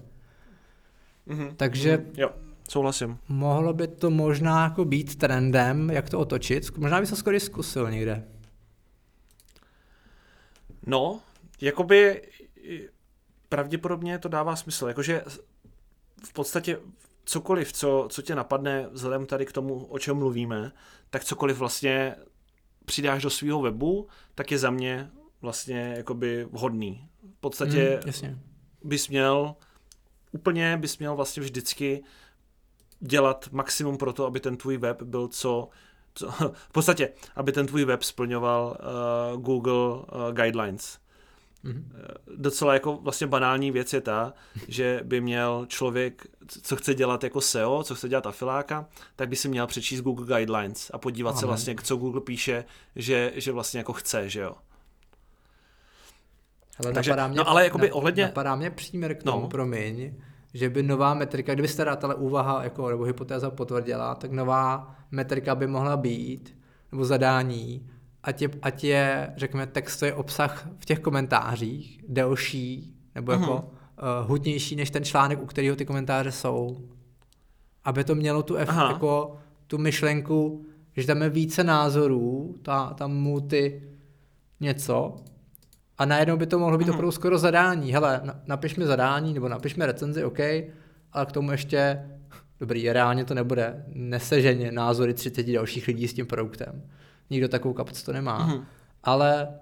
Mm-hmm. 1.27 1.53
Takže 1.55 1.97
mm-hmm. 1.97 2.11
jo, 2.17 2.29
souhlasím. 2.69 3.17
Mohlo 3.29 3.73
by 3.73 3.87
to 3.87 4.09
možná 4.09 4.63
jako 4.63 4.85
být 4.85 5.15
trendem, 5.15 5.89
jak 5.89 6.09
to 6.09 6.19
otočit. 6.19 6.77
Možná 6.77 6.99
by 6.99 7.07
se 7.07 7.15
skoro 7.15 7.39
zkusil 7.39 7.91
někde. 7.91 8.27
No, 10.85 11.21
jakoby 11.61 12.21
pravděpodobně 13.49 14.19
to 14.19 14.29
dává 14.29 14.55
smysl. 14.55 14.87
Jakože 14.87 15.23
v 16.25 16.33
podstatě 16.33 16.79
cokoliv, 17.25 17.73
co, 17.73 18.07
co 18.11 18.21
tě 18.21 18.35
napadne 18.35 18.87
vzhledem 18.91 19.25
tady 19.25 19.45
k 19.45 19.51
tomu, 19.51 19.85
o 19.85 19.99
čem 19.99 20.17
mluvíme, 20.17 20.71
tak 21.09 21.23
cokoliv 21.23 21.57
vlastně 21.57 22.15
přidáš 22.85 23.23
do 23.23 23.29
svého 23.29 23.61
webu, 23.61 24.07
tak 24.35 24.51
je 24.51 24.57
za 24.57 24.71
mě 24.71 25.11
vlastně 25.41 25.93
jakoby 25.97 26.47
vhodný. 26.51 27.07
V 27.37 27.39
podstatě 27.39 27.99
mm, 28.01 28.07
jasně. 28.07 28.37
bys 28.83 29.07
měl 29.07 29.55
úplně 30.31 30.77
bys 30.77 30.97
měl 30.97 31.15
vlastně 31.15 31.43
vždycky 31.43 32.03
dělat 32.99 33.49
maximum 33.51 33.97
pro 33.97 34.13
to, 34.13 34.25
aby 34.25 34.39
ten 34.39 34.57
tvůj 34.57 34.77
web 34.77 35.01
byl 35.01 35.27
co, 35.27 35.69
co 36.13 36.31
v 36.53 36.71
podstatě, 36.71 37.13
aby 37.35 37.51
ten 37.51 37.67
tvůj 37.67 37.85
web 37.85 38.03
splňoval 38.03 38.77
uh, 39.33 39.41
Google 39.41 39.73
uh, 39.73 40.03
guidelines. 40.31 40.99
Mm-hmm. 41.65 41.83
Docela 42.37 42.73
jako 42.73 42.97
vlastně 42.97 43.27
banální 43.27 43.71
věc 43.71 43.93
je 43.93 44.01
ta, 44.01 44.33
že 44.67 45.01
by 45.03 45.21
měl 45.21 45.65
člověk, 45.67 46.27
co 46.61 46.75
chce 46.75 46.93
dělat 46.93 47.23
jako 47.23 47.41
SEO, 47.41 47.83
co 47.83 47.95
chce 47.95 48.09
dělat 48.09 48.27
afiláka, 48.27 48.87
tak 49.15 49.29
by 49.29 49.35
si 49.35 49.49
měl 49.49 49.67
přečíst 49.67 50.01
Google 50.01 50.25
Guidelines 50.25 50.91
a 50.93 50.97
podívat 50.97 51.29
Amen. 51.29 51.39
se 51.39 51.45
vlastně, 51.45 51.75
co 51.83 51.97
Google 51.97 52.21
píše, 52.21 52.65
že, 52.95 53.31
že 53.35 53.51
vlastně 53.51 53.77
jako 53.77 53.93
chce, 53.93 54.29
že 54.29 54.39
jo. 54.39 54.55
Ale 56.79 56.93
Takže, 56.93 57.11
napadá 57.11 57.27
mě, 57.27 57.37
no 57.37 57.49
ale 57.49 57.63
jakoby 57.63 57.91
ohledně... 57.91 58.23
Napadá 58.23 58.55
mě 58.55 58.69
příměr 58.69 59.15
k 59.15 59.23
tomu, 59.23 59.41
no. 59.41 59.47
promiň, 59.47 60.13
že 60.53 60.69
by 60.69 60.83
nová 60.83 61.13
metrika, 61.13 61.53
kdyby 61.53 61.67
se 61.67 61.85
tato 61.85 62.15
úvaha 62.15 62.63
jako, 62.63 62.89
nebo 62.89 63.03
hypotéza 63.03 63.49
potvrdila, 63.49 64.15
tak 64.15 64.31
nová 64.31 64.95
metrika 65.11 65.55
by 65.55 65.67
mohla 65.67 65.97
být, 65.97 66.57
nebo 66.91 67.05
zadání, 67.05 67.89
ať 68.23 68.41
je, 68.41 68.49
ať 68.61 68.83
je 68.83 69.33
řekněme, 69.37 69.67
textový 69.67 70.11
obsah 70.11 70.69
v 70.77 70.85
těch 70.85 70.99
komentářích 70.99 72.03
delší 72.07 72.95
nebo 73.15 73.31
jako 73.31 73.45
uh-huh. 73.45 74.21
uh, 74.21 74.29
hutnější 74.29 74.75
než 74.75 74.89
ten 74.89 75.03
článek, 75.03 75.41
u 75.41 75.45
kterého 75.45 75.75
ty 75.75 75.85
komentáře 75.85 76.31
jsou. 76.31 76.89
Aby 77.83 78.03
to 78.03 78.15
mělo 78.15 78.43
tu, 78.43 78.55
efekt, 78.55 78.75
jako, 78.75 79.37
tu 79.67 79.77
myšlenku, 79.77 80.65
že 80.97 81.13
je 81.23 81.29
více 81.29 81.63
názorů, 81.63 82.55
ta, 82.61 82.93
tam 82.93 83.13
multi 83.13 83.83
něco, 84.59 85.15
a 85.97 86.05
najednou 86.05 86.37
by 86.37 86.47
to 86.47 86.59
mohlo 86.59 86.77
být 86.77 86.87
uh-huh. 86.87 86.93
opravdu 86.93 87.11
skoro 87.11 87.37
zadání. 87.37 87.93
Hele, 87.93 88.21
napiš 88.47 88.75
mi 88.75 88.85
zadání, 88.85 89.33
nebo 89.33 89.49
napiš 89.49 89.75
mi 89.75 89.85
recenzi, 89.85 90.23
OK, 90.23 90.39
ale 91.11 91.25
k 91.25 91.31
tomu 91.31 91.51
ještě, 91.51 92.05
dobrý, 92.59 92.89
reálně 92.89 93.25
to 93.25 93.33
nebude 93.33 93.85
neseženě 93.87 94.71
názory 94.71 95.13
30 95.13 95.53
dalších 95.53 95.87
lidí 95.87 96.07
s 96.07 96.13
tím 96.13 96.25
produktem 96.25 96.83
nikdo 97.31 97.47
takovou 97.47 97.73
kapacitu 97.73 98.11
nemá. 98.11 98.47
Mm-hmm. 98.47 98.63
Ale 99.03 99.59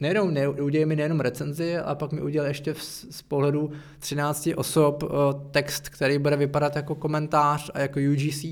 nejenom, 0.00 0.34
ne, 0.34 0.48
udělej 0.48 0.86
mi 0.86 0.96
nejenom 0.96 1.20
recenzi, 1.20 1.78
a 1.78 1.94
pak 1.94 2.12
mi 2.12 2.22
udělal 2.22 2.48
ještě 2.48 2.74
v, 2.74 2.82
z 3.10 3.22
pohledu 3.22 3.72
13 3.98 4.48
osob 4.56 5.02
uh, 5.02 5.10
text, 5.50 5.88
který 5.88 6.18
bude 6.18 6.36
vypadat 6.36 6.76
jako 6.76 6.94
komentář 6.94 7.70
a 7.74 7.80
jako 7.80 8.00
UGC. 8.12 8.44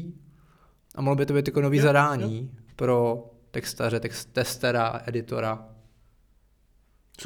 A 0.94 1.02
mohlo 1.02 1.16
by 1.16 1.26
to 1.26 1.34
být 1.34 1.48
jako 1.48 1.60
nový 1.60 1.78
jo, 1.78 1.82
zadání 1.82 2.50
jo. 2.52 2.60
pro 2.76 3.26
textaře, 3.50 4.00
text, 4.00 4.28
testera, 4.32 5.00
editora. 5.06 5.66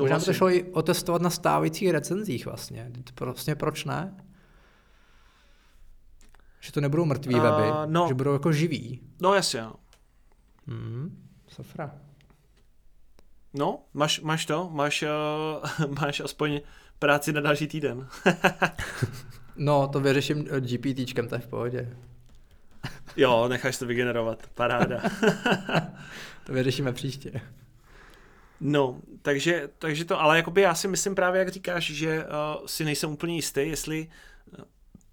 Možná 0.00 0.18
by 0.18 0.24
to 0.24 0.32
šlo 0.32 0.50
i 0.50 0.62
otestovat 0.62 1.22
na 1.22 1.30
stávajících 1.30 1.90
recenzích 1.90 2.46
vlastně. 2.46 2.92
Prostě 3.14 3.54
proč 3.54 3.84
ne? 3.84 4.14
Že 6.60 6.72
to 6.72 6.80
nebudou 6.80 7.04
mrtvý 7.04 7.34
uh, 7.34 7.42
weby, 7.42 7.70
no. 7.86 8.08
že 8.08 8.14
budou 8.14 8.32
jako 8.32 8.52
živí. 8.52 9.00
No 9.22 9.34
jasně. 9.34 9.64
Hmm. 10.66 11.23
Safra. 11.54 11.94
No, 13.54 13.84
máš, 13.94 14.20
máš 14.20 14.46
to, 14.46 14.70
máš, 14.70 15.02
uh, 15.02 15.86
máš 16.00 16.20
aspoň 16.20 16.60
práci 16.98 17.32
na 17.32 17.40
další 17.40 17.66
týden. 17.66 18.08
no, 19.56 19.88
to 19.88 20.00
vyřeším 20.00 20.46
eh, 20.50 20.60
GPTčkem, 20.60 21.28
to 21.28 21.34
je 21.34 21.40
v 21.40 21.46
pohodě. 21.46 21.96
jo, 23.16 23.48
necháš 23.48 23.78
to 23.78 23.86
vygenerovat, 23.86 24.46
paráda. 24.54 25.02
to 26.46 26.52
vyřešíme 26.52 26.92
příště. 26.92 27.40
No, 28.60 29.00
takže, 29.22 29.68
takže 29.78 30.04
to, 30.04 30.20
ale 30.20 30.36
jakoby 30.36 30.60
já 30.60 30.74
si 30.74 30.88
myslím 30.88 31.14
právě, 31.14 31.38
jak 31.38 31.48
říkáš, 31.48 31.84
že 31.84 32.24
uh, 32.24 32.66
si 32.66 32.84
nejsem 32.84 33.10
úplně 33.10 33.34
jistý, 33.34 33.60
jestli 33.60 34.08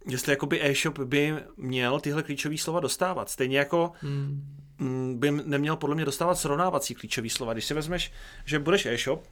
jestli 0.08 0.32
jakoby 0.32 0.64
e-shop 0.64 1.00
by 1.00 1.36
měl 1.58 2.00
tyhle 2.00 2.24
klíčové 2.24 2.58
slova 2.58 2.80
dostávat. 2.80 3.30
Stejně 3.30 3.58
jako 3.58 3.92
hmm. 4.02 4.61
Mm, 4.82 5.20
by 5.20 5.32
neměl 5.32 5.76
podle 5.76 5.96
mě 5.96 6.06
dostávat 6.06 6.36
srovnávací 6.36 6.96
klíčový 6.96 7.30
slova. 7.30 7.54
Když 7.54 7.66
si 7.66 7.74
vezmeš, 7.74 8.12
že 8.46 8.60
budeš 8.60 8.86
e-shop 8.86 9.28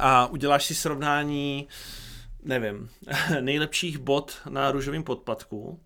a 0.00 0.26
uděláš 0.26 0.64
si 0.64 0.74
srovnání, 0.74 1.68
nevím, 2.42 2.90
nejlepších 3.40 3.98
bot 3.98 4.40
na 4.48 4.70
růžovém 4.70 5.02
podpadku 5.02 5.80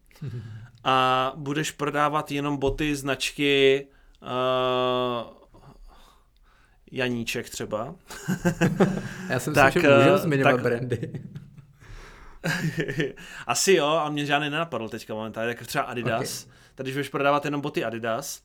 a 0.85 1.33
budeš 1.37 1.71
prodávat 1.71 2.31
jenom 2.31 2.57
boty 2.57 2.97
značky 2.97 3.87
uh, 4.23 5.33
Janíček 6.93 7.51
třeba. 7.51 7.95
Já 9.29 9.41
jsem 9.41 9.55
tak, 9.55 9.73
si 9.73 9.79
můžu 9.79 10.19
zmiňovat 10.19 10.53
tak, 10.53 10.63
brandy. 10.63 11.23
Asi 13.47 13.73
jo, 13.73 13.87
a 13.87 14.11
mě 14.11 14.27
žádný 14.27 14.51
nenapadl 14.51 14.89
teďka 14.89 15.15
momentálně, 15.15 15.55
tak 15.55 15.67
třeba 15.67 15.85
Adidas. 15.85 16.45
Okay. 16.45 16.57
Tady, 16.75 16.87
když 16.87 16.95
budeš 16.95 17.09
prodávat 17.09 17.45
jenom 17.45 17.61
boty 17.61 17.85
Adidas, 17.85 18.43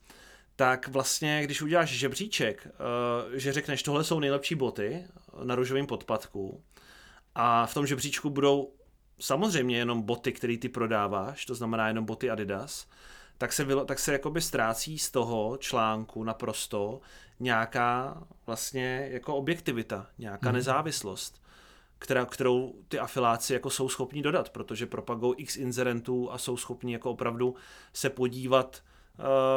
tak 0.56 0.88
vlastně, 0.88 1.44
když 1.44 1.62
uděláš 1.62 1.90
žebříček, 1.90 2.68
eh, 2.68 3.40
že 3.40 3.54
řekneš, 3.54 3.84
tohle 3.84 4.04
jsou 4.04 4.20
nejlepší 4.20 4.56
boty 4.56 5.04
na 5.44 5.56
růžovém 5.56 5.88
podpadku 5.88 6.64
a 7.36 7.66
v 7.66 7.74
tom 7.74 7.88
žebříčku 7.88 8.30
budou 8.30 8.74
samozřejmě 9.20 9.78
jenom 9.78 10.02
boty, 10.02 10.32
které 10.32 10.58
ty 10.58 10.70
prodáváš, 10.70 11.46
to 11.46 11.56
znamená 11.56 11.88
jenom 11.88 12.06
boty 12.06 12.30
Adidas, 12.30 12.88
tak 13.38 13.54
se, 13.54 13.66
tak 13.86 14.00
se 14.00 14.14
jakoby 14.14 14.42
ztrácí 14.42 15.00
z 15.00 15.12
toho 15.12 15.58
článku 15.58 16.24
naprosto 16.24 17.02
nějaká 17.40 18.24
vlastně 18.46 19.08
jako 19.12 19.36
objektivita, 19.36 20.08
nějaká 20.18 20.50
hmm. 20.50 20.56
nezávislost, 20.56 21.42
která, 22.00 22.26
kterou 22.26 22.76
ty 22.88 23.00
afiláci 23.00 23.54
jako 23.54 23.70
jsou 23.70 23.90
schopni 23.90 24.22
dodat, 24.22 24.50
protože 24.50 24.86
propagují 24.86 25.36
x 25.38 25.58
inzerentů 25.58 26.32
a 26.32 26.38
jsou 26.38 26.58
schopni 26.58 26.94
jako 26.94 27.12
opravdu 27.12 27.56
se 27.94 28.10
podívat 28.10 28.82
Eh, 28.82 28.91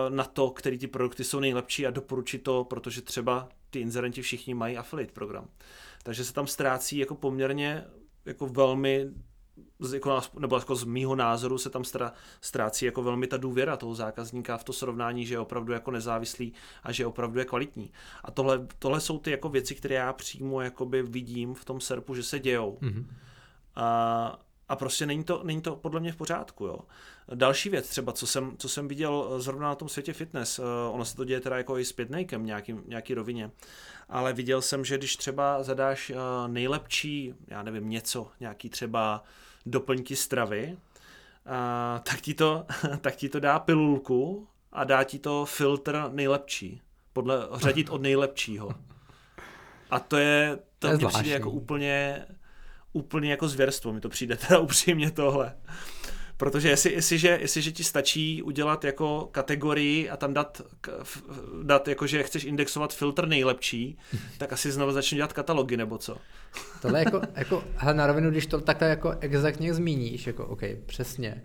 na 0.09 0.25
to, 0.25 0.51
který 0.51 0.79
ty 0.79 0.87
produkty 0.87 1.25
jsou 1.25 1.41
nejlepší 1.41 1.87
a 1.87 1.91
doporučit 1.91 2.39
to, 2.39 2.65
protože 2.65 3.03
třeba 3.03 3.49
ty 3.71 3.81
inzerenti 3.81 4.23
všichni 4.23 4.55
mají 4.55 4.77
affiliate 4.77 5.13
program. 5.13 5.49
Takže 6.03 6.25
se 6.25 6.33
tam 6.33 6.47
ztrácí 6.47 6.99
jako 6.99 7.15
poměrně 7.15 7.85
jako 8.25 8.47
velmi 8.47 9.11
jako, 9.95 10.21
nebo 10.39 10.57
jako 10.57 10.77
z 10.77 10.85
mýho 10.85 11.17
názoru 11.17 11.59
se 11.59 11.71
tam 11.71 11.83
ztrácí 12.41 12.85
jako 12.85 13.03
velmi 13.03 13.27
ta 13.27 13.37
důvěra 13.37 13.77
toho 13.77 13.95
zákazníka 13.95 14.57
v 14.57 14.65
to 14.65 14.73
srovnání, 14.73 15.27
že 15.27 15.35
je 15.35 15.39
opravdu 15.39 15.73
jako 15.73 15.91
nezávislý 15.91 16.53
a 16.83 16.93
že 16.93 17.07
opravdu 17.07 17.39
je 17.39 17.45
kvalitní. 17.45 17.93
A 18.25 18.31
tohle, 18.31 18.67
tohle 18.79 19.01
jsou 19.01 19.19
ty 19.19 19.31
jako 19.31 19.49
věci, 19.49 19.75
které 19.75 19.95
já 19.95 20.13
přímo 20.13 20.61
jakoby 20.61 21.03
vidím 21.03 21.55
v 21.55 21.65
tom 21.65 21.81
serpu, 21.81 22.15
že 22.15 22.23
se 22.23 22.39
dějou. 22.39 22.79
Mm-hmm. 22.83 23.07
A, 23.77 24.41
a 24.69 24.77
prostě 24.77 25.07
není 25.07 25.25
to, 25.25 25.41
není 25.45 25.63
to 25.63 25.77
podle 25.77 26.01
mě 26.01 26.13
v 26.13 26.17
pořádku. 26.17 26.67
Jo. 26.67 26.79
Další 27.35 27.69
věc 27.69 27.89
třeba, 27.89 28.13
co 28.13 28.27
jsem, 28.27 28.57
co 28.59 28.69
jsem 28.69 28.89
viděl 28.89 29.31
eh, 29.37 29.41
zrovna 29.41 29.69
na 29.69 29.75
tom 29.75 29.89
světě 29.89 30.13
fitness, 30.13 30.59
eh, 30.59 30.63
ono 30.91 31.05
se 31.05 31.17
to 31.17 31.25
děje 31.25 31.41
teda 31.41 31.57
jako 31.57 31.79
i 31.79 31.85
s 31.85 31.93
pitnejkem 31.93 32.47
nějaký, 32.47 32.75
nějaký 32.87 33.15
rovině, 33.15 33.51
ale 34.09 34.33
viděl 34.33 34.63
jsem, 34.63 34.85
že 34.85 34.99
když 34.99 35.17
třeba 35.17 35.63
zadáš 35.63 36.11
eh, 36.11 36.17
nejlepší, 36.47 37.35
já 37.49 37.63
nevím, 37.63 37.91
něco, 37.91 38.29
nějaký 38.41 38.69
třeba 38.71 39.25
doplňky 39.67 40.17
stravy, 40.17 40.77
tak 42.03 42.21
ti 42.21 42.35
to, 42.35 42.67
tak 43.01 43.17
ti 43.17 43.29
to 43.29 43.41
dá 43.41 43.59
pilulku 43.59 44.49
a 44.73 44.85
dá 44.85 45.05
ti 45.05 45.19
to 45.19 45.45
filtr 45.45 46.05
nejlepší, 46.13 46.83
podle, 47.13 47.49
řadit 47.53 47.91
od 47.91 48.03
nejlepšího. 48.03 48.75
A 49.91 50.01
to 50.01 50.17
je, 50.17 50.59
to, 50.79 50.87
To 50.87 50.87
je 50.87 50.97
mně 50.97 51.07
přijde 51.07 51.31
jako 51.31 51.51
úplně, 51.51 52.27
úplně 52.95 53.31
jako 53.31 53.49
zvěrstvo, 53.49 53.93
mi 53.93 54.01
to 54.01 54.09
přijde 54.09 54.37
teda 54.37 54.59
upřímně 54.61 55.11
tohle. 55.11 55.55
Protože 56.37 56.69
jestli, 56.69 56.93
jestliže, 56.93 57.39
jestliže 57.41 57.73
ti 57.73 57.85
stačí 57.85 58.43
udělat 58.43 58.85
jako 58.85 59.29
kategorii 59.33 60.11
a 60.11 60.17
tam 60.17 60.35
dát, 60.35 60.61
dát 61.63 61.89
jako, 61.89 62.07
že 62.07 62.23
chceš 62.23 62.45
indexovat 62.45 62.95
filtr 62.95 63.27
nejlepší, 63.29 63.99
tak 64.39 64.53
asi 64.53 64.73
znovu 64.73 64.93
začnu 64.93 65.17
dělat 65.17 65.33
katalogy 65.33 65.77
nebo 65.77 65.99
co. 65.99 66.17
Tohle 66.83 66.99
jako, 66.99 67.21
jako 67.35 67.65
hele, 67.77 67.95
na 67.95 68.07
rovinu, 68.07 68.31
když 68.31 68.47
to 68.47 68.61
takhle 68.61 68.89
jako 68.89 69.15
exaktně 69.21 69.75
zmíníš, 69.75 70.27
jako 70.27 70.47
OK, 70.47 70.61
přesně. 70.87 71.43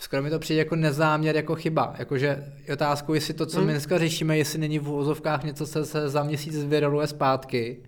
Skoro 0.00 0.22
mi 0.22 0.30
to 0.30 0.38
přijde 0.38 0.58
jako 0.58 0.76
nezáměr, 0.76 1.36
jako 1.36 1.54
chyba. 1.54 1.94
Jakože 1.98 2.52
je 2.68 2.74
otázkou, 2.74 3.14
jestli 3.14 3.34
to, 3.34 3.46
co 3.46 3.56
Hmm. 3.56 3.66
my 3.66 3.72
dneska 3.72 3.98
řešíme, 3.98 4.38
jestli 4.38 4.58
není 4.58 4.78
v 4.78 4.88
úvozovkách 4.88 5.44
něco, 5.44 5.66
co 5.66 5.84
se 5.84 6.08
za 6.08 6.22
měsíc 6.22 6.64
vyroluje 6.64 7.06
zpátky. 7.06 7.82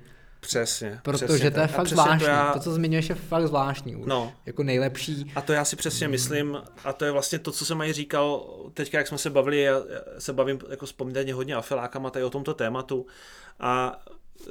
Přesně. 0.47 1.01
Protože 1.03 1.24
přesně 1.24 1.51
to 1.51 1.61
je 1.61 1.66
tak. 1.66 1.76
Fakt 1.76 1.88
zvláštní. 1.88 2.18
To, 2.18 2.24
já- 2.24 2.53
to, 2.53 2.61
co 2.61 2.74
zmiňuješ, 2.74 3.09
je 3.09 3.14
fakt 3.14 3.47
zvláštní 3.47 3.97
už. 3.97 4.07
No. 4.07 4.32
Jako 4.47 4.62
nejlepší. 4.62 5.32
A 5.34 5.40
to 5.40 5.53
já 5.53 5.64
si 5.64 5.76
přesně 5.76 6.09
myslím, 6.09 6.59
a 6.84 6.93
to 6.93 7.05
je 7.05 7.11
vlastně 7.11 7.38
to, 7.38 7.53
co 7.53 7.64
jsem 7.66 7.82
i 7.82 7.93
říkal 7.93 8.47
teďka, 8.74 8.99
jak 8.99 9.07
jsme 9.07 9.18
se 9.18 9.30
bavili, 9.30 9.62
já 9.62 9.82
se 10.18 10.32
bavím 10.32 10.59
jako 10.70 10.86
s 10.86 10.93
poměrně 10.93 11.34
hodně 11.34 11.55
afilákama 11.55 12.11
tady 12.11 12.24
o 12.24 12.30
tomto 12.30 12.55
tématu 12.55 13.07
a 13.61 14.03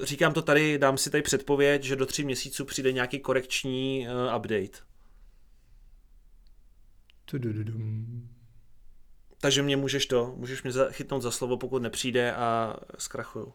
říkám 0.04 0.34
to 0.34 0.42
tady, 0.42 0.78
dám 0.78 0.98
si 0.98 1.10
tady 1.10 1.22
předpověď, 1.22 1.84
že 1.84 1.96
do 1.96 2.06
tří 2.06 2.24
měsíců 2.24 2.66
přijde 2.66 2.92
nějaký 2.92 3.20
korekční 3.20 4.08
uh, 4.08 4.36
update. 4.38 4.78
Tudududum. 7.26 8.30
Takže 9.42 9.62
mě 9.62 9.78
můžeš 9.78 10.06
to, 10.06 10.34
můžeš 10.38 10.64
mě 10.64 10.74
chytnout 10.92 11.22
za 11.22 11.32
slovo, 11.32 11.58
pokud 11.58 11.82
nepřijde 11.82 12.34
a 12.34 12.76
zkrachuju. 12.98 13.54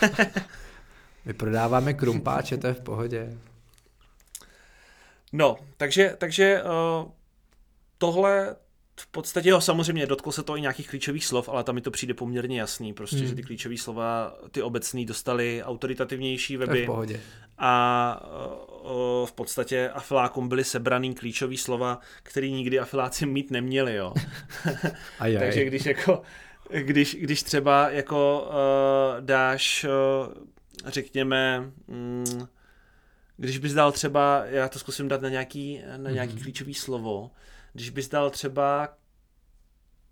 My 1.24 1.32
prodáváme 1.34 1.94
krumpáče, 1.94 2.56
to 2.56 2.66
je 2.66 2.74
v 2.74 2.80
pohodě. 2.80 3.38
No, 5.32 5.56
takže, 5.76 6.14
takže 6.18 6.62
uh, 6.62 7.10
tohle 7.98 8.56
v 9.00 9.06
podstatě, 9.06 9.48
jo, 9.48 9.60
samozřejmě 9.60 10.06
dotklo 10.06 10.32
se 10.32 10.42
to 10.42 10.56
i 10.56 10.60
nějakých 10.60 10.88
klíčových 10.88 11.24
slov, 11.24 11.48
ale 11.48 11.64
tam 11.64 11.74
mi 11.74 11.80
to 11.80 11.90
přijde 11.90 12.14
poměrně 12.14 12.60
jasný, 12.60 12.92
prostě, 12.92 13.16
Hmm. 13.16 13.26
že 13.26 13.34
ty 13.34 13.42
klíčové 13.42 13.76
slova, 13.76 14.34
ty 14.50 14.62
obecný, 14.62 15.06
dostali 15.06 15.62
autoritativnější 15.64 16.56
To 16.56 16.62
je 16.62 16.66
weby 16.66 16.82
v 16.82 16.86
pohodě. 16.86 17.20
a 17.58 18.22
uh, 18.84 19.26
v 19.26 19.32
podstatě 19.32 19.90
afilákům 19.90 20.48
byly 20.48 20.64
sebraný 20.64 21.14
klíčové 21.14 21.56
slova, 21.56 21.98
které 22.22 22.48
nikdy 22.48 22.78
afiláci 22.78 23.26
mít 23.26 23.50
neměli, 23.50 23.94
jo. 23.94 24.12
Takže 25.38 25.64
když 25.64 25.86
jako, 25.86 26.22
když, 26.70 27.14
když 27.14 27.42
třeba 27.42 27.90
jako 27.90 28.48
uh, 28.50 29.24
dáš, 29.24 29.86
uh, 30.28 30.34
řekněme, 30.86 31.60
mm, 31.86 32.46
když 33.36 33.58
bys 33.58 33.72
dal 33.72 33.92
třeba, 33.92 34.44
já 34.44 34.68
to 34.68 34.78
zkusím 34.78 35.08
dát 35.08 35.20
na 35.22 35.28
nějaký, 35.28 35.82
na 35.96 36.10
nějaký 36.10 36.32
Mhm. 36.34 36.42
klíčový 36.42 36.74
slovo, 36.74 37.30
když 37.72 37.90
bys 37.90 38.08
dal 38.08 38.30
třeba 38.30 38.88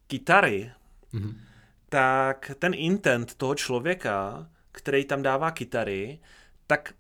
kytary, 0.06 0.72
Mhm. 1.12 1.40
tak 1.88 2.50
ten 2.58 2.72
intent 2.74 3.34
toho 3.34 3.54
člověka, 3.54 4.48
který 4.72 5.04
tam 5.04 5.22
dává 5.22 5.50
kytary, 5.50 6.18
tak 6.66 6.94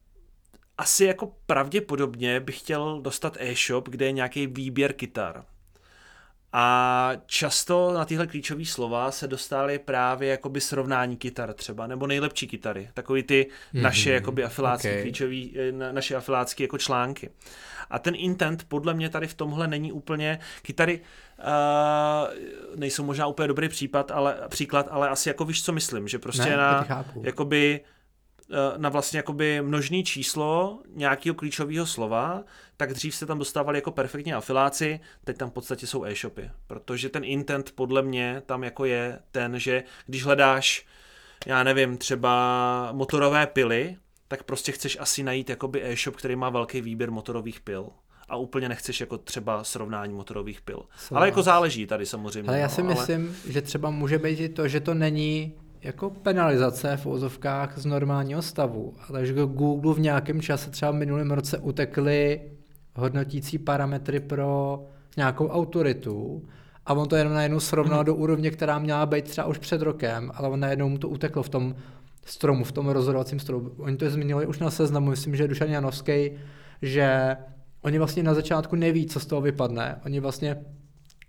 asi 0.78 1.04
jako 1.04 1.36
pravděpodobně 1.46 2.40
bych 2.40 2.58
chtěl 2.58 3.00
dostat 3.00 3.36
e-shop, 3.40 3.88
kde 3.88 4.06
je 4.06 4.12
nějaký 4.12 4.46
výběr 4.46 4.92
kytar. 4.92 5.44
A 6.58 7.12
často 7.26 7.92
na 7.92 8.04
tyhle 8.04 8.26
klíčové 8.26 8.64
slova 8.64 9.10
se 9.10 9.28
dostály 9.28 9.78
právě 9.78 10.28
jakoby 10.28 10.60
srovnání 10.60 11.16
kytar 11.16 11.52
třeba, 11.52 11.86
nebo 11.86 12.06
nejlepší 12.06 12.46
kytary, 12.48 12.90
takový 12.94 13.22
ty 13.22 13.46
Mhm, 13.72 13.82
naše 13.82 14.10
jakoby 14.10 14.44
afilácké 14.44 14.96
ok. 14.96 15.02
klíčový, 15.02 15.56
eh, 15.58 15.72
na- 15.72 15.92
naše 15.92 16.16
afilácké 16.16 16.64
jako 16.64 16.78
články. 16.78 17.30
A 17.90 17.98
ten 17.98 18.14
intent 18.16 18.64
podle 18.68 18.94
mě 18.94 19.08
tady 19.10 19.26
v 19.26 19.34
tomhle 19.34 19.68
není 19.68 19.92
úplně, 19.92 20.38
kytary 20.62 21.00
uh, 21.38 21.46
nejsou 22.78 23.04
možná 23.04 23.26
úplně 23.26 23.48
dobrý 23.48 23.68
případ, 23.68 24.10
ale, 24.10 24.36
příklad, 24.48 24.86
ale 24.90 25.08
asi 25.08 25.28
jako 25.28 25.44
víš, 25.44 25.64
co 25.64 25.72
myslím, 25.72 26.08
že 26.08 26.18
prostě 26.18 26.50
Ne, 26.50 26.56
na, 26.56 26.84
jakoby 27.22 27.80
na 28.76 28.88
vlastně 28.88 29.16
jakoby 29.16 29.62
množný 29.62 30.04
číslo 30.04 30.78
nějakého 30.94 31.34
klíčového 31.34 31.86
slova, 31.86 32.44
tak 32.76 32.92
dřív 32.92 33.14
se 33.14 33.26
tam 33.26 33.38
dostávali 33.38 33.78
jako 33.78 33.90
perfektní 33.90 34.34
afiláci, 34.34 35.00
teď 35.24 35.36
tam 35.36 35.50
v 35.50 35.52
podstatě 35.52 35.86
jsou 35.86 36.04
e-shopy, 36.04 36.50
protože 36.66 37.08
ten 37.08 37.24
intent 37.24 37.72
podle 37.74 38.02
mě 38.02 38.42
tam 38.46 38.64
jako 38.64 38.84
je 38.84 39.18
ten, 39.30 39.58
že 39.58 39.84
když 40.06 40.24
hledáš, 40.24 40.86
já 41.46 41.62
nevím, 41.62 41.98
třeba 41.98 42.88
motorové 42.92 43.46
pily, 43.46 43.96
tak 44.28 44.42
prostě 44.42 44.72
chceš 44.72 44.96
asi 45.00 45.22
najít 45.22 45.50
jakoby 45.50 45.82
e-shop, 45.84 46.16
který 46.16 46.36
má 46.36 46.50
velký 46.50 46.80
výběr 46.80 47.10
motorových 47.10 47.60
pil. 47.60 47.88
A 48.28 48.36
úplně 48.36 48.68
nechceš 48.68 49.00
jako 49.00 49.18
třeba 49.18 49.64
srovnání 49.64 50.14
motorových 50.14 50.60
pil. 50.60 50.82
Souhlas. 50.96 51.12
Ale 51.12 51.28
jako 51.28 51.42
záleží 51.42 51.86
tady 51.86 52.06
samozřejmě. 52.06 52.48
Ale 52.48 52.58
já 52.58 52.66
no, 52.66 52.74
si 52.74 52.82
myslím, 52.82 53.36
že 53.48 53.62
třeba 53.62 53.90
může 53.90 54.18
být 54.18 54.40
i 54.40 54.48
to, 54.48 54.68
že 54.68 54.80
to 54.80 54.94
není 54.94 55.54
jako 55.82 56.10
penalizace 56.10 56.96
v 56.96 57.06
úzovkách 57.06 57.78
z 57.78 57.86
normálního 57.86 58.42
stavu, 58.42 58.94
ale 59.08 59.26
že 59.26 59.34
Google 59.34 59.94
v 59.94 60.00
nějakém 60.00 60.40
čase 60.40 60.70
třeba 60.70 60.90
v 60.90 60.94
minulém 60.94 61.30
roce 61.30 61.58
utekly 61.58 62.40
hodnotící 62.94 63.58
parametry 63.58 64.20
pro 64.20 64.82
nějakou 65.16 65.48
autoritu 65.48 66.42
a 66.86 66.94
on 66.94 67.08
to 67.08 67.16
jenom 67.16 67.34
najednou 67.34 67.60
srovnal 67.60 68.04
do 68.04 68.14
úrovně, 68.14 68.50
která 68.50 68.78
měla 68.78 69.06
být 69.06 69.24
třeba 69.24 69.46
už 69.46 69.58
před 69.58 69.82
rokem, 69.82 70.30
ale 70.34 70.48
on 70.48 70.60
najednou 70.60 70.88
mu 70.88 70.98
to 70.98 71.08
uteklo 71.08 71.42
v 71.42 71.48
tom 71.48 71.74
stromu, 72.24 72.64
v 72.64 72.72
tom 72.72 72.88
rozhodovacím 72.88 73.40
stromu. 73.40 73.70
Oni 73.78 73.96
to 73.96 74.10
zmínili 74.10 74.46
už 74.46 74.58
na 74.58 74.70
seznamu, 74.70 75.10
myslím, 75.10 75.36
že 75.36 75.48
Dušan 75.48 75.70
Janovský, 75.70 76.30
že 76.82 77.36
oni 77.82 77.98
vlastně 77.98 78.22
na 78.22 78.34
začátku 78.34 78.76
neví, 78.76 79.06
co 79.06 79.20
z 79.20 79.26
toho 79.26 79.40
vypadne. 79.40 80.00
Oni 80.04 80.20
vlastně 80.20 80.56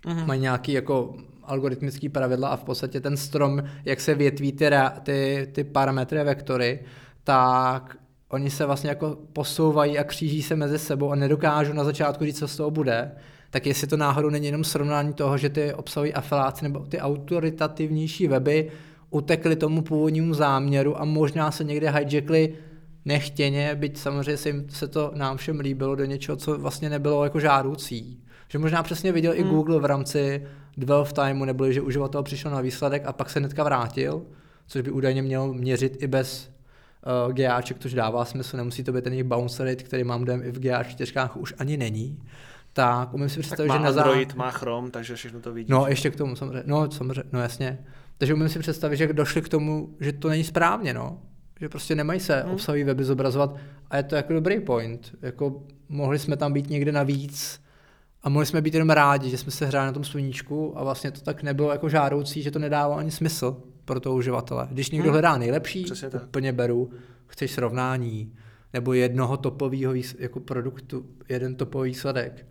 Mhm. 0.05 0.27
mají 0.27 0.41
nějaký 0.41 0.71
jako 0.71 1.15
algoritmický 1.43 2.09
pravidla 2.09 2.49
a 2.49 2.55
v 2.55 2.63
podstatě 2.63 3.01
ten 3.01 3.17
strom, 3.17 3.63
jak 3.85 4.01
se 4.01 4.15
větví 4.15 4.51
ty, 4.51 4.69
ty, 5.03 5.47
ty 5.51 5.63
parametry 5.63 6.19
a 6.19 6.23
vektory, 6.23 6.79
tak 7.23 7.97
oni 8.29 8.49
se 8.49 8.65
vlastně 8.65 8.89
jako 8.89 9.17
posouvají 9.33 9.99
a 9.99 10.03
kříží 10.03 10.41
se 10.41 10.55
mezi 10.55 10.79
sebou 10.79 11.11
a 11.11 11.15
nedokážou 11.15 11.73
na 11.73 11.83
začátku 11.83 12.25
říct, 12.25 12.39
co 12.39 12.47
z 12.47 12.57
toho 12.57 12.71
bude. 12.71 13.11
Tak 13.49 13.65
jestli 13.65 13.87
to 13.87 13.97
náhodou 13.97 14.29
není 14.29 14.45
jenom 14.45 14.63
srovnání 14.63 15.13
toho, 15.13 15.37
že 15.37 15.49
ty 15.49 15.73
obsahují 15.73 16.13
afiláci 16.13 16.63
nebo 16.63 16.79
ty 16.79 16.99
autoritativnější 16.99 18.27
weby 18.27 18.71
utekly 19.09 19.55
tomu 19.55 19.81
původnímu 19.81 20.33
záměru 20.33 21.01
a 21.01 21.05
možná 21.05 21.51
se 21.51 21.63
někde 21.63 21.91
hijackly 21.91 22.53
nechtěně, 23.05 23.75
byť 23.75 23.97
samozřejmě 23.97 24.37
se, 24.37 24.49
jim, 24.49 24.69
se 24.69 24.87
to 24.87 25.11
nám 25.15 25.37
všem 25.37 25.59
líbilo 25.59 25.95
do 25.95 26.05
něčeho, 26.05 26.35
co 26.35 26.57
vlastně 26.57 26.89
nebylo 26.89 27.23
jako 27.23 27.39
žádoucí. 27.39 28.23
Že 28.49 28.57
možná 28.59 28.83
přesně 28.83 29.11
viděl 29.11 29.31
Hmm. 29.33 29.41
i 29.41 29.49
Google 29.49 29.79
v 29.79 29.85
rámci 29.85 30.47
dwell 30.77 31.05
timeu, 31.05 31.45
nebo 31.45 31.71
že 31.71 31.81
uživatel 31.81 32.23
přišel 32.23 32.51
na 32.51 32.61
výsledek 32.61 33.03
a 33.05 33.13
pak 33.13 33.29
se 33.29 33.39
hnedka 33.39 33.63
vrátil, 33.63 34.21
což 34.67 34.81
by 34.81 34.91
údajně 34.91 35.21
mělo 35.21 35.53
měřit 35.53 36.03
i 36.03 36.07
bez 36.07 36.49
uh, 37.27 37.33
GAček, 37.33 37.79
což 37.79 37.93
dává 37.93 38.25
smysl, 38.25 38.57
nemusí 38.57 38.83
to 38.83 38.91
být 38.93 39.03
ten 39.03 39.13
jejich 39.13 39.23
bounce 39.27 39.63
rate, 39.65 39.83
který 39.83 40.03
mám 40.03 40.25
dojem 40.25 40.41
i 40.43 40.51
v 40.51 40.59
GA4 40.59 41.29
už 41.35 41.53
ani 41.57 41.77
není. 41.77 42.19
Tak 42.73 43.13
umím 43.13 43.29
si 43.29 43.35
Tak 43.35 43.41
představit, 43.41 43.69
má 43.69 43.77
že 43.77 43.83
na 43.83 43.91
zá... 43.91 44.01
Android, 44.03 44.35
má 44.35 44.51
Chrome, 44.51 44.91
takže 44.91 45.15
všechno 45.15 45.39
to 45.39 45.53
vidí. 45.53 45.71
No, 45.71 45.87
ještě 45.87 46.09
k 46.09 46.15
tomu 46.15 46.35
samozřejmě, 46.35 46.63
no, 46.65 46.91
samozřejmě, 46.91 47.23
no 47.31 47.41
jasně. 47.41 47.79
Takže 48.17 48.33
umím 48.33 48.49
si 48.49 48.59
představit, 48.59 48.97
že 48.97 49.13
došli 49.13 49.41
k 49.41 49.49
tomu, 49.49 49.95
že 49.99 50.13
to 50.13 50.29
není 50.29 50.43
správně, 50.43 50.93
no. 50.93 51.19
Že 51.59 51.69
prostě 51.69 51.95
nemají 51.95 52.19
se 52.19 52.41
Hmm. 52.41 52.53
obsahový 52.53 52.83
weby 52.83 53.03
zobrazovat 53.03 53.55
a 53.89 53.97
je 53.97 54.03
to 54.03 54.15
jako 54.15 54.33
dobrý 54.33 54.59
point. 54.59 55.15
Jako 55.21 55.63
mohli 55.89 56.19
jsme 56.19 56.37
tam 56.37 56.53
být 56.53 56.69
někde 56.69 56.91
navíc 56.91 57.61
a 58.27 58.29
mohli 58.29 58.45
jsme 58.45 58.61
být 58.61 58.73
jenom 58.73 58.89
rádi, 58.89 59.29
že 59.29 59.37
jsme 59.37 59.51
se 59.51 59.65
hráli 59.65 59.85
na 59.87 59.91
tom 59.93 60.03
sluníčku 60.03 60.79
a 60.79 60.83
vlastně 60.83 61.11
to 61.11 61.21
tak 61.21 61.43
nebylo 61.43 61.71
jako 61.71 61.89
žádoucí, 61.89 62.41
že 62.41 62.51
to 62.51 62.59
nedává 62.59 62.95
ani 62.95 63.11
smysl 63.11 63.57
pro 63.85 63.99
toho 63.99 64.15
uživatele. 64.15 64.67
Když 64.71 64.91
někdo 64.91 65.03
Hmm. 65.03 65.11
hledá 65.13 65.37
nejlepší, 65.37 65.83
Přesně 65.83 66.09
tak. 66.09 66.23
úplně 66.23 66.53
beru, 66.53 66.89
chceš 67.27 67.51
srovnání, 67.51 68.33
nebo 68.73 68.93
jednoho 68.93 69.37
topového 69.37 69.93
jako 70.19 70.39
produktu, 70.39 71.05
jeden 71.29 71.55
topový 71.55 71.89
výsledek, 71.89 72.45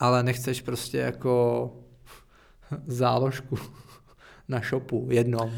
ale 0.00 0.22
nechceš 0.22 0.60
prostě 0.60 0.98
jako 0.98 1.70
záložku 2.86 3.58
na 4.48 4.60
shopu 4.68 5.08
jednom. 5.10 5.50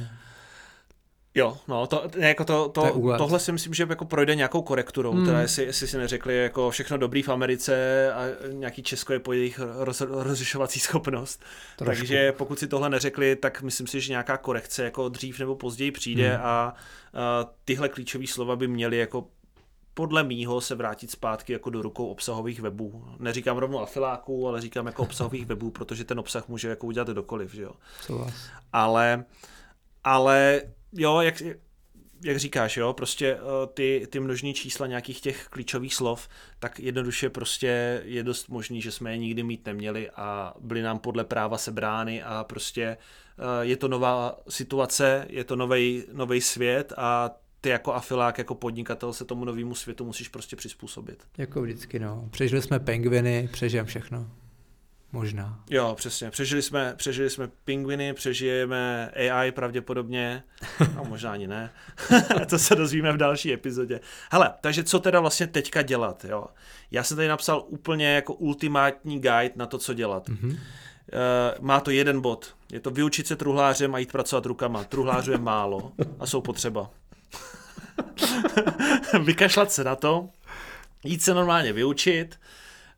Jo, 1.35 1.59
no, 1.69 1.87
to, 1.87 2.05
ne, 2.17 2.29
jako 2.29 2.45
to, 2.45 2.69
To 2.69 2.83
to, 2.91 3.17
tohle 3.19 3.41
si 3.41 3.53
myslím, 3.53 3.75
že 3.75 3.87
jako 3.89 4.05
projde 4.05 4.35
nějakou 4.35 4.63
korekturou, 4.63 5.11
Hmm. 5.11 5.21
mm. 5.21 5.27
teda 5.27 5.41
jestli, 5.41 5.65
jestli 5.65 5.89
si 5.89 5.99
neřekli 5.99 6.43
jako 6.43 6.71
všechno 6.71 6.97
dobrý 6.99 7.23
v 7.23 7.29
Americe 7.29 8.13
a 8.13 8.23
nějaký 8.53 8.83
Česko 8.83 9.13
je 9.13 9.19
po 9.19 9.33
jejich 9.33 9.61
roz, 9.79 10.01
rozlišovací 10.01 10.81
schopnost. 10.81 11.43
Trošku. 11.77 12.01
Takže 12.01 12.33
pokud 12.33 12.59
si 12.59 12.67
tohle 12.69 12.91
neřekli, 12.91 13.37
tak 13.37 13.63
myslím 13.63 13.87
si, 13.87 14.01
že 14.01 14.13
nějaká 14.13 14.37
korekce 14.37 14.85
jako 14.85 15.09
dřív 15.09 15.39
nebo 15.39 15.57
později 15.57 15.91
přijde 15.93 16.29
Hmm. 16.37 16.47
a, 16.47 16.49
a 16.49 16.75
tyhle 17.65 17.89
klíčové 17.89 18.27
slova 18.27 18.57
by 18.57 18.69
měly 18.69 18.97
jako 18.97 19.27
podle 19.95 20.23
mýho 20.25 20.61
se 20.61 20.75
vrátit 20.75 21.11
zpátky 21.11 21.53
jako 21.53 21.71
do 21.71 21.83
rukou 21.83 22.07
obsahových 22.07 22.61
webů. 22.61 23.05
Neříkám 23.19 23.57
rovnou 23.57 23.81
afiláků, 23.81 24.49
ale 24.49 24.61
říkám 24.61 24.87
jako 24.87 25.03
obsahových 25.03 25.47
webů, 25.47 25.71
protože 25.71 26.05
ten 26.05 26.19
obsah 26.21 26.49
může 26.49 26.69
jako 26.69 26.87
udělat 26.87 27.09
kdokoliv, 27.09 27.55
že 27.55 27.63
jo 27.63 27.73
ale, 28.73 29.25
ale 30.05 30.63
jo, 30.93 31.21
jak, 31.21 31.43
jak 32.25 32.37
říkáš, 32.37 32.77
jo, 32.77 32.93
prostě 32.93 33.35
uh, 33.35 33.41
ty, 33.75 34.07
ty 34.11 34.21
množní 34.21 34.55
čísla 34.55 34.87
nějakých 34.87 35.21
těch 35.21 35.49
klíčových 35.49 35.95
slov, 35.95 36.29
tak 36.59 36.81
jednoduše 36.81 37.31
prostě 37.31 38.03
je 38.05 38.23
dost 38.23 38.49
možný, 38.49 38.83
že 38.83 38.93
jsme 38.93 39.11
je 39.11 39.19
nikdy 39.19 39.43
mít 39.43 39.67
neměli 39.67 40.11
a 40.11 40.55
byly 40.61 40.83
nám 40.83 40.99
podle 40.99 41.25
práva 41.25 41.59
sebrány 41.59 42.23
a 42.23 42.45
prostě 42.45 42.97
uh, 43.39 43.45
je 43.61 43.77
to 43.77 43.89
nová 43.89 44.39
situace, 44.49 45.27
je 45.29 45.45
to 45.45 45.57
nový 46.13 46.41
svět 46.41 46.93
a 46.97 47.31
ty 47.61 47.69
jako 47.69 47.95
afilák, 47.95 48.39
jako 48.39 48.55
podnikatel 48.55 49.13
se 49.13 49.25
tomu 49.25 49.45
novému 49.45 49.75
světu 49.75 50.05
musíš 50.05 50.29
prostě 50.29 50.57
přizpůsobit. 50.57 51.25
Jako 51.39 51.63
vždycky, 51.63 51.99
no. 51.99 52.29
Přežili 52.31 52.63
jsme 52.63 52.81
pengviny, 52.81 53.49
přežijeme 53.53 53.87
všechno. 53.87 54.31
Možná. 55.13 55.61
Jo, 55.71 55.95
přesně. 55.97 56.31
Přežili 56.31 56.63
jsme, 56.63 56.95
přežili 56.97 57.31
jsme 57.31 57.49
pingviny, 57.65 58.15
přežijeme 58.15 59.11
AI 59.11 59.53
pravděpodobně, 59.53 60.43
a 60.99 61.03
možná 61.09 61.33
ani 61.33 61.47
ne. 61.47 61.71
to 62.51 62.59
se 62.59 62.77
dozvíme 62.77 63.13
v 63.13 63.17
další 63.17 63.53
epizodě. 63.53 64.01
Hele, 64.31 64.55
takže 64.61 64.85
co 64.85 65.01
teda 65.01 65.21
vlastně 65.21 65.47
teďka 65.47 65.83
dělat, 65.83 66.25
jo? 66.25 66.47
Já 66.91 67.03
jsem 67.03 67.17
tady 67.17 67.29
napsal 67.29 67.65
úplně 67.67 68.15
jako 68.15 68.35
ultimátní 68.35 69.21
guide 69.21 69.53
na 69.57 69.67
to, 69.67 69.79
co 69.79 69.95
dělat. 69.95 70.29
Mm-hmm. 70.29 70.51
Uh, 70.51 71.65
má 71.65 71.81
to 71.81 71.91
jeden 71.91 72.21
bod. 72.21 72.55
Je 72.73 72.81
to 72.81 72.91
vyučit 72.91 73.27
se 73.27 73.37
truhlářem 73.37 73.95
a 73.95 73.99
jít 73.99 74.13
pracovat 74.13 74.47
rukama. 74.47 74.85
Truhlářů 74.85 75.33
je 75.33 75.39
málo 75.39 75.93
a 76.19 76.27
jsou 76.27 76.41
potřeba. 76.41 76.91
Vykašlat 79.25 79.73
se 79.73 79.85
na 79.85 79.97
to, 79.97 80.29
jít 81.05 81.23
se 81.23 81.35
normálně 81.35 81.73
vyučit, 81.73 82.39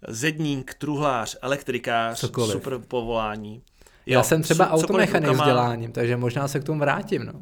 zedník, 0.09 0.75
truhlář, 0.75 1.37
elektrikář, 1.43 2.21
cokoliv. 2.21 2.53
super 2.53 2.79
povolání. 2.79 3.63
Jo, 4.07 4.19
Já 4.19 4.23
jsem 4.23 4.43
třeba 4.43 4.71
automechanik 4.71 5.31
vzděláním, 5.31 5.93
takže 5.93 6.17
možná 6.17 6.49
se 6.49 6.61
k 6.61 6.65
tomu 6.65 6.81
vrátím. 6.81 7.25
No. 7.25 7.33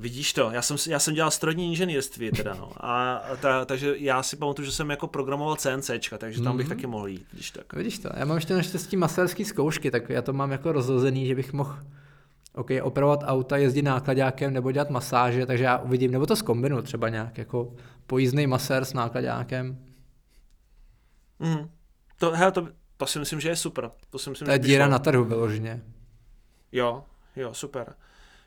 Vidíš 0.00 0.32
to, 0.32 0.50
já 0.50 0.62
jsem, 0.62 0.76
já 0.88 0.98
jsem 0.98 1.14
dělal 1.14 1.30
strojní 1.30 1.68
inženýrství 1.68 2.30
teda, 2.30 2.54
no. 2.54 2.72
A 2.76 3.22
ta, 3.40 3.64
takže 3.64 3.94
já 3.98 4.22
si 4.22 4.36
pamatuju, 4.36 4.66
že 4.66 4.72
jsem 4.72 4.90
jako 4.90 5.06
programoval 5.06 5.56
CNCčka, 5.56 6.18
takže 6.18 6.42
tam 6.42 6.56
bych 6.56 6.66
mm-hmm. 6.66 6.68
taky 6.68 6.86
mohl 6.86 7.06
jít, 7.06 7.26
vidíš 7.32 7.50
tak. 7.50 7.72
Vidíš 7.72 7.98
to, 7.98 8.08
já 8.16 8.24
mám 8.24 8.36
ještě 8.36 8.54
naštěstí 8.54 8.96
maserský 8.96 9.44
zkoušky, 9.44 9.90
tak 9.90 10.10
já 10.10 10.22
to 10.22 10.32
mám 10.32 10.52
jako 10.52 10.72
rozhozený, 10.72 11.26
že 11.26 11.34
bych 11.34 11.52
mohl 11.52 11.78
OK, 12.54 12.70
opravovat 12.82 13.20
auta, 13.26 13.56
jezdit 13.56 13.82
nákladákem 13.82 14.52
nebo 14.52 14.72
dělat 14.72 14.90
masáže, 14.90 15.46
takže 15.46 15.64
já 15.64 15.78
uvidím, 15.78 16.10
nebo 16.10 16.26
to 16.26 16.36
zkombinu 16.36 16.82
třeba 16.82 17.08
nějak, 17.08 17.38
jako 17.38 17.72
pojízdný 18.06 18.46
masér 18.46 18.84
s 18.84 18.92
nákladákem. 18.92 19.78
Mm. 21.42 21.70
To, 22.18 22.30
hele, 22.30 22.52
to, 22.52 22.68
to 22.96 23.06
si 23.06 23.18
myslím, 23.18 23.40
že 23.40 23.48
je 23.48 23.56
super. 23.56 23.90
To 24.10 24.18
si 24.18 24.30
myslím, 24.30 24.46
to 24.46 24.52
je 24.52 24.58
díra 24.58 24.88
na 24.88 24.98
trhu 24.98 25.24
vyloženě. 25.24 25.82
Jo, 26.72 27.04
jo, 27.36 27.54
super. 27.54 27.94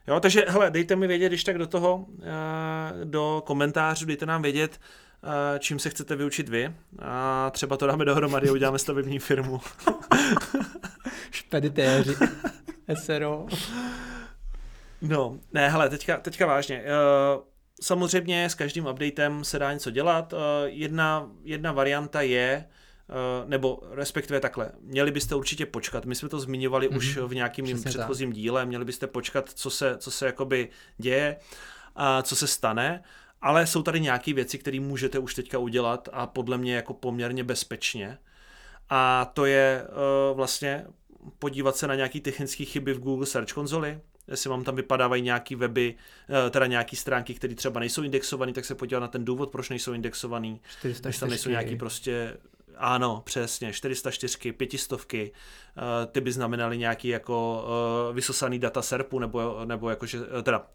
Jo, 0.08 0.20
takže 0.20 0.46
hele, 0.48 0.72
dejte 0.72 0.96
mi 0.96 1.08
vědět, 1.08 1.30
když 1.30 1.44
tak 1.44 1.58
do 1.58 1.68
toho, 1.68 2.06
eh, 2.22 3.06
do 3.06 3.44
komentářů, 3.46 4.06
dejte 4.06 4.26
nám 4.26 4.42
vědět, 4.42 4.80
eh, 5.24 5.60
čím 5.60 5.80
se 5.80 5.90
chcete 5.90 6.16
vyučit 6.16 6.50
vy 6.50 6.74
a 7.00 7.50
třeba 7.50 7.78
to 7.78 7.88
dáme 7.88 8.06
dohromady 8.06 8.50
a 8.50 8.52
uděláme 8.52 8.80
stavební 8.80 9.20
firmu. 9.20 9.62
Špeditéři. 11.32 12.16
SRO. 12.94 13.48
No, 15.02 15.40
ne, 15.54 15.70
hele, 15.70 15.90
teďka, 15.90 16.18
teďka 16.18 16.46
vážně. 16.46 16.84
Uh, 16.84 17.44
samozřejmě 17.82 18.50
s 18.50 18.56
každým 18.56 18.86
updatem 18.86 19.44
se 19.44 19.60
dá 19.60 19.74
něco 19.74 19.92
dělat. 19.92 20.34
Jedna, 20.66 21.30
jedna 21.44 21.72
varianta 21.72 22.22
je, 22.22 22.66
nebo 23.46 23.80
respektive 23.92 24.40
takhle, 24.40 24.72
měli 24.82 25.12
byste 25.12 25.36
určitě 25.36 25.66
počkat. 25.66 26.06
My 26.06 26.16
jsme 26.16 26.30
to 26.30 26.40
zmiňovali 26.40 26.90
mm-hmm. 26.90 26.98
už 26.98 27.18
v 27.18 27.36
nějakým 27.36 27.66
Přesně 27.66 27.90
předchozím 27.90 28.30
tak. 28.30 28.36
díle, 28.36 28.66
měli 28.66 28.86
byste 28.86 29.08
počkat, 29.08 29.50
co 29.50 29.70
se, 29.70 29.98
co 29.98 30.12
se 30.12 30.26
jakoby 30.26 30.70
děje, 30.98 31.38
a 31.96 32.22
co 32.22 32.36
se 32.36 32.48
stane. 32.48 33.04
Ale 33.42 33.68
jsou 33.68 33.84
tady 33.84 34.00
nějaké 34.00 34.34
věci, 34.34 34.58
které 34.58 34.80
můžete 34.80 35.20
už 35.20 35.36
teďka 35.36 35.58
udělat 35.58 36.10
a 36.12 36.28
podle 36.28 36.58
mě 36.58 36.76
jako 36.76 36.94
poměrně 36.94 37.44
bezpečně. 37.44 38.18
A 38.90 39.32
to 39.34 39.46
je 39.46 39.88
uh, 39.88 40.38
vlastně 40.38 40.86
podívat 41.40 41.76
se 41.76 41.88
na 41.88 41.96
nějaké 41.96 42.20
technické 42.20 42.66
chyby 42.66 42.94
v 42.94 43.00
Google 43.00 43.26
Search 43.26 43.54
konzoli, 43.54 44.00
jestli 44.28 44.50
vám 44.50 44.64
tam 44.64 44.76
vypadávají 44.76 45.22
nějaké 45.22 45.56
weby, 45.56 45.96
eh, 46.30 46.50
teda 46.50 46.66
nějaké 46.66 46.96
stránky, 46.96 47.34
které 47.34 47.56
třeba 47.56 47.80
nejsou 47.80 48.04
indexované, 48.04 48.54
tak 48.54 48.66
se 48.66 48.76
podívat 48.76 49.00
na 49.00 49.08
ten 49.08 49.26
důvod, 49.26 49.52
proč 49.52 49.70
nejsou 49.70 49.94
indexované. 49.94 50.58
Jestli 50.84 51.20
tam 51.20 51.30
nejsou 51.30 51.50
nějaký 51.50 51.76
prostě 51.76 52.38
ano, 52.78 53.22
přesně, 53.26 53.74
404, 53.74 54.52
pětistovky, 54.52 55.32
uh, 55.78 56.12
ty 56.12 56.22
by 56.22 56.32
znamenaly 56.32 56.78
nějaký 56.78 57.08
jako 57.08 57.66
uh, 58.10 58.16
vysosaný 58.16 58.60
data 58.60 58.82
SERPu, 58.82 59.20
nebo, 59.20 59.66
nebo 59.66 59.90
jakože, 59.90 60.20
teda 60.44 60.68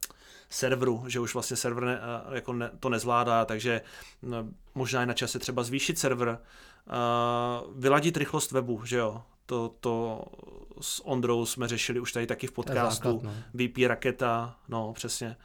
serveru, 0.48 1.04
že 1.06 1.20
už 1.20 1.34
vlastně 1.34 1.56
server 1.56 1.84
ne, 1.84 2.00
jako 2.32 2.52
ne, 2.52 2.70
to 2.80 2.88
nezvládá, 2.88 3.44
takže 3.44 3.80
no, 4.22 4.48
možná 4.74 5.00
je 5.00 5.06
na 5.06 5.14
čase 5.14 5.38
třeba 5.38 5.62
zvýšit 5.62 5.98
server, 5.98 6.28
uh, 6.28 6.34
vyladit 7.76 8.16
rychlost 8.16 8.52
webu, 8.52 8.84
že 8.84 8.96
jo, 8.96 9.22
to, 9.46 9.74
to 9.80 10.24
s 10.80 11.06
Ondrou 11.06 11.46
jsme 11.46 11.68
řešili 11.68 12.00
už 12.00 12.12
tady 12.12 12.26
taky 12.26 12.46
v 12.46 12.52
podcastu. 12.52 13.12
Základ, 13.12 13.22
no. 13.22 13.34
VP 13.54 13.78
raketa, 13.86 14.56
no 14.68 14.92
přesně. 14.92 15.36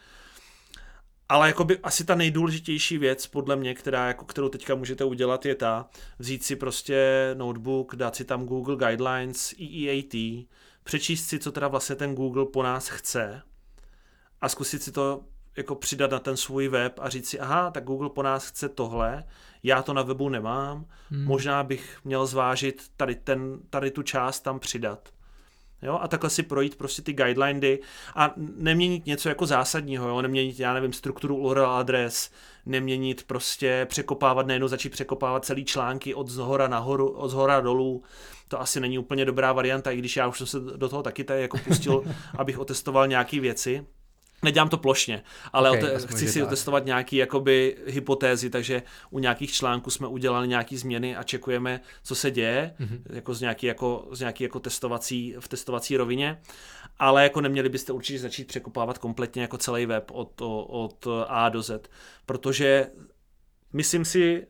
Ale 1.30 1.48
jakoby 1.48 1.80
asi 1.80 2.04
ta 2.04 2.16
nejdůležitější 2.16 2.98
věc, 2.98 3.28
podle 3.28 3.56
mě, 3.56 3.76
která, 3.76 4.08
jako, 4.08 4.26
kterou 4.26 4.50
teďka 4.50 4.76
můžete 4.76 5.04
udělat, 5.04 5.46
je 5.46 5.56
ta, 5.56 5.90
vzít 6.20 6.44
si 6.44 6.56
prostě 6.56 7.30
notebook, 7.38 7.96
dát 7.96 8.16
si 8.16 8.26
tam 8.26 8.46
Google 8.46 8.76
Guidelines, 8.76 9.54
EEAT, 9.60 10.46
přečíst 10.84 11.26
si, 11.26 11.40
co 11.40 11.52
teda 11.52 11.68
vlastně 11.68 11.96
ten 11.96 12.16
Google 12.16 12.46
po 12.46 12.64
nás 12.64 12.88
chce 12.88 13.42
a 14.42 14.50
zkusit 14.50 14.84
si 14.84 14.92
to 14.92 15.24
jako 15.58 15.76
přidat 15.76 16.12
na 16.12 16.20
ten 16.20 16.38
svůj 16.38 16.68
web 16.68 17.00
a 17.02 17.10
říct 17.10 17.30
si, 17.30 17.40
aha, 17.40 17.72
tak 17.72 17.84
Google 17.84 18.10
po 18.10 18.24
nás 18.24 18.48
chce 18.48 18.70
tohle, 18.70 19.24
já 19.64 19.82
to 19.82 19.94
na 19.94 20.02
webu 20.02 20.30
nemám, 20.30 20.86
hmm. 21.10 21.26
možná 21.26 21.64
bych 21.64 22.00
měl 22.04 22.26
zvážit 22.26 22.92
tady, 22.98 23.16
ten, 23.16 23.60
tady 23.70 23.92
tu 23.92 24.04
část 24.04 24.40
tam 24.40 24.60
přidat. 24.60 25.10
Jo, 25.82 26.00
a 26.02 26.08
takhle 26.08 26.30
si 26.30 26.44
projít 26.44 26.76
prostě 26.76 27.02
ty 27.02 27.14
guideliny 27.14 27.80
a 28.16 28.34
neměnit 28.38 29.06
něco 29.06 29.30
jako 29.30 29.46
zásadního, 29.46 30.08
jo, 30.08 30.22
neměnit, 30.22 30.60
já 30.60 30.74
nevím, 30.74 30.94
strukturu 30.94 31.38
URL 31.38 31.70
adres, 31.70 32.32
neměnit 32.66 33.24
prostě, 33.24 33.86
překopávat, 33.90 34.48
nejenom 34.48 34.70
začít 34.70 34.90
překopávat 34.90 35.46
celý 35.46 35.66
články 35.66 36.14
od 36.14 36.28
zhora 36.28 36.68
nahoru, 36.68 37.10
od 37.10 37.30
zhora 37.30 37.62
dolů, 37.62 38.04
to 38.48 38.62
asi 38.62 38.80
není 38.80 39.00
úplně 39.00 39.26
dobrá 39.26 39.54
varianta, 39.54 39.92
i 39.92 39.98
když 39.98 40.16
já 40.16 40.28
už 40.28 40.38
jsem 40.38 40.48
se 40.48 40.60
do 40.60 40.90
toho 40.90 41.04
taky 41.04 41.24
tady 41.24 41.42
jako 41.42 41.58
pustil, 41.58 42.04
abych 42.38 42.60
otestoval 42.60 43.08
nějaké 43.08 43.40
věci, 43.40 43.86
Nedělám 44.44 44.70
to 44.70 44.78
plošně, 44.78 45.24
ale 45.54 45.72
okay, 45.72 45.82
ote- 45.84 46.08
chci 46.08 46.28
si 46.28 46.44
otestovat 46.44 46.86
nějaké 46.86 47.16
jakoby 47.16 47.78
hypotézy, 47.86 48.50
takže 48.50 48.84
u 49.10 49.20
nějakých 49.20 49.52
článků 49.52 49.90
jsme 49.90 50.08
udělali 50.08 50.48
nějaké 50.48 50.78
změny 50.78 51.16
a 51.16 51.24
čekujeme, 51.24 51.82
co 52.04 52.16
se 52.16 52.32
děje, 52.32 52.74
mm-hmm. 52.80 53.02
jako 53.10 53.34
z 53.34 53.42
nějaký, 53.42 53.68
jako, 53.68 54.08
z 54.12 54.20
nějaký 54.20 54.44
jako 54.44 54.60
testovací, 54.60 55.36
v 55.40 55.48
testovací 55.48 55.98
rovině, 55.98 56.42
ale 57.00 57.24
jako 57.24 57.42
neměli 57.42 57.70
byste 57.70 57.94
určitě 57.94 58.20
začít 58.20 58.48
překopávat 58.48 58.98
kompletně 58.98 59.42
jako 59.42 59.58
celý 59.58 59.86
web 59.86 60.12
od, 60.12 60.42
od 60.68 61.08
A 61.28 61.50
do 61.50 61.62
Z, 61.62 61.90
protože 62.26 62.88
myslím 63.74 64.06
si, 64.06 64.48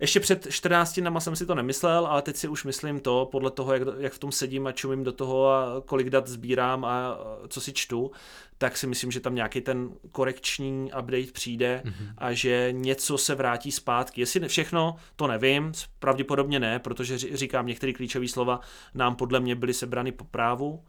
ještě 0.00 0.20
před 0.20 0.46
14 0.50 1.00
dnama 1.00 1.20
jsem 1.20 1.36
si 1.36 1.46
to 1.46 1.54
nemyslel, 1.54 2.06
ale 2.06 2.22
teď 2.22 2.36
si 2.36 2.48
už 2.48 2.64
myslím 2.64 3.00
to, 3.00 3.28
podle 3.32 3.50
toho, 3.50 3.72
jak, 3.74 3.82
jak 3.98 4.12
v 4.12 4.18
tom 4.18 4.32
sedím 4.32 4.66
a 4.66 4.72
čumím 4.72 5.04
do 5.04 5.12
toho 5.12 5.50
a 5.50 5.82
kolik 5.86 6.10
dat 6.10 6.26
sbírám 6.26 6.84
a 6.84 7.18
co 7.48 7.60
si 7.60 7.72
čtu, 7.72 8.10
tak 8.58 8.76
si 8.76 8.86
myslím, 8.86 9.10
že 9.10 9.20
tam 9.20 9.34
nějaký 9.34 9.60
ten 9.60 9.90
korekční 10.12 10.84
update 10.84 11.32
přijde 11.32 11.82
mm-hmm. 11.84 12.14
a 12.18 12.32
že 12.32 12.68
něco 12.70 13.18
se 13.18 13.34
vrátí 13.34 13.72
zpátky. 13.72 14.20
Jestli 14.20 14.48
všechno, 14.48 14.96
to 15.16 15.26
nevím, 15.26 15.72
pravděpodobně 15.98 16.60
ne, 16.60 16.78
protože 16.78 17.18
říkám, 17.18 17.66
některé 17.66 17.92
klíčové 17.92 18.28
slova 18.28 18.60
nám 18.94 19.16
podle 19.16 19.40
mě 19.40 19.54
byly 19.54 19.74
sebrany 19.74 20.12
po 20.12 20.24
právu, 20.24 20.84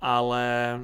ale, 0.00 0.80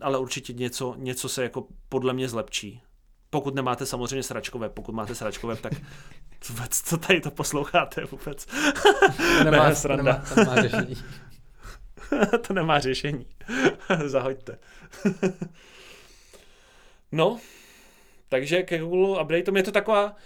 ale 0.00 0.18
určitě 0.18 0.52
něco, 0.52 0.94
něco 0.98 1.28
se 1.28 1.42
jako 1.42 1.66
podle 1.88 2.12
mě 2.12 2.28
zlepší. 2.28 2.82
Pokud 3.30 3.54
nemáte 3.54 3.86
samozřejmě 3.86 4.22
sračkové, 4.22 4.68
pokud 4.68 4.92
máte 4.92 5.14
sračkové, 5.14 5.56
tak 5.56 5.72
vůbec, 6.48 6.80
co 6.80 6.96
tady 6.96 7.20
to 7.20 7.30
posloucháte 7.30 8.04
vůbec? 8.04 8.46
To 9.38 9.44
nemá, 9.44 9.68
ne, 9.68 9.74
to 9.82 9.96
nemá, 9.96 10.24
to 10.34 10.40
nemá 10.40 10.62
řešení. 10.62 10.96
to 12.46 12.54
nemá 12.54 12.80
řešení. 12.80 13.26
Zahoďte. 14.06 14.58
no, 17.12 17.40
takže 18.28 18.62
ke 18.62 18.78
Google 18.78 19.22
Updateům 19.22 19.56
je 19.56 19.62
to 19.62 19.72
taková, 19.72 20.16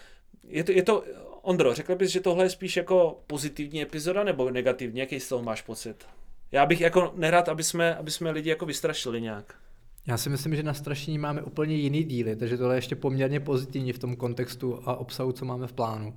je 0.44 0.64
to, 0.64 0.72
je 0.72 0.82
to, 0.82 1.04
Ondro, 1.42 1.74
řekl 1.74 1.94
bys, 1.94 2.10
že 2.10 2.20
tohle 2.20 2.44
je 2.44 2.50
spíš 2.50 2.76
jako 2.76 3.22
pozitivní 3.26 3.82
epizoda 3.82 4.24
nebo 4.24 4.50
negativní? 4.50 5.00
Jaký 5.00 5.20
z 5.20 5.28
toho 5.28 5.42
máš 5.42 5.62
pocit? 5.62 6.06
Já 6.52 6.66
bych 6.66 6.80
jako 6.80 7.12
nerad, 7.16 7.48
aby 7.48 7.64
jsme, 7.64 7.96
aby 7.96 8.10
jsme 8.10 8.30
lidi 8.30 8.50
jako 8.50 8.66
vystrašili 8.66 9.20
nějak. 9.20 9.54
Já 10.10 10.16
si 10.16 10.30
myslím, 10.30 10.56
že 10.56 10.62
na 10.62 10.74
strašení 10.74 11.18
máme 11.18 11.42
úplně 11.42 11.74
jiný 11.76 12.04
díly, 12.04 12.36
takže 12.36 12.56
tohle 12.56 12.74
je 12.74 12.78
ještě 12.78 12.96
poměrně 12.96 13.40
pozitivní 13.40 13.92
v 13.92 13.98
tom 13.98 14.16
kontextu 14.16 14.80
a 14.88 14.96
obsahu, 14.96 15.32
co 15.32 15.44
máme 15.44 15.66
v 15.66 15.72
plánu. 15.72 16.14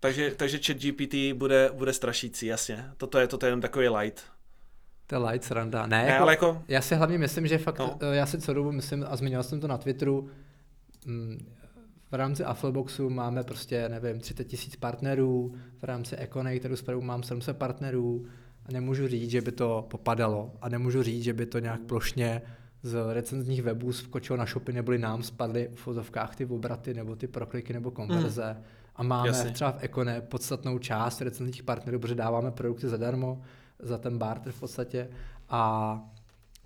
Takže, 0.00 0.30
takže 0.36 0.58
chat 0.66 0.76
GPT 0.76 1.14
bude, 1.34 1.70
bude 1.74 1.92
strašící, 1.92 2.46
jasně. 2.46 2.84
Toto 2.96 3.18
je, 3.18 3.26
toto 3.26 3.46
je 3.46 3.48
jenom 3.48 3.60
takový 3.60 3.88
light. 3.88 4.22
To 5.06 5.14
je 5.14 5.18
light 5.18 5.44
sranda. 5.44 5.86
Ne, 5.86 6.02
Ne, 6.02 6.08
jako, 6.10 6.22
ale 6.22 6.32
jako- 6.32 6.62
já 6.68 6.80
si 6.80 6.94
hlavně 6.94 7.18
myslím, 7.18 7.46
že 7.46 7.58
fakt, 7.58 7.78
No. 7.78 7.98
no. 8.02 8.12
já 8.12 8.26
si 8.26 8.40
co 8.40 8.54
dobu 8.54 8.72
myslím, 8.72 9.04
a 9.08 9.16
zmiňoval 9.16 9.42
jsem 9.44 9.60
to 9.60 9.68
na 9.68 9.78
Twitteru, 9.78 10.28
mm, 11.06 11.46
v 12.10 12.14
rámci 12.14 12.44
Affleboxu 12.44 13.10
máme 13.10 13.44
prostě, 13.44 13.88
nevím, 13.88 14.20
30 14.20 14.44
tisíc 14.44 14.76
partnerů, 14.76 15.54
v 15.78 15.84
rámci 15.84 16.16
Econy, 16.16 16.58
kterou 16.58 16.76
spravu 16.76 17.00
mám 17.02 17.22
700 17.22 17.56
partnerů 17.58 18.26
a 18.66 18.72
nemůžu 18.72 19.08
říct, 19.08 19.30
že 19.30 19.40
by 19.40 19.52
to 19.52 19.86
popadalo 19.90 20.52
a 20.60 20.68
nemůžu 20.68 21.02
říct, 21.02 21.22
že 21.24 21.32
by 21.32 21.46
to 21.46 21.58
nějak 21.58 21.80
plošně 21.80 22.42
z 22.82 23.14
recenzních 23.14 23.62
webů 23.62 23.92
skočilo 23.92 24.36
na 24.36 24.44
shopy, 24.44 24.72
neboli 24.72 24.98
nám 24.98 25.22
spadly 25.22 25.70
v 25.74 25.78
fotovkách 25.78 26.36
ty 26.36 26.46
obraty 26.46 26.94
nebo 26.94 27.16
ty 27.16 27.26
prokliky 27.26 27.72
nebo 27.72 27.90
konverze. 27.90 28.56
Mm. 28.58 28.64
A 28.96 29.02
máme 29.02 29.28
Jasně. 29.28 29.50
Třeba 29.50 29.72
v 29.72 29.84
Econe 29.84 30.20
podstatnou 30.20 30.78
část 30.78 31.20
recenzních 31.20 31.62
partnerů, 31.62 31.98
protože 31.98 32.14
dáváme 32.14 32.50
produkty 32.50 32.88
zadarmo, 32.88 33.42
za 33.78 33.98
ten 33.98 34.18
barter 34.18 34.52
v 34.52 34.60
podstatě 34.60 35.08
a 35.48 36.00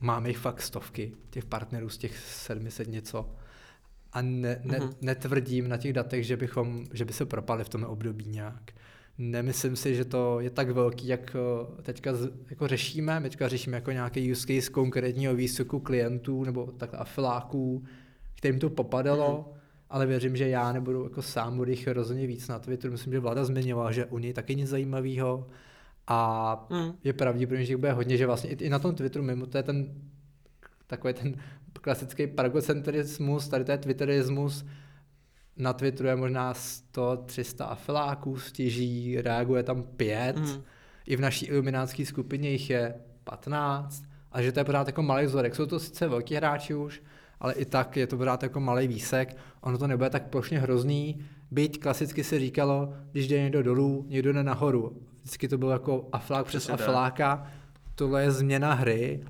máme 0.01 0.29
jich 0.29 0.39
fakt 0.39 0.63
stovky, 0.63 1.13
těch 1.31 1.45
partnerů 1.45 1.89
z 1.89 1.99
těch 1.99 2.19
700 2.19 2.89
něco. 2.89 3.31
A 4.13 4.23
ne, 4.23 4.61
ne, 4.65 4.79
Mhm. 4.79 4.93
netvrdím 5.01 5.69
na 5.69 5.77
těch 5.77 5.93
datech, 5.93 6.27
že, 6.27 6.37
bychom, 6.37 6.85
že 6.93 7.05
by 7.05 7.13
se 7.13 7.27
propali 7.27 7.65
v 7.65 7.69
tom 7.69 7.85
období 7.85 8.27
nějak. 8.27 8.73
Nemyslím 9.19 9.77
si, 9.77 9.95
že 9.95 10.05
to 10.05 10.41
je 10.41 10.51
tak 10.51 10.71
velký, 10.71 11.07
jak 11.07 11.37
eh, 11.79 11.83
teďka 11.83 12.13
jako 12.51 12.69
řešíme. 12.69 13.21
My 13.21 13.29
teďka 13.31 13.49
řešíme 13.49 13.77
jako 13.77 13.91
nějaký 13.93 14.33
use 14.33 14.47
case 14.47 14.71
konkrétního 14.71 15.35
výstupu 15.35 15.81
klientů 15.81 16.45
nebo 16.45 16.67
tak 16.77 16.95
afiláků, 16.95 17.85
kterým 18.35 18.59
to 18.59 18.71
popadalo, 18.71 19.45
Mhm. 19.49 19.59
ale 19.91 20.07
věřím, 20.07 20.37
že 20.37 20.49
já 20.49 20.73
nebudu 20.73 21.05
jako 21.05 21.23
sám, 21.23 21.57
budu 21.57 21.71
jich 21.71 21.89
rozhodně 21.89 22.27
víc 22.27 22.49
na 22.49 22.59
Twitteru. 22.59 22.93
Myslím, 22.93 23.13
že 23.13 23.21
vláda 23.21 23.45
zmiňovala, 23.45 23.93
že 23.93 24.05
u 24.07 24.19
něj 24.19 24.33
taky 24.33 24.55
nic 24.57 24.69
zajímavého 24.69 25.47
a 26.09 26.67
Mm. 26.71 26.93
je 27.05 27.13
pravděpodobně, 27.13 27.65
že 27.67 27.73
jich 27.73 27.77
bude 27.77 27.93
hodně, 27.93 28.17
že 28.17 28.27
vlastně 28.27 28.51
i, 28.51 28.65
i 28.65 28.69
na 28.69 28.79
tom 28.79 28.95
Twitteru 28.95 29.25
mimo 29.25 29.47
to 29.47 29.57
je 29.57 29.63
ten 29.63 29.95
takový 30.87 31.15
ten 31.15 31.35
klasický 31.73 32.27
paragocentrismus, 32.27 33.49
tady 33.49 33.65
to 33.65 33.73
je 33.73 33.79
twitterismus, 33.79 34.65
na 35.57 35.73
Twitteru 35.73 36.09
je 36.09 36.17
možná 36.17 36.55
100, 36.55 37.17
300 37.27 37.65
afiláků 37.65 38.39
stěží, 38.39 39.21
reaguje 39.21 39.63
tam 39.63 39.83
pět, 39.83 40.37
Mm. 40.37 40.63
i 41.07 41.17
v 41.17 41.21
naší 41.21 41.47
iluminátské 41.47 42.07
skupině 42.07 42.51
jich 42.51 42.71
je 42.71 42.95
15, 43.25 44.05
a 44.33 44.43
že 44.43 44.53
to 44.53 44.61
je 44.61 44.65
pořád 44.65 44.87
jako 44.87 45.03
malý 45.03 45.27
vzorek. 45.27 45.55
Jsou 45.55 45.67
to 45.67 45.81
sice 45.81 46.09
velký 46.09 46.35
hráči 46.35 46.75
už, 46.75 47.03
ale 47.41 47.53
i 47.55 47.65
tak 47.65 47.97
je 47.97 48.07
to 48.07 48.17
pořád 48.17 48.43
jako 48.43 48.61
malý 48.61 48.89
výsek, 48.89 49.37
ono 49.61 49.79
to 49.79 49.87
nebude 49.87 50.11
tak 50.11 50.27
plošně 50.29 50.59
hrozný, 50.59 51.21
byť 51.51 51.81
klasicky 51.81 52.25
se 52.25 52.39
říkalo, 52.39 52.95
když 53.13 53.29
jde 53.29 53.41
někdo 53.43 53.63
dolů, 53.63 54.05
někdo 54.09 54.33
jde 54.33 54.43
nahoru. 54.43 55.03
Vždycky 55.23 55.49
to 55.49 55.59
bylo 55.59 55.71
jako 55.71 56.09
aflák 56.13 56.47
přes 56.47 56.69
afláka, 56.69 57.47
tohle 57.95 58.23
je 58.23 58.31
změna 58.31 58.75
hry, 58.75 59.25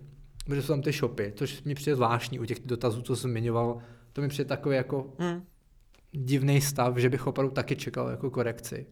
protože 0.45 0.63
jsou 0.63 0.73
tam 0.73 0.83
ty 0.83 0.93
shopy, 0.93 1.33
což 1.37 1.63
mi 1.63 1.75
přijde 1.75 1.97
zvláštní 1.97 2.39
u 2.39 2.45
těch 2.45 2.61
dotazů, 2.65 3.03
co 3.03 3.17
jsem 3.17 3.31
zmiňoval, 3.31 3.79
to 4.13 4.21
mi 4.21 4.29
přijde 4.29 4.49
takový 4.49 4.77
jako 4.77 5.13
Mm. 5.19 5.43
Divný 6.17 6.61
stav, 6.61 6.97
že 6.97 7.09
bych 7.09 7.27
opravdu 7.27 7.55
taky 7.55 7.77
čekal 7.77 8.09
jako 8.09 8.31
korekci. 8.31 8.87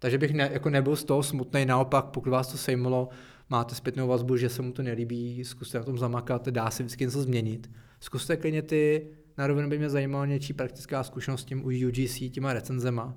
Takže 0.00 0.18
bych 0.18 0.32
ne, 0.34 0.50
jako 0.52 0.70
nebyl 0.70 0.96
z 0.96 1.04
toho 1.04 1.22
smutný, 1.22 1.64
naopak, 1.66 2.04
pokud 2.04 2.30
vás 2.30 2.48
to 2.52 2.58
sejmalo, 2.58 3.08
máte 3.50 3.74
zpětnou 3.74 4.08
vazbu, 4.08 4.36
že 4.36 4.48
se 4.48 4.62
mu 4.62 4.72
to 4.72 4.82
nelíbí, 4.82 5.44
zkuste 5.44 5.78
na 5.78 5.84
tom 5.84 5.98
zamakat, 5.98 6.48
dá 6.48 6.70
se 6.70 6.82
vždycky 6.82 7.04
něco 7.04 7.22
změnit. 7.22 7.70
Zkuste 8.00 8.36
klidně 8.36 8.62
ty, 8.62 9.10
na 9.38 9.46
rovinu 9.46 9.68
by 9.68 9.78
mě 9.78 9.90
zajímalo 9.90 10.24
něčí 10.24 10.52
praktická 10.52 11.04
zkušenost 11.04 11.40
s 11.40 11.44
tím 11.44 11.64
u 11.64 11.68
UGC, 11.88 12.18
těma 12.32 12.52
recenzema. 12.52 13.14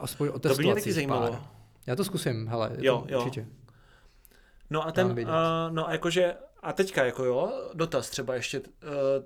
Aspoň 0.00 0.28
To 0.40 0.54
by 0.54 0.64
mě 0.64 0.74
taky 0.74 0.92
zajímalo. 0.92 1.30
pár. 1.30 1.40
Já 1.86 1.96
to 1.96 2.04
zkusím, 2.04 2.48
hele, 2.48 2.70
Jo, 2.78 3.04
to 3.08 3.14
jo. 3.14 3.20
určitě. 3.20 3.46
No 4.70 4.86
a 4.86 4.92
ten, 4.92 5.06
uh, 5.06 5.14
no 5.70 5.88
a 5.88 5.92
jakože, 5.92 6.34
a 6.62 6.72
teďka 6.72 7.04
jako 7.04 7.24
jo, 7.24 7.52
dotaz 7.74 8.10
třeba 8.10 8.34
ještě, 8.34 8.60
uh, 8.60 8.66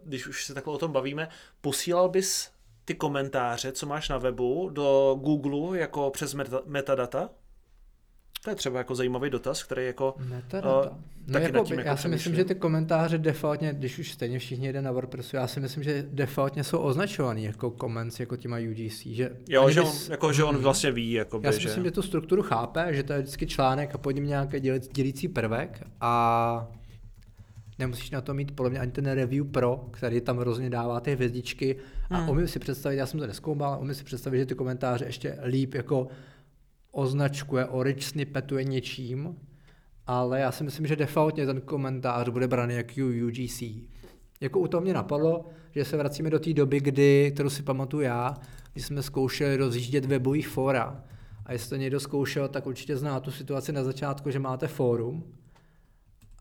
když 0.04 0.26
už 0.26 0.44
se 0.46 0.54
takhle 0.54 0.74
o 0.74 0.78
tom 0.78 0.92
bavíme, 0.92 1.28
posílal 1.60 2.08
bys 2.08 2.51
ty 2.84 2.94
komentáře, 2.94 3.72
co 3.72 3.86
máš 3.86 4.08
na 4.08 4.18
webu, 4.18 4.70
do 4.72 5.16
Google 5.20 5.78
jako 5.78 6.10
přes 6.10 6.34
meta, 6.34 6.60
metadata? 6.66 7.30
To 8.44 8.50
je 8.50 8.56
třeba 8.56 8.78
jako 8.78 8.94
zajímavý 8.94 9.30
dotaz, 9.30 9.62
který 9.62 9.86
jako, 9.86 10.14
Metadata. 10.28 10.90
Uh, 10.90 10.96
no 11.26 11.32
taky 11.32 11.44
jako, 11.44 11.56
nad 11.58 11.66
tím 11.66 11.78
jako 11.78 11.88
já 11.88 11.96
si 11.96 12.08
myslím, 12.08 12.18
přemýšlím. 12.18 12.34
že 12.34 12.44
ty 12.44 12.54
komentáře 12.60 13.18
defaultně, 13.18 13.72
když 13.72 13.98
už 13.98 14.12
stejně 14.12 14.38
všichni 14.38 14.72
jde 14.72 14.82
na 14.82 14.92
WordPressu, 14.92 15.36
já 15.36 15.46
si 15.46 15.60
myslím, 15.60 15.82
že 15.84 16.04
defaultně 16.10 16.64
jsou 16.64 16.78
označovaný 16.78 17.44
jako 17.44 17.70
comments, 17.80 18.20
jako 18.20 18.36
těma 18.36 18.56
UGC. 18.70 19.06
Že 19.06 19.30
jo, 19.48 19.70
že 19.70 19.80
on, 19.80 19.86
bys- 19.88 20.10
jako, 20.10 20.32
že 20.32 20.44
on 20.44 20.54
Hmm. 20.54 20.64
vlastně 20.64 20.90
ví, 20.92 21.12
jakoby, 21.12 21.46
Já 21.46 21.52
si 21.52 21.60
že... 21.60 21.68
myslím, 21.68 21.84
že 21.84 21.90
tu 21.90 22.02
strukturu 22.02 22.42
chápe, 22.42 22.94
že 22.94 23.02
to 23.02 23.12
je 23.12 23.18
vždycky 23.18 23.46
článek 23.46 23.94
a 23.94 23.98
pod 23.98 24.10
ním 24.10 24.26
nějaký 24.26 24.60
dělící 24.92 25.28
prvek 25.28 25.82
a 26.00 26.68
nemusíš 27.82 28.10
na 28.10 28.20
to 28.20 28.34
mít 28.34 28.50
podle 28.56 28.70
mě 28.70 28.78
ani 28.78 28.92
ten 28.92 29.06
review 29.06 29.46
pro, 29.46 29.88
který 29.90 30.20
tam 30.20 30.38
hrozně 30.38 30.70
dává 30.70 31.00
ty 31.00 31.12
hvězdičky 31.12 31.76
a 32.10 32.16
Hmm. 32.16 32.28
umím 32.28 32.48
si 32.48 32.58
představit, 32.58 32.96
já 32.96 33.06
jsem 33.06 33.20
to 33.20 33.26
neskoumal, 33.26 33.78
umím 33.80 33.94
si 33.94 34.04
představit, 34.04 34.38
že 34.38 34.46
ty 34.46 34.54
komentáře 34.54 35.04
ještě 35.04 35.38
líp 35.44 35.74
jako 35.74 36.08
označkuje, 36.92 37.66
orange 37.66 38.02
snippetuje 38.02 38.64
něčím, 38.64 39.36
ale 40.06 40.40
já 40.40 40.52
si 40.52 40.64
myslím, 40.64 40.86
že 40.86 40.96
defaultně 40.96 41.46
ten 41.46 41.60
komentář 41.60 42.28
bude 42.28 42.48
braný 42.48 42.74
jako 42.74 43.00
UGC. 43.26 43.62
Jako 44.40 44.60
u 44.60 44.66
toho 44.66 44.80
mě 44.80 44.94
napadlo, 44.94 45.46
že 45.70 45.84
se 45.84 45.96
vracíme 45.96 46.30
do 46.30 46.38
té 46.38 46.52
doby, 46.52 46.80
kdy, 46.80 47.30
kterou 47.34 47.50
si 47.50 47.62
pamatuju 47.62 48.02
já, 48.02 48.36
kdy 48.72 48.82
jsme 48.82 49.02
zkoušeli 49.02 49.56
rozjíždět 49.56 50.04
webový 50.04 50.42
fora. 50.42 51.04
A 51.46 51.52
jestli 51.52 51.68
to 51.68 51.76
někdo 51.76 52.00
zkoušel, 52.00 52.48
tak 52.48 52.66
určitě 52.66 52.96
zná 52.96 53.20
tu 53.20 53.30
situaci 53.30 53.72
na 53.72 53.84
začátku, 53.84 54.30
že 54.30 54.38
máte 54.38 54.68
fórum 54.68 55.24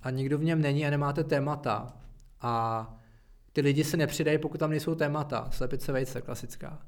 a 0.04 0.10
nikdo 0.10 0.38
v 0.38 0.44
něm 0.44 0.62
není 0.62 0.88
a 0.88 0.90
nemáte 0.90 1.24
témata. 1.24 1.98
A 2.42 2.96
ty 3.54 3.62
lidi 3.62 3.84
se 3.84 3.98
nepřidají, 3.98 4.38
pokud 4.38 4.58
tam 4.58 4.70
nejsou 4.70 4.96
témata. 4.96 5.48
Slepice 5.52 5.92
vejce, 5.92 6.22
klasická. 6.22 6.82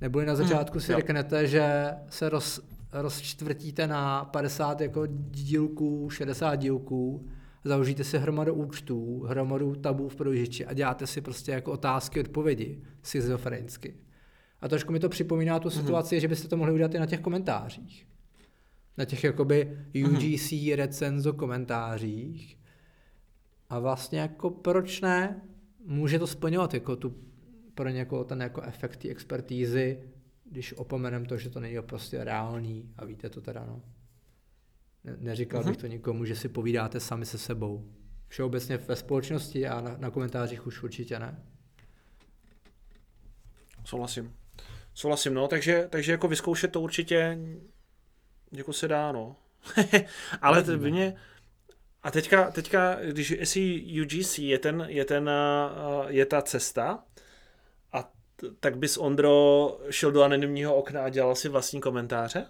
Neboli 0.00 0.26
na 0.26 0.36
začátku 0.36 0.80
si 0.80 0.92
jo. 0.92 0.98
řeknete, 0.98 1.46
že 1.46 1.90
se 2.08 2.28
roz, 2.28 2.60
rozčtvrtíte 2.92 3.86
na 3.86 4.24
50 4.24 4.80
jako 4.80 5.06
dílků, 5.30 6.10
60 6.10 6.56
dílků, 6.56 7.28
založíte 7.64 8.04
si 8.04 8.18
hromadu 8.18 8.54
účtů, 8.54 9.24
hromadu 9.28 9.74
tabů 9.74 10.08
v 10.08 10.16
prohlížeči 10.16 10.66
a 10.66 10.72
děláte 10.72 11.06
si 11.06 11.20
prostě 11.20 11.52
jako 11.52 11.72
otázky, 11.72 12.20
odpovědi 12.20 12.82
schizofrenicky. 13.02 13.94
A 14.60 14.68
trošku 14.68 14.92
mi 14.92 15.00
to 15.00 15.08
připomíná 15.08 15.60
tu 15.60 15.70
situaci, 15.70 16.20
že 16.20 16.28
byste 16.28 16.48
to 16.48 16.56
mohli 16.56 16.72
udělat 16.72 16.94
i 16.94 16.98
na 16.98 17.06
těch 17.06 17.20
komentářích. 17.20 18.06
Na 18.96 19.04
těch 19.04 19.24
jakoby 19.24 19.78
UGC 20.04 20.52
recenzo 20.74 21.32
komentářích. 21.32 22.58
A 23.70 23.78
vlastně 23.78 24.18
jako 24.20 24.50
proč 24.50 25.00
ne? 25.00 25.42
Může 25.86 26.18
to 26.18 26.26
splňovat 26.26 26.74
jako 26.74 26.96
tu 26.96 27.14
pro 27.74 27.88
někoho 27.88 28.24
ten 28.24 28.42
jako 28.42 28.62
efekt 28.62 28.96
té 28.96 29.08
expertízy, 29.08 29.98
když 30.44 30.72
opomenem 30.72 31.26
to, 31.26 31.36
že 31.36 31.50
to 31.50 31.60
není 31.60 31.76
prostě 31.80 32.24
reálný 32.24 32.92
a 32.96 33.04
víte 33.04 33.30
to 33.30 33.40
teda 33.40 33.64
no. 33.66 33.82
Ne- 35.04 35.16
neříkal 35.18 35.60
Mhm. 35.60 35.70
bych 35.70 35.76
to 35.80 35.86
nikomu, 35.86 36.24
že 36.24 36.36
si 36.36 36.48
povídáte 36.48 37.00
sami 37.00 37.26
se 37.26 37.38
sebou. 37.38 37.92
Všeobecně 38.28 38.76
ve 38.76 38.96
společnosti 38.96 39.66
a 39.66 39.80
na, 39.80 39.96
na 39.96 40.10
komentářích 40.10 40.66
už 40.66 40.82
určitě 40.82 41.18
ne. 41.18 41.42
Souhlasím. 43.84 44.34
Souhlasím, 44.94 45.34
no, 45.34 45.48
takže, 45.48 45.86
takže 45.90 46.12
jako 46.12 46.28
vyzkoušet 46.28 46.72
to 46.72 46.80
určitě 46.80 47.38
jako 48.56 48.72
se 48.72 48.88
dá, 48.88 49.12
no. 49.12 49.36
Ale 50.42 50.62
to 50.62 50.76
by 50.78 50.90
mě... 50.92 51.14
A 52.02 52.10
teďka, 52.10 52.50
teďka, 52.50 52.96
když 53.10 53.30
jestli 53.30 53.84
UGC 54.02 54.38
je, 54.38 54.58
ten, 54.58 54.84
je, 54.88 55.04
ten, 55.04 55.30
je 56.08 56.26
ta 56.26 56.42
cesta, 56.42 57.04
a 57.92 58.02
t- 58.36 58.46
tak 58.60 58.78
bys 58.78 58.96
Ondro 58.98 59.78
šel 59.90 60.12
do 60.12 60.22
anonymního 60.22 60.74
okna 60.74 61.02
a 61.04 61.08
dělal 61.08 61.34
si 61.34 61.48
vlastní 61.48 61.80
komentáře? 61.80 62.46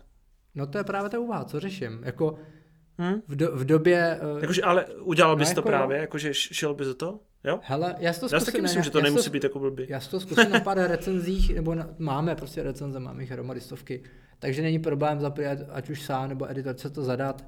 No 0.54 0.66
to 0.66 0.78
je 0.78 0.84
právě 0.84 1.10
ta 1.10 1.18
úvaha, 1.18 1.44
co 1.44 1.60
řeším. 1.60 2.00
Jako 2.04 2.38
Hm? 2.98 3.20
v, 3.28 3.36
do, 3.36 3.56
v 3.56 3.64
době... 3.64 4.18
eh, 4.36 4.40
Jakože, 4.40 4.62
ale 4.62 4.84
udělal 4.86 5.36
bys 5.36 5.48
No, 5.48 5.54
to 5.54 5.58
jako- 5.60 5.68
právě, 5.68 5.98
jakože 5.98 6.34
šel 6.34 6.74
bys 6.74 6.86
do 6.88 6.94
to? 6.94 7.20
Jo? 7.44 7.60
Hele, 7.62 7.94
já 7.98 8.12
si 8.12 8.20
to 8.20 8.26
Já 8.26 8.28
zkusím, 8.28 8.40
si 8.40 8.46
taky 8.46 8.56
ne, 8.58 8.62
myslím, 8.62 8.82
že 8.82 8.90
to 8.90 8.98
já 8.98 9.04
nemusí 9.04 9.30
být 9.30 9.44
jako 9.44 9.58
blbý. 9.58 9.86
Já 9.88 10.00
si 10.00 10.10
to 10.10 10.20
zkusím 10.20 10.50
na 10.50 10.60
pár 10.60 10.78
recenzích, 10.90 11.54
nebo 11.54 11.74
na, 11.74 11.88
máme 11.98 12.36
prostě 12.36 12.62
recenze, 12.62 13.00
máme 13.00 13.22
jich 13.22 13.30
hromady 13.30 13.60
stovky, 13.60 14.02
takže 14.44 14.62
není 14.62 14.78
problém 14.78 15.20
zapojit, 15.20 15.58
ať 15.72 15.90
už 15.90 16.02
sám 16.02 16.28
nebo 16.28 16.50
editorce 16.50 16.90
to 16.90 17.02
zadat, 17.02 17.44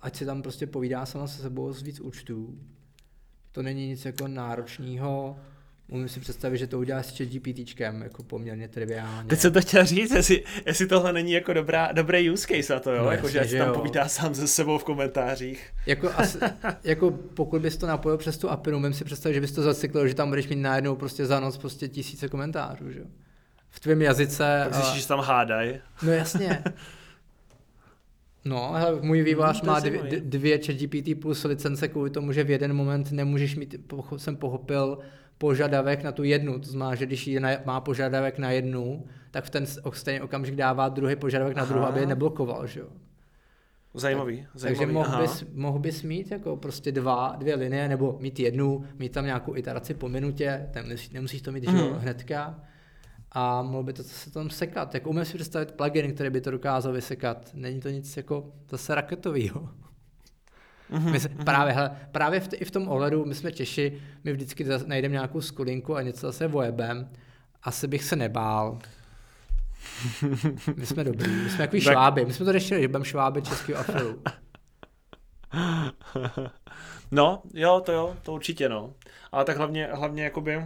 ať 0.00 0.16
si 0.16 0.26
tam 0.26 0.42
prostě 0.42 0.66
povídá 0.66 1.06
sama 1.06 1.26
se 1.26 1.42
sebou 1.42 1.72
z 1.72 1.82
víc 1.82 2.00
účtů. 2.00 2.58
To 3.52 3.62
není 3.62 3.88
nic 3.88 4.04
jako 4.04 4.28
náročného, 4.28 5.36
umím 5.88 6.08
si 6.08 6.20
představit, 6.20 6.58
že 6.58 6.66
to 6.66 6.78
udělá 6.78 7.02
s 7.02 7.16
ChatGPTčkem, 7.16 8.02
jako 8.02 8.22
poměrně 8.22 8.68
triviálně. 8.68 9.28
Teď 9.28 9.38
jsem 9.38 9.52
to 9.52 9.60
chtěl 9.60 9.84
říct, 9.84 10.10
jestli, 10.10 10.44
jestli 10.66 10.86
tohle 10.86 11.12
není 11.12 11.32
jako 11.32 11.52
dobrá, 11.52 11.92
dobrý 11.92 12.30
use 12.30 12.46
case 12.46 12.74
na 12.74 12.80
to, 12.80 12.92
jo? 12.92 13.04
No 13.04 13.10
jako, 13.10 13.28
že 13.28 13.46
že 13.46 13.58
tam 13.58 13.68
jo. 13.68 13.74
povídá 13.74 14.08
sám 14.08 14.34
se 14.34 14.48
sebou 14.48 14.78
v 14.78 14.84
komentářích. 14.84 15.70
Jako, 15.86 16.10
asi, 16.16 16.38
jako 16.84 17.10
pokud 17.10 17.62
bys 17.62 17.76
to 17.76 17.86
napojil 17.86 18.18
přes 18.18 18.38
tu 18.38 18.50
API, 18.50 18.72
umím 18.72 18.92
si 18.92 19.04
představit, 19.04 19.34
že 19.34 19.40
bys 19.40 19.52
to 19.52 19.62
zacyklil, 19.62 20.08
že 20.08 20.14
tam 20.14 20.28
budeš 20.28 20.48
mít 20.48 20.56
najednou 20.56 20.96
prostě 20.96 21.26
za 21.26 21.40
noc 21.40 21.58
prostě 21.58 21.88
tisíce 21.88 22.28
komentářů, 22.28 22.90
že 22.90 22.98
jo. 23.00 23.06
V 23.76 23.80
tvém 23.80 24.02
jazyce. 24.02 24.60
Tak 24.64 24.74
zjistíš, 24.74 24.96
že 24.96 25.02
se 25.02 25.08
tam 25.08 25.20
hádaj. 25.20 25.80
No 26.02 26.12
jasně. 26.12 26.64
No, 28.44 28.72
hele, 28.72 29.00
můj 29.02 29.18
je 29.18 29.36
má 29.64 29.80
dvě, 29.80 30.20
dvě 30.20 30.58
ChatGPT 30.58 31.20
plus 31.20 31.44
licence 31.44 31.88
kvůli 31.88 32.10
tomu, 32.10 32.32
že 32.32 32.44
v 32.44 32.50
jeden 32.50 32.72
moment 32.72 33.12
nemůžeš 33.12 33.56
mít, 33.56 33.74
pocho- 33.88 34.18
jsem 34.18 34.36
pochopil, 34.36 34.98
požadavek 35.38 36.02
na 36.02 36.12
tu 36.12 36.22
jednu. 36.22 36.58
To 36.58 36.68
znamená, 36.68 36.94
že 36.94 37.06
když 37.06 37.30
na, 37.38 37.48
má 37.64 37.80
požadavek 37.80 38.38
na 38.38 38.50
jednu, 38.50 39.06
tak 39.30 39.44
v 39.44 39.50
ten 39.50 39.66
stejný 39.92 40.20
okamžik 40.20 40.54
dává 40.54 40.88
druhý 40.88 41.16
požadavek 41.16 41.56
na 41.56 41.64
druhou, 41.64 41.82
Aha. 41.82 41.88
aby 41.88 42.00
je 42.00 42.06
neblokoval, 42.06 42.66
že 42.66 42.80
jo. 42.80 42.86
Zajímavý, 43.94 44.46
zajímavý. 44.54 44.78
Takže 44.78 44.92
mohl 44.92 45.08
aha. 45.08 45.22
bys, 45.22 45.44
mohl 45.52 45.78
bys 45.78 46.02
mít 46.02 46.30
jako 46.30 46.56
prostě 46.56 46.92
dva, 46.92 47.36
dvě 47.38 47.54
linie, 47.54 47.88
nebo 47.88 48.16
mít 48.20 48.40
jednu, 48.40 48.84
mít 48.98 49.12
tam 49.12 49.24
nějakou 49.24 49.56
iteraci 49.56 49.94
po 49.94 50.08
minutě, 50.08 50.68
tam 50.72 50.84
nemusíš, 51.12 51.42
to 51.42 51.52
mít 51.52 51.66
mm. 51.66 51.92
Hnedka, 51.92 52.60
a 53.38 53.62
mohl 53.62 53.82
by 53.84 53.92
to 53.92 54.02
se 54.02 54.30
tam 54.30 54.50
sekat. 54.50 54.94
Jako 54.94 55.10
umím 55.10 55.24
si 55.24 55.34
představit 55.34 55.72
plugin, 55.72 56.14
který 56.14 56.30
by 56.30 56.40
to 56.40 56.50
dokázal 56.50 56.92
vysekat. 56.92 57.50
Není 57.54 57.80
to 57.80 57.88
nic 57.88 58.16
jako 58.16 58.52
zase 58.70 58.94
raketového. 58.94 59.68
Mhm, 60.90 61.12
My 61.12 61.20
se, 61.20 61.28
právě, 61.28 61.72
hele, 61.74 61.96
právě 62.12 62.40
v 62.40 62.48
i 62.52 62.64
v 62.64 62.70
tom 62.70 62.88
ohledu, 62.88 63.24
my 63.24 63.34
jsme 63.34 63.52
Češi, 63.52 64.02
my 64.24 64.32
vždycky 64.32 64.64
najdeme 64.86 65.12
nějakou 65.12 65.40
skulinku 65.40 65.96
a 65.96 66.02
něco 66.02 66.20
zase 66.26 66.46
vojebem. 66.48 67.08
Asi 67.62 67.86
bych 67.88 68.04
se 68.04 68.16
nebál. 68.16 68.78
My 70.76 70.86
jsme 70.86 71.04
dobrý, 71.04 71.30
my 71.30 71.48
jsme 71.50 71.58
takový 71.58 71.80
Tak- 71.84 71.92
šváby, 71.92 72.24
my 72.24 72.32
jsme 72.32 72.44
to 72.44 72.52
řešili, 72.52 72.80
že 72.82 72.88
budeme 72.88 73.04
šváby 73.04 73.42
českého 73.42 73.78
afilu. 73.80 74.22
No, 77.10 77.42
jo, 77.54 77.82
to 77.86 77.92
jo, 77.92 78.16
to 78.22 78.32
určitě 78.32 78.68
no. 78.68 78.92
Ale 79.32 79.44
tak 79.44 79.56
hlavně, 79.56 79.88
hlavně 79.92 80.24
jakoby, 80.24 80.60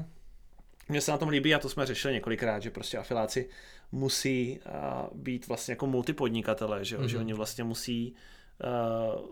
mně 0.91 1.01
se 1.01 1.11
na 1.11 1.18
tom 1.18 1.28
líbí 1.28 1.55
a 1.55 1.59
to 1.59 1.68
jsme 1.68 1.86
řešili 1.86 2.14
několikrát, 2.14 2.62
že 2.62 2.70
prostě 2.70 2.99
afiláci 2.99 3.49
musí 3.93 4.61
uh, 4.66 5.18
být 5.18 5.47
vlastně 5.49 5.72
jako 5.72 5.86
multipodnikatelé, 5.86 6.84
že, 6.84 6.97
jo? 6.97 7.09
že 7.09 7.16
Mhm. 7.16 7.24
oni 7.26 7.32
vlastně 7.32 7.64
musí 7.64 8.14
uh, 9.14 9.26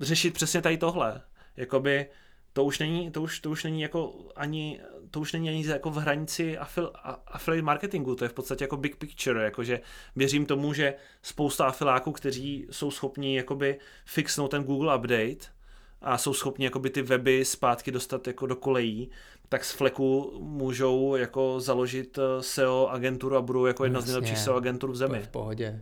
řešit 0.00 0.34
přesně 0.34 0.62
tady 0.62 0.78
tohle. 0.78 1.22
Jakoby 1.56 2.06
to 2.52 2.64
už 2.64 2.78
není, 2.78 3.10
to 3.10 3.22
už, 3.22 3.40
to 3.40 3.50
už 3.50 3.64
není 3.64 3.80
jako 3.82 4.28
ani, 4.36 4.80
to 5.10 5.20
už 5.20 5.32
není 5.32 5.48
ani 5.48 5.66
jako 5.66 5.90
v 5.90 5.96
hranici 5.96 6.58
afil, 6.58 6.92
affiliate 7.26 7.64
marketingu, 7.64 8.14
to 8.14 8.24
je 8.24 8.28
v 8.28 8.32
podstatě 8.32 8.64
jako 8.64 8.76
big 8.76 8.96
picture, 8.96 9.44
jakože 9.44 9.80
věřím 10.16 10.46
tomu, 10.46 10.72
že 10.72 10.94
spousta 11.22 11.66
afiláků, 11.66 12.12
kteří 12.12 12.66
jsou 12.70 12.90
schopni 12.90 13.36
jakoby 13.36 13.78
fixnout 14.04 14.50
ten 14.50 14.64
Google 14.64 14.96
update 14.96 15.57
a 16.00 16.18
jsou 16.18 16.34
schopni 16.34 16.64
jakoby 16.64 16.90
ty 16.90 17.02
weby 17.02 17.44
zpátky 17.44 17.90
dostat 17.90 18.26
jako 18.26 18.46
do 18.46 18.56
kolejí, 18.56 19.10
tak 19.48 19.64
z 19.64 19.72
fleku 19.72 20.38
můžou 20.42 21.16
jako 21.16 21.60
založit 21.60 22.18
eh, 22.18 22.42
SEO 22.42 22.86
agenturu 22.88 23.36
a 23.36 23.42
budou 23.42 23.66
jako 23.66 23.84
jedna 23.84 24.00
z 24.00 24.02
Jasně. 24.02 24.12
nejlepších 24.12 24.38
SEO 24.38 24.56
agentur 24.56 24.90
v 24.90 24.96
zemi. 24.96 25.20
v 25.22 25.28
pohodě. 25.28 25.80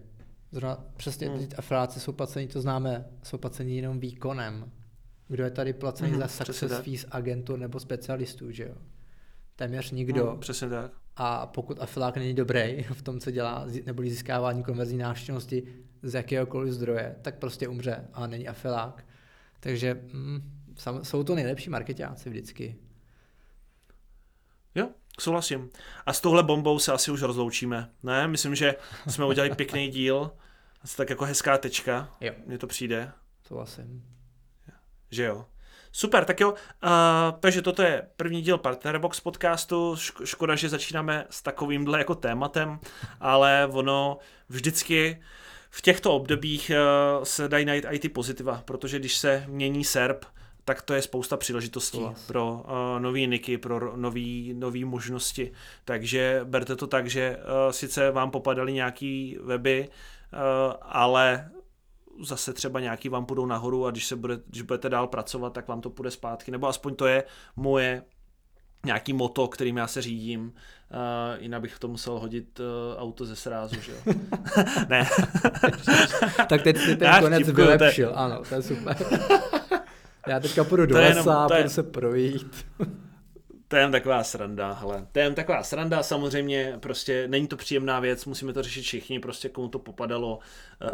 Zrovna 0.52 0.84
přesně 0.96 1.28
Hmm. 1.28 1.38
hmm. 1.38 1.48
afiláci 1.58 2.00
jsou 2.00 2.12
placení, 2.12 2.48
to 2.48 2.60
známe, 2.60 3.04
jsou 3.22 3.38
placení 3.38 3.76
jenom 3.76 4.00
výkonem. 4.00 4.70
Kdo 5.28 5.44
je 5.44 5.50
tady 5.50 5.72
placený 5.72 6.10
Mhm, 6.10 6.20
za 6.20 6.28
success 6.28 6.72
fees 6.84 7.06
agentur 7.10 7.58
nebo 7.58 7.80
specialistů, 7.80 8.50
že 8.50 8.64
jo? 8.64 8.74
Téměř 9.56 9.90
nikdo. 9.90 10.30
Hmm, 10.30 10.40
přesně 10.40 10.68
tak. 10.68 10.90
A 11.16 11.46
pokud 11.46 11.80
afilák 11.80 12.16
není 12.16 12.34
dobrý 12.34 12.82
v 12.92 13.02
tom, 13.02 13.20
co 13.20 13.30
dělá, 13.30 13.66
nebo 13.86 14.02
získávání 14.02 14.62
konverzní 14.62 14.98
návštěvnosti 14.98 15.62
z 16.02 16.14
jakéhokoliv 16.14 16.72
zdroje, 16.72 17.16
tak 17.22 17.38
prostě 17.38 17.68
umře 17.68 18.04
a 18.12 18.26
není 18.26 18.48
afilák. 18.48 19.04
Takže 19.66 19.94
mm, 19.94 20.42
sam, 20.76 21.04
jsou 21.04 21.24
to 21.24 21.34
nejlepší 21.34 21.70
marketáci 21.70 22.30
vždycky. 22.30 22.76
Jo, 24.74 24.88
souhlasím. 25.20 25.70
A 26.06 26.12
s 26.12 26.20
touhle 26.20 26.42
bombou 26.42 26.78
se 26.78 26.92
asi 26.92 27.10
už 27.10 27.22
rozloučíme. 27.22 27.90
Ne, 28.02 28.28
myslím, 28.28 28.54
že 28.54 28.74
jsme 29.08 29.24
udělali 29.26 29.54
pěkný 29.54 29.88
díl. 29.88 30.30
Asi 30.82 30.96
tak 30.96 31.10
jako 31.10 31.24
hezká 31.24 31.58
tečka. 31.58 32.16
Jo. 32.20 32.32
Mně 32.46 32.58
to 32.58 32.66
přijde, 32.66 33.12
Souhlasím. 33.48 34.04
že 35.10 35.24
jo. 35.24 35.46
Super, 35.92 36.24
tak 36.24 36.40
jo. 36.40 36.50
Uh, 36.50 36.58
takže 37.40 37.62
toto 37.62 37.82
je 37.82 38.08
první 38.16 38.42
díl 38.42 38.58
Partnerbox 38.58 39.20
podcastu. 39.20 39.94
Šk- 39.94 40.24
škoda, 40.24 40.54
že 40.56 40.68
začínáme 40.68 41.26
s 41.30 41.42
takovýmhle 41.42 41.98
jako 41.98 42.14
tématem, 42.14 42.80
ale 43.20 43.68
ono 43.72 44.18
vždycky 44.48 45.22
v 45.70 45.82
těchto 45.82 46.14
obdobích 46.14 46.70
uh, 47.18 47.24
se 47.24 47.48
dají 47.48 47.64
najít 47.64 47.84
i 47.90 47.98
ty 47.98 48.08
pozitiva, 48.08 48.62
protože 48.64 48.98
když 48.98 49.16
se 49.16 49.44
mění 49.48 49.84
SERP, 49.84 50.24
tak 50.64 50.82
to 50.82 50.94
je 50.94 51.02
spousta 51.02 51.36
příležitostí 51.36 51.98
Souhlas. 51.98 52.26
pro 52.26 52.52
uh, 52.52 53.00
nový 53.00 53.26
niky, 53.26 53.58
pro 53.58 53.96
nový, 53.96 54.54
nový 54.54 54.84
možnosti. 54.84 55.52
Takže 55.84 56.40
berte 56.44 56.76
to 56.76 56.86
tak, 56.86 57.06
že 57.06 57.36
uh, 57.36 57.72
sice 57.72 58.10
vám 58.10 58.30
popadaly 58.30 58.72
nějaký 58.72 59.38
weby, 59.42 59.88
uh, 59.88 60.74
ale 60.82 61.50
zase 62.22 62.52
třeba 62.52 62.80
nějaký 62.80 63.08
vám 63.08 63.26
půjdou 63.26 63.46
nahoru 63.46 63.86
a 63.86 63.90
když, 63.90 64.06
se 64.06 64.16
bude, 64.16 64.38
když 64.46 64.62
budete 64.62 64.88
dál 64.88 65.06
pracovat, 65.06 65.52
tak 65.52 65.68
vám 65.68 65.80
to 65.80 65.90
půjde 65.90 66.10
zpátky. 66.10 66.50
Nebo 66.50 66.66
aspoň 66.68 66.94
to 66.94 67.06
je 67.06 67.24
moje 67.56 68.02
nějaký 68.84 69.12
moto, 69.12 69.48
kterým 69.48 69.76
já 69.76 69.86
se 69.86 70.02
řídím. 70.02 70.52
Uh, 70.90 71.42
jinak 71.42 71.60
bych 71.60 71.78
to 71.78 71.88
musel 71.88 72.18
hodit 72.18 72.60
uh, 72.60 72.66
auto 73.02 73.24
ze 73.24 73.36
srázu, 73.36 73.80
že 73.80 73.92
jo? 73.92 73.98
ne. 74.88 75.06
Tak 76.48 76.62
teď 76.62 76.76
si 76.78 76.96
ten 76.96 77.08
Já 77.08 77.20
konec 77.20 77.42
to 77.42 77.48
je- 77.50 77.54
vylepšil, 77.66 78.12
ano, 78.14 78.42
to 78.48 78.54
je 78.54 78.62
super. 78.62 78.96
Já 80.28 80.40
teďka 80.40 80.64
půjdu 80.64 80.86
do 80.86 80.94
To 80.94 81.00
lesa, 81.00 81.48
to 81.48 81.54
je- 81.54 81.58
půjdu 81.60 81.70
se 81.70 81.82
projít. 81.82 82.66
To 83.68 83.76
je 83.76 83.82
jen 83.82 83.92
taková 83.92 84.24
sranda, 84.24 84.72
hele. 84.72 85.06
To 85.12 85.18
je 85.18 85.24
jen 85.24 85.34
taková 85.34 85.62
sranda, 85.62 86.02
samozřejmě 86.02 86.76
prostě 86.80 87.28
není 87.28 87.46
to 87.48 87.56
příjemná 87.56 88.00
věc, 88.00 88.24
musíme 88.24 88.52
to 88.52 88.62
řešit 88.62 88.82
všichni, 88.82 89.20
prostě 89.20 89.48
komu 89.48 89.68
to 89.68 89.78
popadalo, 89.78 90.38
uh, 90.82 90.88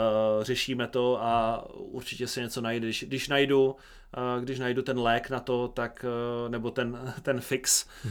řešíme 0.45 0.87
to 0.87 1.23
a 1.23 1.65
určitě 1.75 2.27
se 2.27 2.41
něco 2.41 2.61
najde. 2.61 2.87
Když, 2.87 3.05
když 3.09 3.29
najdu, 3.29 3.77
když 4.41 4.59
najdu 4.59 4.83
ten 4.83 4.99
lék 4.99 5.31
na 5.31 5.41
to, 5.41 5.69
tak, 5.69 6.05
uh, 6.45 6.51
nebo 6.51 6.71
ten, 6.71 7.15
ten 7.23 7.41
fix, 7.41 7.87
uh, 8.05 8.11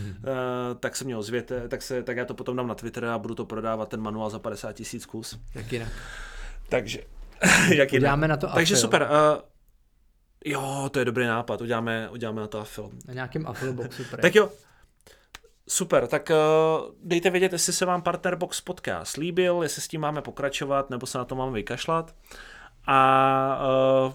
tak 0.79 0.95
se 0.95 1.03
mě 1.03 1.17
ozvěte, 1.17 1.67
tak, 1.67 1.81
se, 1.81 2.03
tak 2.03 2.17
já 2.17 2.25
to 2.25 2.33
potom 2.33 2.55
dám 2.55 2.67
na 2.67 2.75
Twitter 2.75 3.05
a 3.05 3.17
budu 3.17 3.35
to 3.35 3.45
prodávat, 3.45 3.89
ten 3.89 4.01
manuál 4.01 4.29
za 4.29 4.39
50 4.39 4.73
tisíc 4.73 5.05
kus. 5.05 5.39
Jak 5.55 5.71
jinak. 5.71 5.89
Takže, 6.69 6.99
jak 7.75 7.93
jinak. 7.93 7.93
Uděláme 7.93 8.27
na 8.27 8.37
to 8.37 8.47
Takže 8.47 8.73
afil. 8.73 8.81
super. 8.81 9.01
Uh, 9.01 9.41
jo, 10.45 10.89
to 10.93 10.99
je 10.99 11.05
dobrý 11.05 11.25
nápad, 11.25 11.61
uděláme, 11.61 12.09
uděláme 12.09 12.41
na 12.41 12.47
to 12.47 12.63
film. 12.63 12.99
Na 13.07 13.13
nějakém 13.13 13.47
Afilboxu. 13.47 14.03
prej. 14.03 14.21
Tak 14.21 14.35
jo, 14.35 14.49
super, 15.67 16.07
tak 16.07 16.29
uh, 16.29 16.91
dejte 17.03 17.29
vědět, 17.29 17.53
jestli 17.53 17.73
se 17.73 17.85
vám 17.85 18.01
Partnerbox 18.01 18.61
podcast 18.61 19.17
líbil, 19.17 19.59
jestli 19.63 19.81
s 19.81 19.87
tím 19.87 20.01
máme 20.01 20.21
pokračovat, 20.21 20.89
nebo 20.89 21.05
se 21.05 21.17
na 21.17 21.25
to 21.25 21.35
máme 21.35 21.51
vykašlat. 21.51 22.15
A 22.87 23.63
uh, 24.07 24.13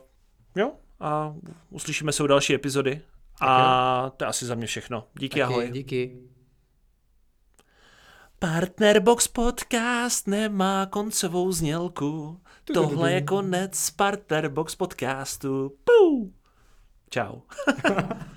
jo, 0.56 0.72
a 1.00 1.34
uslyšíme 1.70 2.12
se 2.12 2.22
u 2.22 2.26
další 2.26 2.54
epizody. 2.54 3.02
A 3.40 4.10
to 4.16 4.24
je 4.24 4.28
asi 4.28 4.46
za 4.46 4.54
mě 4.54 4.66
všechno. 4.66 5.06
Díky, 5.14 5.40
Taky, 5.40 5.42
ahoj. 5.42 5.70
Díky. 5.72 6.16
Partnerbox 8.38 9.28
podcast 9.28 10.26
nemá 10.26 10.86
koncovou 10.86 11.52
znělku. 11.52 12.40
Tohle 12.74 13.12
je 13.12 13.22
konec 13.22 13.90
Partnerbox 13.90 14.74
podcastu. 14.74 15.72
Puu. 15.84 16.32
Čau. 17.10 17.40